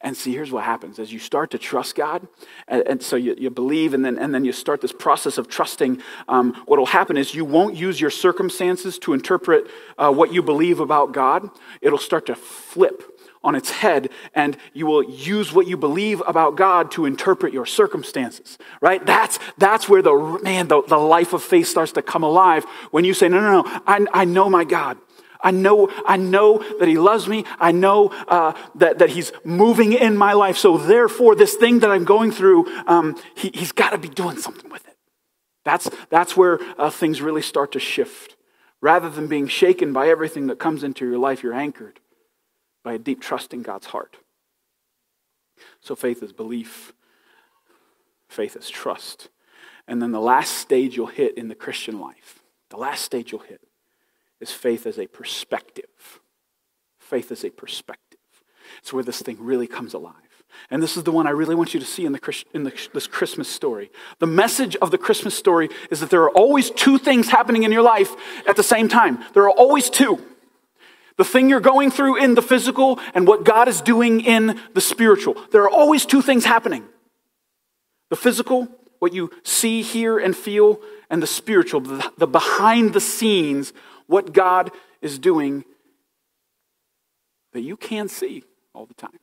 And 0.00 0.16
see, 0.16 0.32
here's 0.32 0.52
what 0.52 0.64
happens 0.64 0.98
as 0.98 1.12
you 1.12 1.18
start 1.18 1.50
to 1.52 1.58
trust 1.58 1.94
God, 1.94 2.28
and, 2.68 2.82
and 2.86 3.02
so 3.02 3.16
you, 3.16 3.34
you, 3.38 3.50
believe, 3.50 3.94
and 3.94 4.04
then, 4.04 4.18
and 4.18 4.34
then 4.34 4.44
you 4.44 4.52
start 4.52 4.80
this 4.80 4.92
process 4.92 5.38
of 5.38 5.48
trusting. 5.48 6.02
Um, 6.28 6.54
what 6.66 6.78
will 6.78 6.86
happen 6.86 7.16
is 7.16 7.34
you 7.34 7.44
won't 7.44 7.76
use 7.76 8.00
your 8.00 8.10
circumstances 8.10 8.98
to 9.00 9.14
interpret 9.14 9.66
uh, 9.96 10.12
what 10.12 10.32
you 10.32 10.42
believe 10.42 10.80
about 10.80 11.12
God. 11.12 11.48
It'll 11.80 11.98
start 11.98 12.26
to 12.26 12.34
flip 12.34 13.02
on 13.42 13.54
its 13.54 13.70
head 13.70 14.10
and 14.34 14.56
you 14.72 14.86
will 14.86 15.02
use 15.02 15.52
what 15.52 15.66
you 15.66 15.76
believe 15.76 16.22
about 16.26 16.56
God 16.56 16.90
to 16.92 17.06
interpret 17.06 17.52
your 17.52 17.66
circumstances, 17.66 18.58
right? 18.80 19.04
That's, 19.04 19.38
that's 19.56 19.88
where 19.88 20.02
the, 20.02 20.38
man, 20.42 20.68
the, 20.68 20.82
the 20.82 20.98
life 20.98 21.32
of 21.32 21.42
faith 21.42 21.66
starts 21.66 21.92
to 21.92 22.02
come 22.02 22.22
alive 22.22 22.64
when 22.90 23.04
you 23.04 23.14
say, 23.14 23.28
no, 23.28 23.40
no, 23.40 23.62
no, 23.62 23.82
I, 23.86 24.06
I 24.12 24.24
know 24.24 24.50
my 24.50 24.64
God. 24.64 24.98
I 25.42 25.52
know, 25.52 25.88
I 26.04 26.18
know 26.18 26.58
that 26.78 26.86
he 26.86 26.98
loves 26.98 27.26
me. 27.26 27.46
I 27.58 27.72
know 27.72 28.08
uh, 28.28 28.52
that, 28.74 28.98
that 28.98 29.08
he's 29.08 29.32
moving 29.42 29.94
in 29.94 30.14
my 30.14 30.34
life. 30.34 30.58
So 30.58 30.76
therefore, 30.76 31.34
this 31.34 31.54
thing 31.54 31.78
that 31.78 31.90
I'm 31.90 32.04
going 32.04 32.30
through, 32.30 32.66
um, 32.86 33.18
he, 33.34 33.50
has 33.54 33.72
got 33.72 33.90
to 33.90 33.98
be 33.98 34.08
doing 34.08 34.36
something 34.36 34.70
with 34.70 34.86
it. 34.86 34.98
That's, 35.64 35.88
that's 36.10 36.36
where 36.36 36.58
uh, 36.76 36.90
things 36.90 37.22
really 37.22 37.40
start 37.40 37.72
to 37.72 37.78
shift. 37.78 38.36
Rather 38.82 39.08
than 39.08 39.28
being 39.28 39.48
shaken 39.48 39.94
by 39.94 40.08
everything 40.08 40.46
that 40.48 40.58
comes 40.58 40.84
into 40.84 41.06
your 41.06 41.18
life, 41.18 41.42
you're 41.42 41.54
anchored 41.54 42.00
by 42.82 42.94
a 42.94 42.98
deep 42.98 43.20
trust 43.20 43.52
in 43.52 43.62
God's 43.62 43.86
heart. 43.86 44.16
So 45.80 45.94
faith 45.94 46.22
is 46.22 46.32
belief, 46.32 46.92
faith 48.28 48.56
is 48.56 48.70
trust. 48.70 49.28
And 49.86 50.00
then 50.00 50.12
the 50.12 50.20
last 50.20 50.52
stage 50.58 50.96
you'll 50.96 51.06
hit 51.06 51.36
in 51.36 51.48
the 51.48 51.54
Christian 51.54 51.98
life, 51.98 52.40
the 52.70 52.76
last 52.76 53.04
stage 53.04 53.32
you'll 53.32 53.40
hit 53.40 53.60
is 54.40 54.50
faith 54.50 54.86
as 54.86 54.98
a 54.98 55.06
perspective. 55.06 56.20
Faith 56.98 57.32
as 57.32 57.44
a 57.44 57.50
perspective. 57.50 58.20
It's 58.78 58.92
where 58.92 59.02
this 59.02 59.20
thing 59.20 59.36
really 59.40 59.66
comes 59.66 59.94
alive. 59.94 60.14
And 60.70 60.82
this 60.82 60.96
is 60.96 61.04
the 61.04 61.12
one 61.12 61.26
I 61.26 61.30
really 61.30 61.54
want 61.54 61.74
you 61.74 61.80
to 61.80 61.86
see 61.86 62.04
in, 62.04 62.12
the, 62.12 62.44
in 62.54 62.64
the, 62.64 62.88
this 62.94 63.06
Christmas 63.06 63.48
story. 63.48 63.90
The 64.18 64.26
message 64.26 64.76
of 64.76 64.90
the 64.90 64.98
Christmas 64.98 65.34
story 65.34 65.68
is 65.90 66.00
that 66.00 66.10
there 66.10 66.22
are 66.22 66.30
always 66.30 66.70
two 66.70 66.98
things 66.98 67.28
happening 67.28 67.64
in 67.64 67.72
your 67.72 67.82
life 67.82 68.14
at 68.48 68.56
the 68.56 68.62
same 68.62 68.88
time. 68.88 69.18
There 69.34 69.44
are 69.44 69.50
always 69.50 69.90
two 69.90 70.24
the 71.20 71.24
thing 71.24 71.50
you're 71.50 71.60
going 71.60 71.90
through 71.90 72.16
in 72.16 72.34
the 72.34 72.40
physical 72.40 72.98
and 73.12 73.28
what 73.28 73.44
God 73.44 73.68
is 73.68 73.82
doing 73.82 74.22
in 74.22 74.58
the 74.72 74.80
spiritual. 74.80 75.36
There 75.52 75.62
are 75.64 75.68
always 75.68 76.06
two 76.06 76.22
things 76.22 76.46
happening 76.46 76.88
the 78.08 78.16
physical, 78.16 78.68
what 79.00 79.12
you 79.12 79.30
see, 79.42 79.82
hear, 79.82 80.18
and 80.18 80.34
feel, 80.34 80.80
and 81.10 81.22
the 81.22 81.26
spiritual, 81.26 81.82
the 81.82 82.26
behind 82.26 82.94
the 82.94 83.02
scenes, 83.02 83.74
what 84.06 84.32
God 84.32 84.70
is 85.02 85.18
doing 85.18 85.66
that 87.52 87.60
you 87.60 87.76
can't 87.76 88.10
see 88.10 88.42
all 88.74 88.86
the 88.86 88.94
time. 88.94 89.20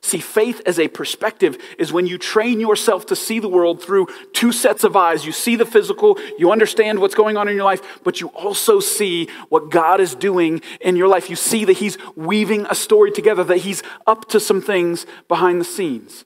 See, 0.00 0.18
faith 0.18 0.62
as 0.64 0.78
a 0.78 0.88
perspective 0.88 1.58
is 1.78 1.92
when 1.92 2.06
you 2.06 2.18
train 2.18 2.60
yourself 2.60 3.06
to 3.06 3.16
see 3.16 3.40
the 3.40 3.48
world 3.48 3.82
through 3.82 4.06
two 4.32 4.52
sets 4.52 4.84
of 4.84 4.96
eyes. 4.96 5.26
You 5.26 5.32
see 5.32 5.56
the 5.56 5.66
physical, 5.66 6.18
you 6.38 6.52
understand 6.52 7.00
what's 7.00 7.14
going 7.14 7.36
on 7.36 7.48
in 7.48 7.56
your 7.56 7.64
life, 7.64 8.00
but 8.04 8.20
you 8.20 8.28
also 8.28 8.80
see 8.80 9.28
what 9.48 9.70
God 9.70 10.00
is 10.00 10.14
doing 10.14 10.62
in 10.80 10.96
your 10.96 11.08
life. 11.08 11.28
You 11.28 11.36
see 11.36 11.64
that 11.64 11.78
He's 11.78 11.98
weaving 12.16 12.66
a 12.70 12.74
story 12.74 13.10
together, 13.10 13.42
that 13.44 13.58
He's 13.58 13.82
up 14.06 14.28
to 14.28 14.40
some 14.40 14.62
things 14.62 15.04
behind 15.26 15.60
the 15.60 15.64
scenes. 15.64 16.24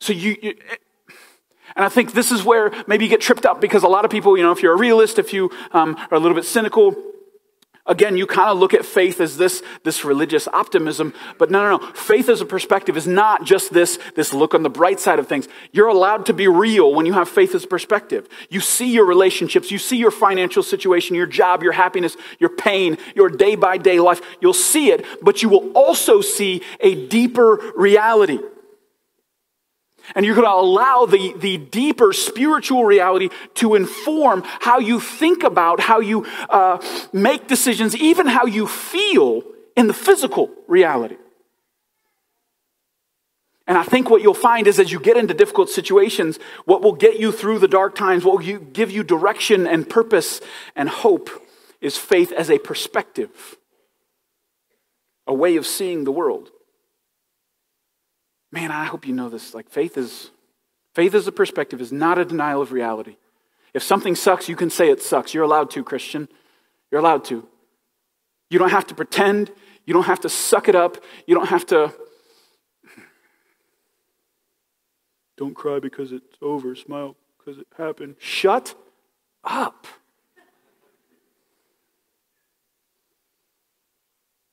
So 0.00 0.12
you, 0.12 0.36
you 0.42 0.54
and 1.74 1.84
I 1.84 1.90
think 1.90 2.12
this 2.12 2.32
is 2.32 2.42
where 2.42 2.72
maybe 2.86 3.04
you 3.04 3.10
get 3.10 3.20
tripped 3.20 3.44
up 3.44 3.60
because 3.60 3.82
a 3.82 3.88
lot 3.88 4.06
of 4.06 4.10
people, 4.10 4.36
you 4.36 4.42
know, 4.42 4.52
if 4.52 4.62
you're 4.62 4.72
a 4.72 4.78
realist, 4.78 5.18
if 5.18 5.34
you 5.34 5.50
um, 5.72 5.94
are 6.10 6.16
a 6.16 6.18
little 6.18 6.34
bit 6.34 6.46
cynical, 6.46 6.96
Again, 7.86 8.16
you 8.16 8.26
kind 8.26 8.50
of 8.50 8.58
look 8.58 8.74
at 8.74 8.84
faith 8.84 9.20
as 9.20 9.36
this, 9.36 9.62
this 9.84 10.04
religious 10.04 10.48
optimism, 10.48 11.14
but 11.38 11.50
no, 11.50 11.62
no, 11.62 11.76
no. 11.78 11.92
Faith 11.92 12.28
as 12.28 12.40
a 12.40 12.44
perspective 12.44 12.96
is 12.96 13.06
not 13.06 13.44
just 13.44 13.72
this, 13.72 13.98
this 14.16 14.32
look 14.32 14.54
on 14.54 14.64
the 14.64 14.70
bright 14.70 14.98
side 14.98 15.18
of 15.20 15.28
things. 15.28 15.46
You're 15.70 15.86
allowed 15.88 16.26
to 16.26 16.32
be 16.32 16.48
real 16.48 16.92
when 16.94 17.06
you 17.06 17.12
have 17.12 17.28
faith 17.28 17.54
as 17.54 17.62
a 17.64 17.68
perspective. 17.68 18.28
You 18.50 18.60
see 18.60 18.90
your 18.92 19.04
relationships, 19.04 19.70
you 19.70 19.78
see 19.78 19.98
your 19.98 20.10
financial 20.10 20.64
situation, 20.64 21.14
your 21.14 21.26
job, 21.26 21.62
your 21.62 21.72
happiness, 21.72 22.16
your 22.40 22.50
pain, 22.50 22.98
your 23.14 23.28
day 23.28 23.54
by 23.54 23.78
day 23.78 24.00
life. 24.00 24.20
You'll 24.40 24.52
see 24.52 24.90
it, 24.90 25.06
but 25.22 25.42
you 25.42 25.48
will 25.48 25.70
also 25.72 26.20
see 26.20 26.62
a 26.80 27.06
deeper 27.06 27.72
reality. 27.76 28.40
And 30.14 30.24
you're 30.24 30.34
going 30.34 30.46
to 30.46 30.52
allow 30.52 31.06
the, 31.06 31.34
the 31.38 31.58
deeper 31.58 32.12
spiritual 32.12 32.84
reality 32.84 33.28
to 33.54 33.74
inform 33.74 34.42
how 34.44 34.78
you 34.78 35.00
think 35.00 35.42
about, 35.42 35.80
how 35.80 36.00
you 36.00 36.24
uh, 36.48 36.78
make 37.12 37.48
decisions, 37.48 37.96
even 37.96 38.26
how 38.26 38.46
you 38.46 38.66
feel 38.66 39.42
in 39.76 39.88
the 39.88 39.94
physical 39.94 40.50
reality. 40.66 41.16
And 43.66 43.76
I 43.76 43.82
think 43.82 44.08
what 44.08 44.22
you'll 44.22 44.34
find 44.34 44.66
is 44.66 44.78
as 44.78 44.92
you 44.92 45.00
get 45.00 45.16
into 45.16 45.34
difficult 45.34 45.68
situations, 45.68 46.38
what 46.66 46.82
will 46.82 46.92
get 46.94 47.18
you 47.18 47.32
through 47.32 47.58
the 47.58 47.68
dark 47.68 47.96
times, 47.96 48.24
what 48.24 48.38
will 48.38 48.58
give 48.58 48.90
you 48.92 49.02
direction 49.02 49.66
and 49.66 49.88
purpose 49.88 50.40
and 50.76 50.88
hope 50.88 51.30
is 51.80 51.96
faith 51.96 52.32
as 52.32 52.48
a 52.48 52.58
perspective, 52.58 53.56
a 55.26 55.34
way 55.34 55.56
of 55.56 55.66
seeing 55.66 56.04
the 56.04 56.12
world. 56.12 56.50
Man, 58.52 58.70
I 58.70 58.84
hope 58.84 59.06
you 59.06 59.12
know 59.12 59.28
this. 59.28 59.54
Like 59.54 59.68
faith 59.68 59.96
is 59.96 60.30
faith 60.94 61.14
is 61.14 61.26
a 61.26 61.32
perspective 61.32 61.80
is 61.80 61.92
not 61.92 62.18
a 62.18 62.24
denial 62.24 62.62
of 62.62 62.72
reality. 62.72 63.16
If 63.74 63.82
something 63.82 64.14
sucks, 64.14 64.48
you 64.48 64.56
can 64.56 64.70
say 64.70 64.90
it 64.90 65.02
sucks. 65.02 65.34
You're 65.34 65.44
allowed 65.44 65.70
to, 65.70 65.84
Christian. 65.84 66.28
You're 66.90 67.00
allowed 67.00 67.24
to. 67.26 67.46
You 68.48 68.58
don't 68.58 68.70
have 68.70 68.86
to 68.86 68.94
pretend. 68.94 69.52
You 69.84 69.92
don't 69.92 70.04
have 70.04 70.20
to 70.20 70.28
suck 70.28 70.68
it 70.68 70.74
up. 70.74 70.96
You 71.26 71.34
don't 71.34 71.48
have 71.48 71.66
to 71.66 71.92
Don't 75.36 75.54
cry 75.54 75.78
because 75.78 76.12
it's 76.12 76.36
over. 76.40 76.74
Smile 76.74 77.16
because 77.38 77.58
it 77.58 77.66
happened. 77.76 78.16
Shut 78.18 78.74
up. 79.44 79.86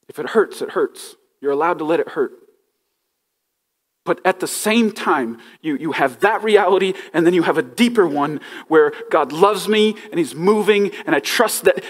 If 0.09 0.19
it 0.19 0.29
hurts, 0.29 0.61
it 0.61 0.71
hurts. 0.71 1.15
You're 1.41 1.51
allowed 1.51 1.79
to 1.79 1.85
let 1.85 1.99
it 1.99 2.09
hurt. 2.09 2.33
But 4.05 4.19
at 4.25 4.39
the 4.39 4.47
same 4.47 4.91
time, 4.91 5.39
you, 5.61 5.77
you 5.77 5.91
have 5.93 6.19
that 6.19 6.43
reality, 6.43 6.93
and 7.13 7.25
then 7.25 7.33
you 7.33 7.43
have 7.43 7.57
a 7.57 7.61
deeper 7.61 8.05
one 8.05 8.41
where 8.67 8.91
God 9.09 9.31
loves 9.31 9.67
me 9.67 9.95
and 10.11 10.19
He's 10.19 10.35
moving, 10.35 10.91
and 11.05 11.15
I 11.15 11.19
trust 11.19 11.63
that 11.63 11.83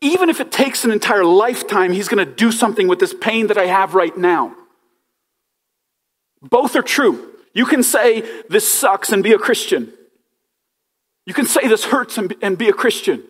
even 0.00 0.28
if 0.28 0.40
it 0.40 0.52
takes 0.52 0.84
an 0.84 0.90
entire 0.90 1.24
lifetime, 1.24 1.92
He's 1.92 2.08
going 2.08 2.24
to 2.24 2.30
do 2.30 2.52
something 2.52 2.86
with 2.86 2.98
this 2.98 3.14
pain 3.14 3.46
that 3.46 3.56
I 3.56 3.66
have 3.66 3.94
right 3.94 4.16
now. 4.16 4.54
Both 6.42 6.76
are 6.76 6.82
true. 6.82 7.30
You 7.54 7.64
can 7.64 7.82
say, 7.82 8.42
This 8.50 8.68
sucks 8.68 9.10
and 9.10 9.22
be 9.22 9.32
a 9.32 9.38
Christian. 9.38 9.90
You 11.24 11.32
can 11.32 11.46
say, 11.46 11.66
This 11.66 11.84
hurts 11.84 12.18
and, 12.18 12.34
and 12.42 12.58
be 12.58 12.68
a 12.68 12.74
Christian. 12.74 13.22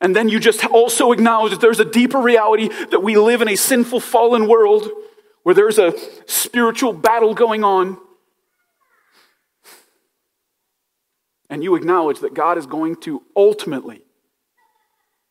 And 0.00 0.14
then 0.14 0.28
you 0.28 0.40
just 0.40 0.66
also 0.66 1.12
acknowledge 1.12 1.52
that 1.52 1.60
there's 1.60 1.80
a 1.80 1.84
deeper 1.84 2.20
reality 2.20 2.68
that 2.90 3.02
we 3.02 3.16
live 3.16 3.40
in 3.40 3.48
a 3.48 3.56
sinful, 3.56 4.00
fallen 4.00 4.48
world 4.48 4.90
where 5.46 5.54
there's 5.54 5.78
a 5.78 5.94
spiritual 6.26 6.92
battle 6.92 7.32
going 7.32 7.62
on. 7.62 7.96
And 11.48 11.62
you 11.62 11.76
acknowledge 11.76 12.18
that 12.18 12.34
God 12.34 12.58
is 12.58 12.66
going 12.66 12.96
to 13.02 13.22
ultimately 13.36 14.02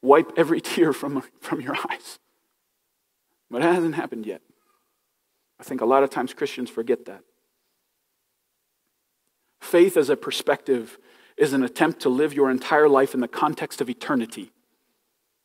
wipe 0.01 0.32
every 0.38 0.61
tear 0.72 0.93
from, 0.93 1.22
from 1.41 1.59
your 1.59 1.76
eyes. 1.89 2.18
But 3.51 3.61
it 3.61 3.66
hasn't 3.66 3.95
happened 3.95 4.26
yet. 4.26 4.41
I 5.59 5.63
think 5.63 5.82
a 5.82 5.86
lot 5.86 6.01
of 6.01 6.11
times 6.11 6.34
Christians 6.34 6.70
forget 6.70 7.03
that. 7.07 7.20
Faith 9.59 9.97
as 9.97 10.09
a 10.09 10.16
perspective 10.16 10.97
is 11.36 11.51
an 11.51 11.61
attempt 11.61 11.99
to 12.03 12.09
live 12.09 12.34
your 12.34 12.49
entire 12.49 12.88
life 12.88 13.13
in 13.13 13.20
the 13.20 13.28
context 13.28 13.82
of 13.82 13.89
eternity. 13.89 14.53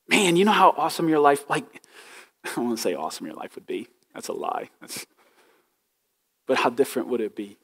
Man, 0.06 0.36
you 0.36 0.44
know 0.44 0.52
how 0.52 0.76
awesome 0.76 1.08
your 1.08 1.18
life, 1.18 1.50
like, 1.50 1.82
I 2.44 2.54
don't 2.54 2.66
want 2.66 2.78
to 2.78 2.82
say 2.82 2.94
awesome 2.94 3.26
your 3.26 3.34
life 3.34 3.56
would 3.56 3.66
be. 3.66 3.88
That's 4.14 4.28
a 4.28 4.32
lie. 4.32 4.70
That's, 4.80 5.06
but 6.46 6.58
how 6.58 6.70
different 6.70 7.08
would 7.08 7.20
it 7.20 7.36
be 7.36 7.58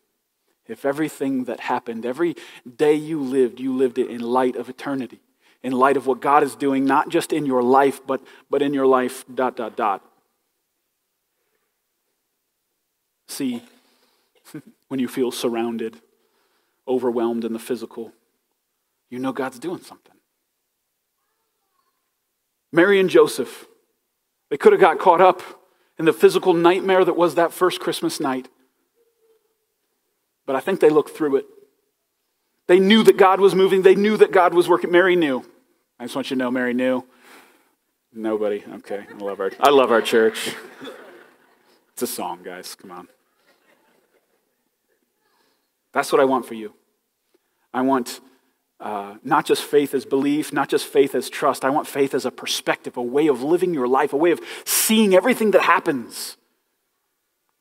if 0.68 0.84
everything 0.84 1.44
that 1.44 1.60
happened, 1.60 2.04
every 2.04 2.36
day 2.76 2.94
you 2.94 3.20
lived, 3.20 3.60
you 3.60 3.76
lived 3.76 3.98
it 3.98 4.10
in 4.10 4.20
light 4.20 4.56
of 4.56 4.68
eternity, 4.68 5.20
in 5.62 5.72
light 5.72 5.96
of 5.96 6.06
what 6.06 6.20
God 6.20 6.42
is 6.42 6.56
doing, 6.56 6.84
not 6.84 7.08
just 7.08 7.32
in 7.32 7.46
your 7.46 7.62
life, 7.62 8.00
but, 8.06 8.20
but 8.50 8.62
in 8.62 8.74
your 8.74 8.86
life, 8.86 9.24
dot, 9.32 9.56
dot, 9.56 9.76
dot. 9.76 10.02
See, 13.28 13.62
when 14.88 15.00
you 15.00 15.08
feel 15.08 15.30
surrounded, 15.30 16.00
overwhelmed 16.88 17.44
in 17.44 17.52
the 17.52 17.58
physical, 17.58 18.12
you 19.08 19.18
know 19.18 19.32
God's 19.32 19.58
doing 19.58 19.80
something. 19.80 20.14
Mary 22.72 22.98
and 22.98 23.08
Joseph, 23.08 23.66
they 24.50 24.56
could 24.56 24.72
have 24.72 24.80
got 24.80 24.98
caught 24.98 25.20
up 25.20 25.42
in 25.98 26.04
the 26.04 26.12
physical 26.12 26.52
nightmare 26.52 27.04
that 27.04 27.16
was 27.16 27.34
that 27.34 27.52
first 27.52 27.80
Christmas 27.80 28.20
night. 28.20 28.48
But 30.44 30.56
I 30.56 30.60
think 30.60 30.80
they 30.80 30.90
looked 30.90 31.10
through 31.10 31.36
it. 31.36 31.46
They 32.66 32.78
knew 32.78 33.02
that 33.04 33.16
God 33.16 33.40
was 33.40 33.54
moving, 33.54 33.82
they 33.82 33.94
knew 33.94 34.16
that 34.16 34.32
God 34.32 34.54
was 34.54 34.68
working. 34.68 34.90
Mary 34.90 35.16
knew. 35.16 35.44
I 35.98 36.04
just 36.04 36.14
want 36.14 36.30
you 36.30 36.36
to 36.36 36.38
know 36.38 36.50
Mary 36.50 36.74
knew. 36.74 37.04
Nobody. 38.12 38.62
Okay. 38.76 39.06
I 39.08 39.18
love 39.18 39.40
our 39.40 39.50
I 39.60 39.70
love 39.70 39.90
our 39.90 40.02
church. 40.02 40.54
It's 41.92 42.02
a 42.02 42.06
song, 42.06 42.40
guys. 42.42 42.74
Come 42.74 42.90
on. 42.90 43.08
That's 45.92 46.12
what 46.12 46.20
I 46.20 46.24
want 46.24 46.44
for 46.46 46.54
you. 46.54 46.74
I 47.72 47.82
want 47.82 48.20
uh, 48.78 49.14
not 49.24 49.46
just 49.46 49.62
faith 49.62 49.94
as 49.94 50.04
belief, 50.04 50.52
not 50.52 50.68
just 50.68 50.86
faith 50.86 51.14
as 51.14 51.30
trust. 51.30 51.64
I 51.64 51.70
want 51.70 51.86
faith 51.86 52.14
as 52.14 52.26
a 52.26 52.30
perspective, 52.30 52.96
a 52.96 53.02
way 53.02 53.26
of 53.26 53.42
living 53.42 53.72
your 53.72 53.88
life, 53.88 54.12
a 54.12 54.16
way 54.16 54.30
of 54.30 54.40
seeing 54.64 55.14
everything 55.14 55.52
that 55.52 55.62
happens 55.62 56.36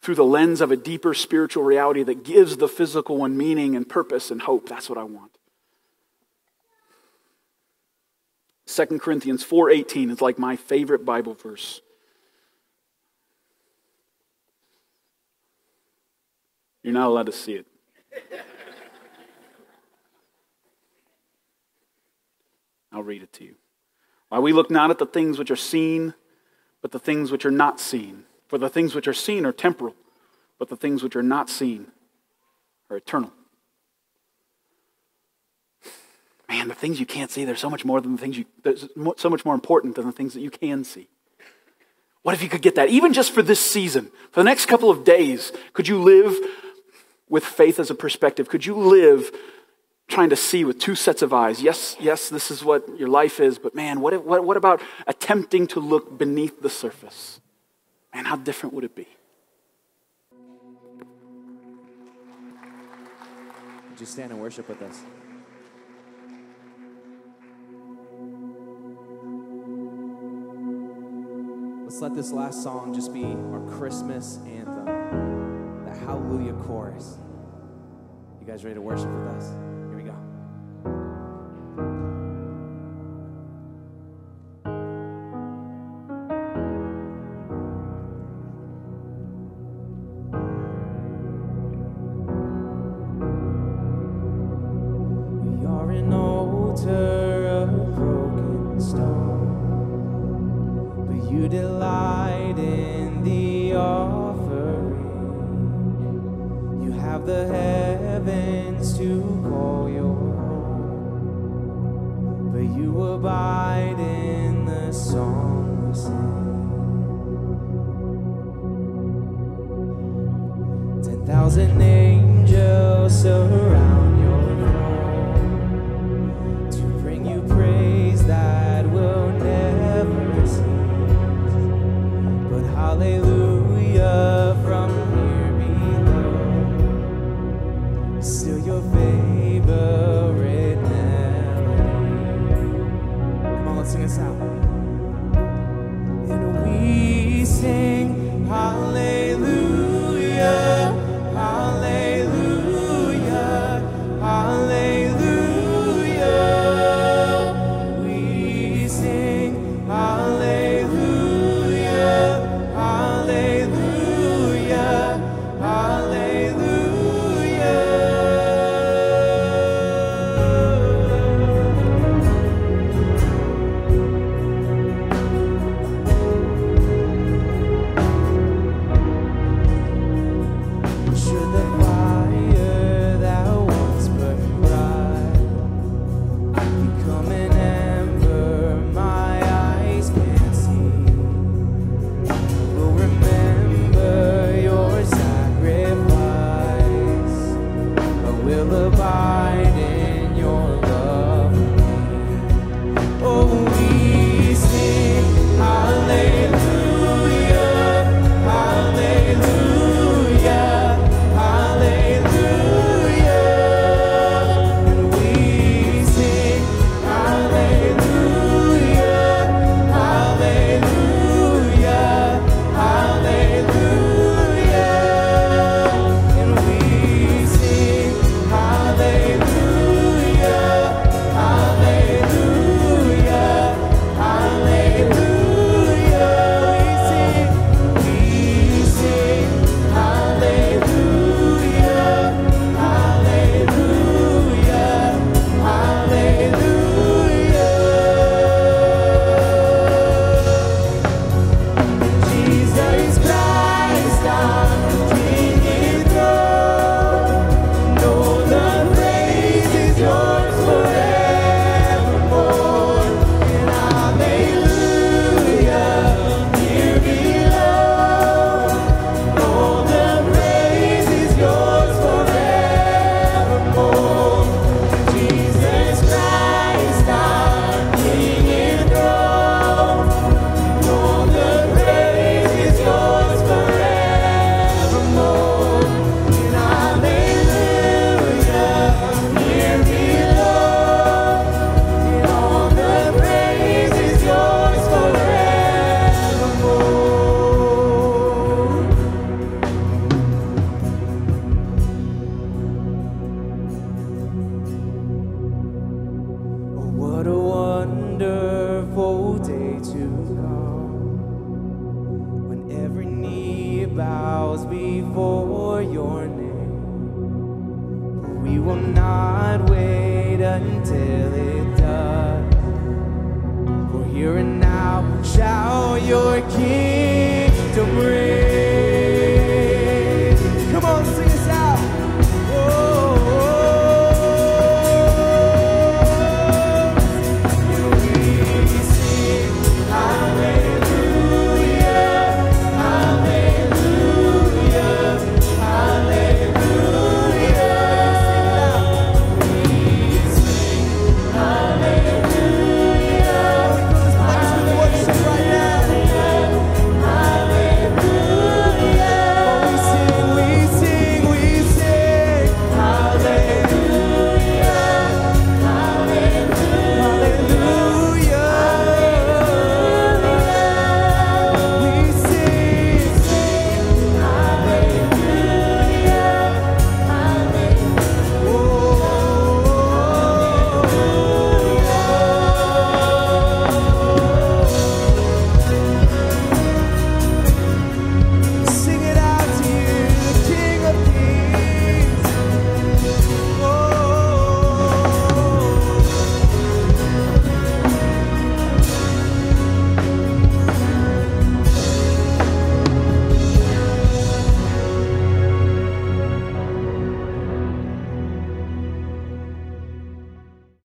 through 0.01 0.15
the 0.15 0.25
lens 0.25 0.61
of 0.61 0.71
a 0.71 0.75
deeper 0.75 1.13
spiritual 1.13 1.63
reality 1.63 2.03
that 2.03 2.23
gives 2.23 2.57
the 2.57 2.67
physical 2.67 3.17
one 3.17 3.37
meaning 3.37 3.75
and 3.75 3.87
purpose 3.87 4.29
and 4.29 4.41
hope. 4.41 4.67
That's 4.67 4.89
what 4.89 4.97
I 4.99 5.03
want. 5.03 5.31
2 8.67 8.99
Corinthians 8.99 9.43
4:18 9.43 10.11
is 10.11 10.21
like 10.21 10.37
my 10.37 10.55
favorite 10.55 11.05
Bible 11.05 11.33
verse. 11.33 11.81
You're 16.83 16.93
not 16.93 17.07
allowed 17.07 17.25
to 17.27 17.31
see 17.31 17.53
it. 17.53 17.65
I'll 22.95 23.03
read 23.03 23.21
it 23.21 23.33
to 23.33 23.43
you. 23.43 23.55
Why 24.29 24.39
we 24.39 24.53
look 24.53 24.71
not 24.71 24.89
at 24.89 24.99
the 24.99 25.05
things 25.05 25.37
which 25.37 25.51
are 25.51 25.57
seen, 25.57 26.13
but 26.81 26.91
the 26.91 26.99
things 26.99 27.29
which 27.29 27.45
are 27.45 27.51
not 27.51 27.79
seen. 27.79 28.23
For 28.47 28.57
the 28.57 28.69
things 28.69 28.95
which 28.95 29.07
are 29.07 29.13
seen 29.13 29.45
are 29.45 29.51
temporal, 29.51 29.95
but 30.57 30.69
the 30.69 30.77
things 30.77 31.03
which 31.03 31.15
are 31.15 31.23
not 31.23 31.49
seen 31.49 31.87
are 32.89 32.95
eternal. 32.95 33.33
Man, 36.47 36.69
the 36.69 36.75
things 36.75 36.99
you 36.99 37.05
can't 37.05 37.29
see, 37.29 37.43
they're 37.43 37.55
so 37.55 37.69
much 37.69 37.83
more 37.83 37.99
than 37.99 38.15
the 38.15 38.21
things 38.21 38.37
you, 38.37 38.45
so 39.17 39.29
much 39.29 39.43
more 39.43 39.55
important 39.55 39.95
than 39.95 40.05
the 40.05 40.11
things 40.13 40.33
that 40.33 40.41
you 40.41 40.51
can 40.51 40.83
see. 40.85 41.09
What 42.21 42.33
if 42.33 42.41
you 42.41 42.49
could 42.49 42.61
get 42.61 42.75
that? 42.75 42.89
Even 42.89 43.13
just 43.13 43.31
for 43.31 43.41
this 43.41 43.59
season, 43.59 44.09
for 44.31 44.39
the 44.39 44.45
next 44.45 44.67
couple 44.67 44.89
of 44.89 45.03
days, 45.03 45.51
could 45.73 45.87
you 45.87 46.01
live 46.01 46.33
with 47.27 47.43
faith 47.43 47.77
as 47.77 47.89
a 47.89 47.95
perspective? 47.95 48.47
Could 48.47 48.65
you 48.65 48.75
live 48.75 49.31
trying 50.07 50.29
to 50.29 50.35
see 50.35 50.63
with 50.63 50.79
two 50.79 50.95
sets 50.95 51.21
of 51.21 51.33
eyes? 51.33 51.61
Yes, 51.61 51.95
yes, 51.99 52.29
this 52.29 52.51
is 52.51 52.63
what 52.63 52.97
your 52.97 53.09
life 53.09 53.39
is, 53.39 53.57
but 53.57 53.75
man, 53.75 54.01
what, 54.01 54.25
what, 54.25 54.43
what 54.43 54.57
about 54.57 54.81
attempting 55.07 55.67
to 55.67 55.79
look 55.79 56.17
beneath 56.17 56.61
the 56.61 56.69
surface? 56.69 57.41
Man, 58.13 58.25
how 58.25 58.35
different 58.35 58.73
would 58.73 58.83
it 58.83 58.95
be? 58.95 59.07
Would 63.89 63.99
you 63.99 64.05
stand 64.05 64.31
and 64.31 64.41
worship 64.41 64.67
with 64.67 64.81
us? 64.81 65.03
Let's 71.95 72.01
let 72.01 72.13
this 72.13 72.33
last 72.33 72.61
song 72.61 72.93
just 72.93 73.13
be 73.13 73.23
our 73.23 73.65
Christmas 73.77 74.39
anthem 74.47 75.85
the 75.85 75.95
hallelujah 75.97 76.51
chorus. 76.51 77.17
You 78.41 78.45
guys 78.45 78.65
ready 78.65 78.75
to 78.75 78.81
worship 78.81 79.09
with 79.09 79.27
us? 79.27 79.74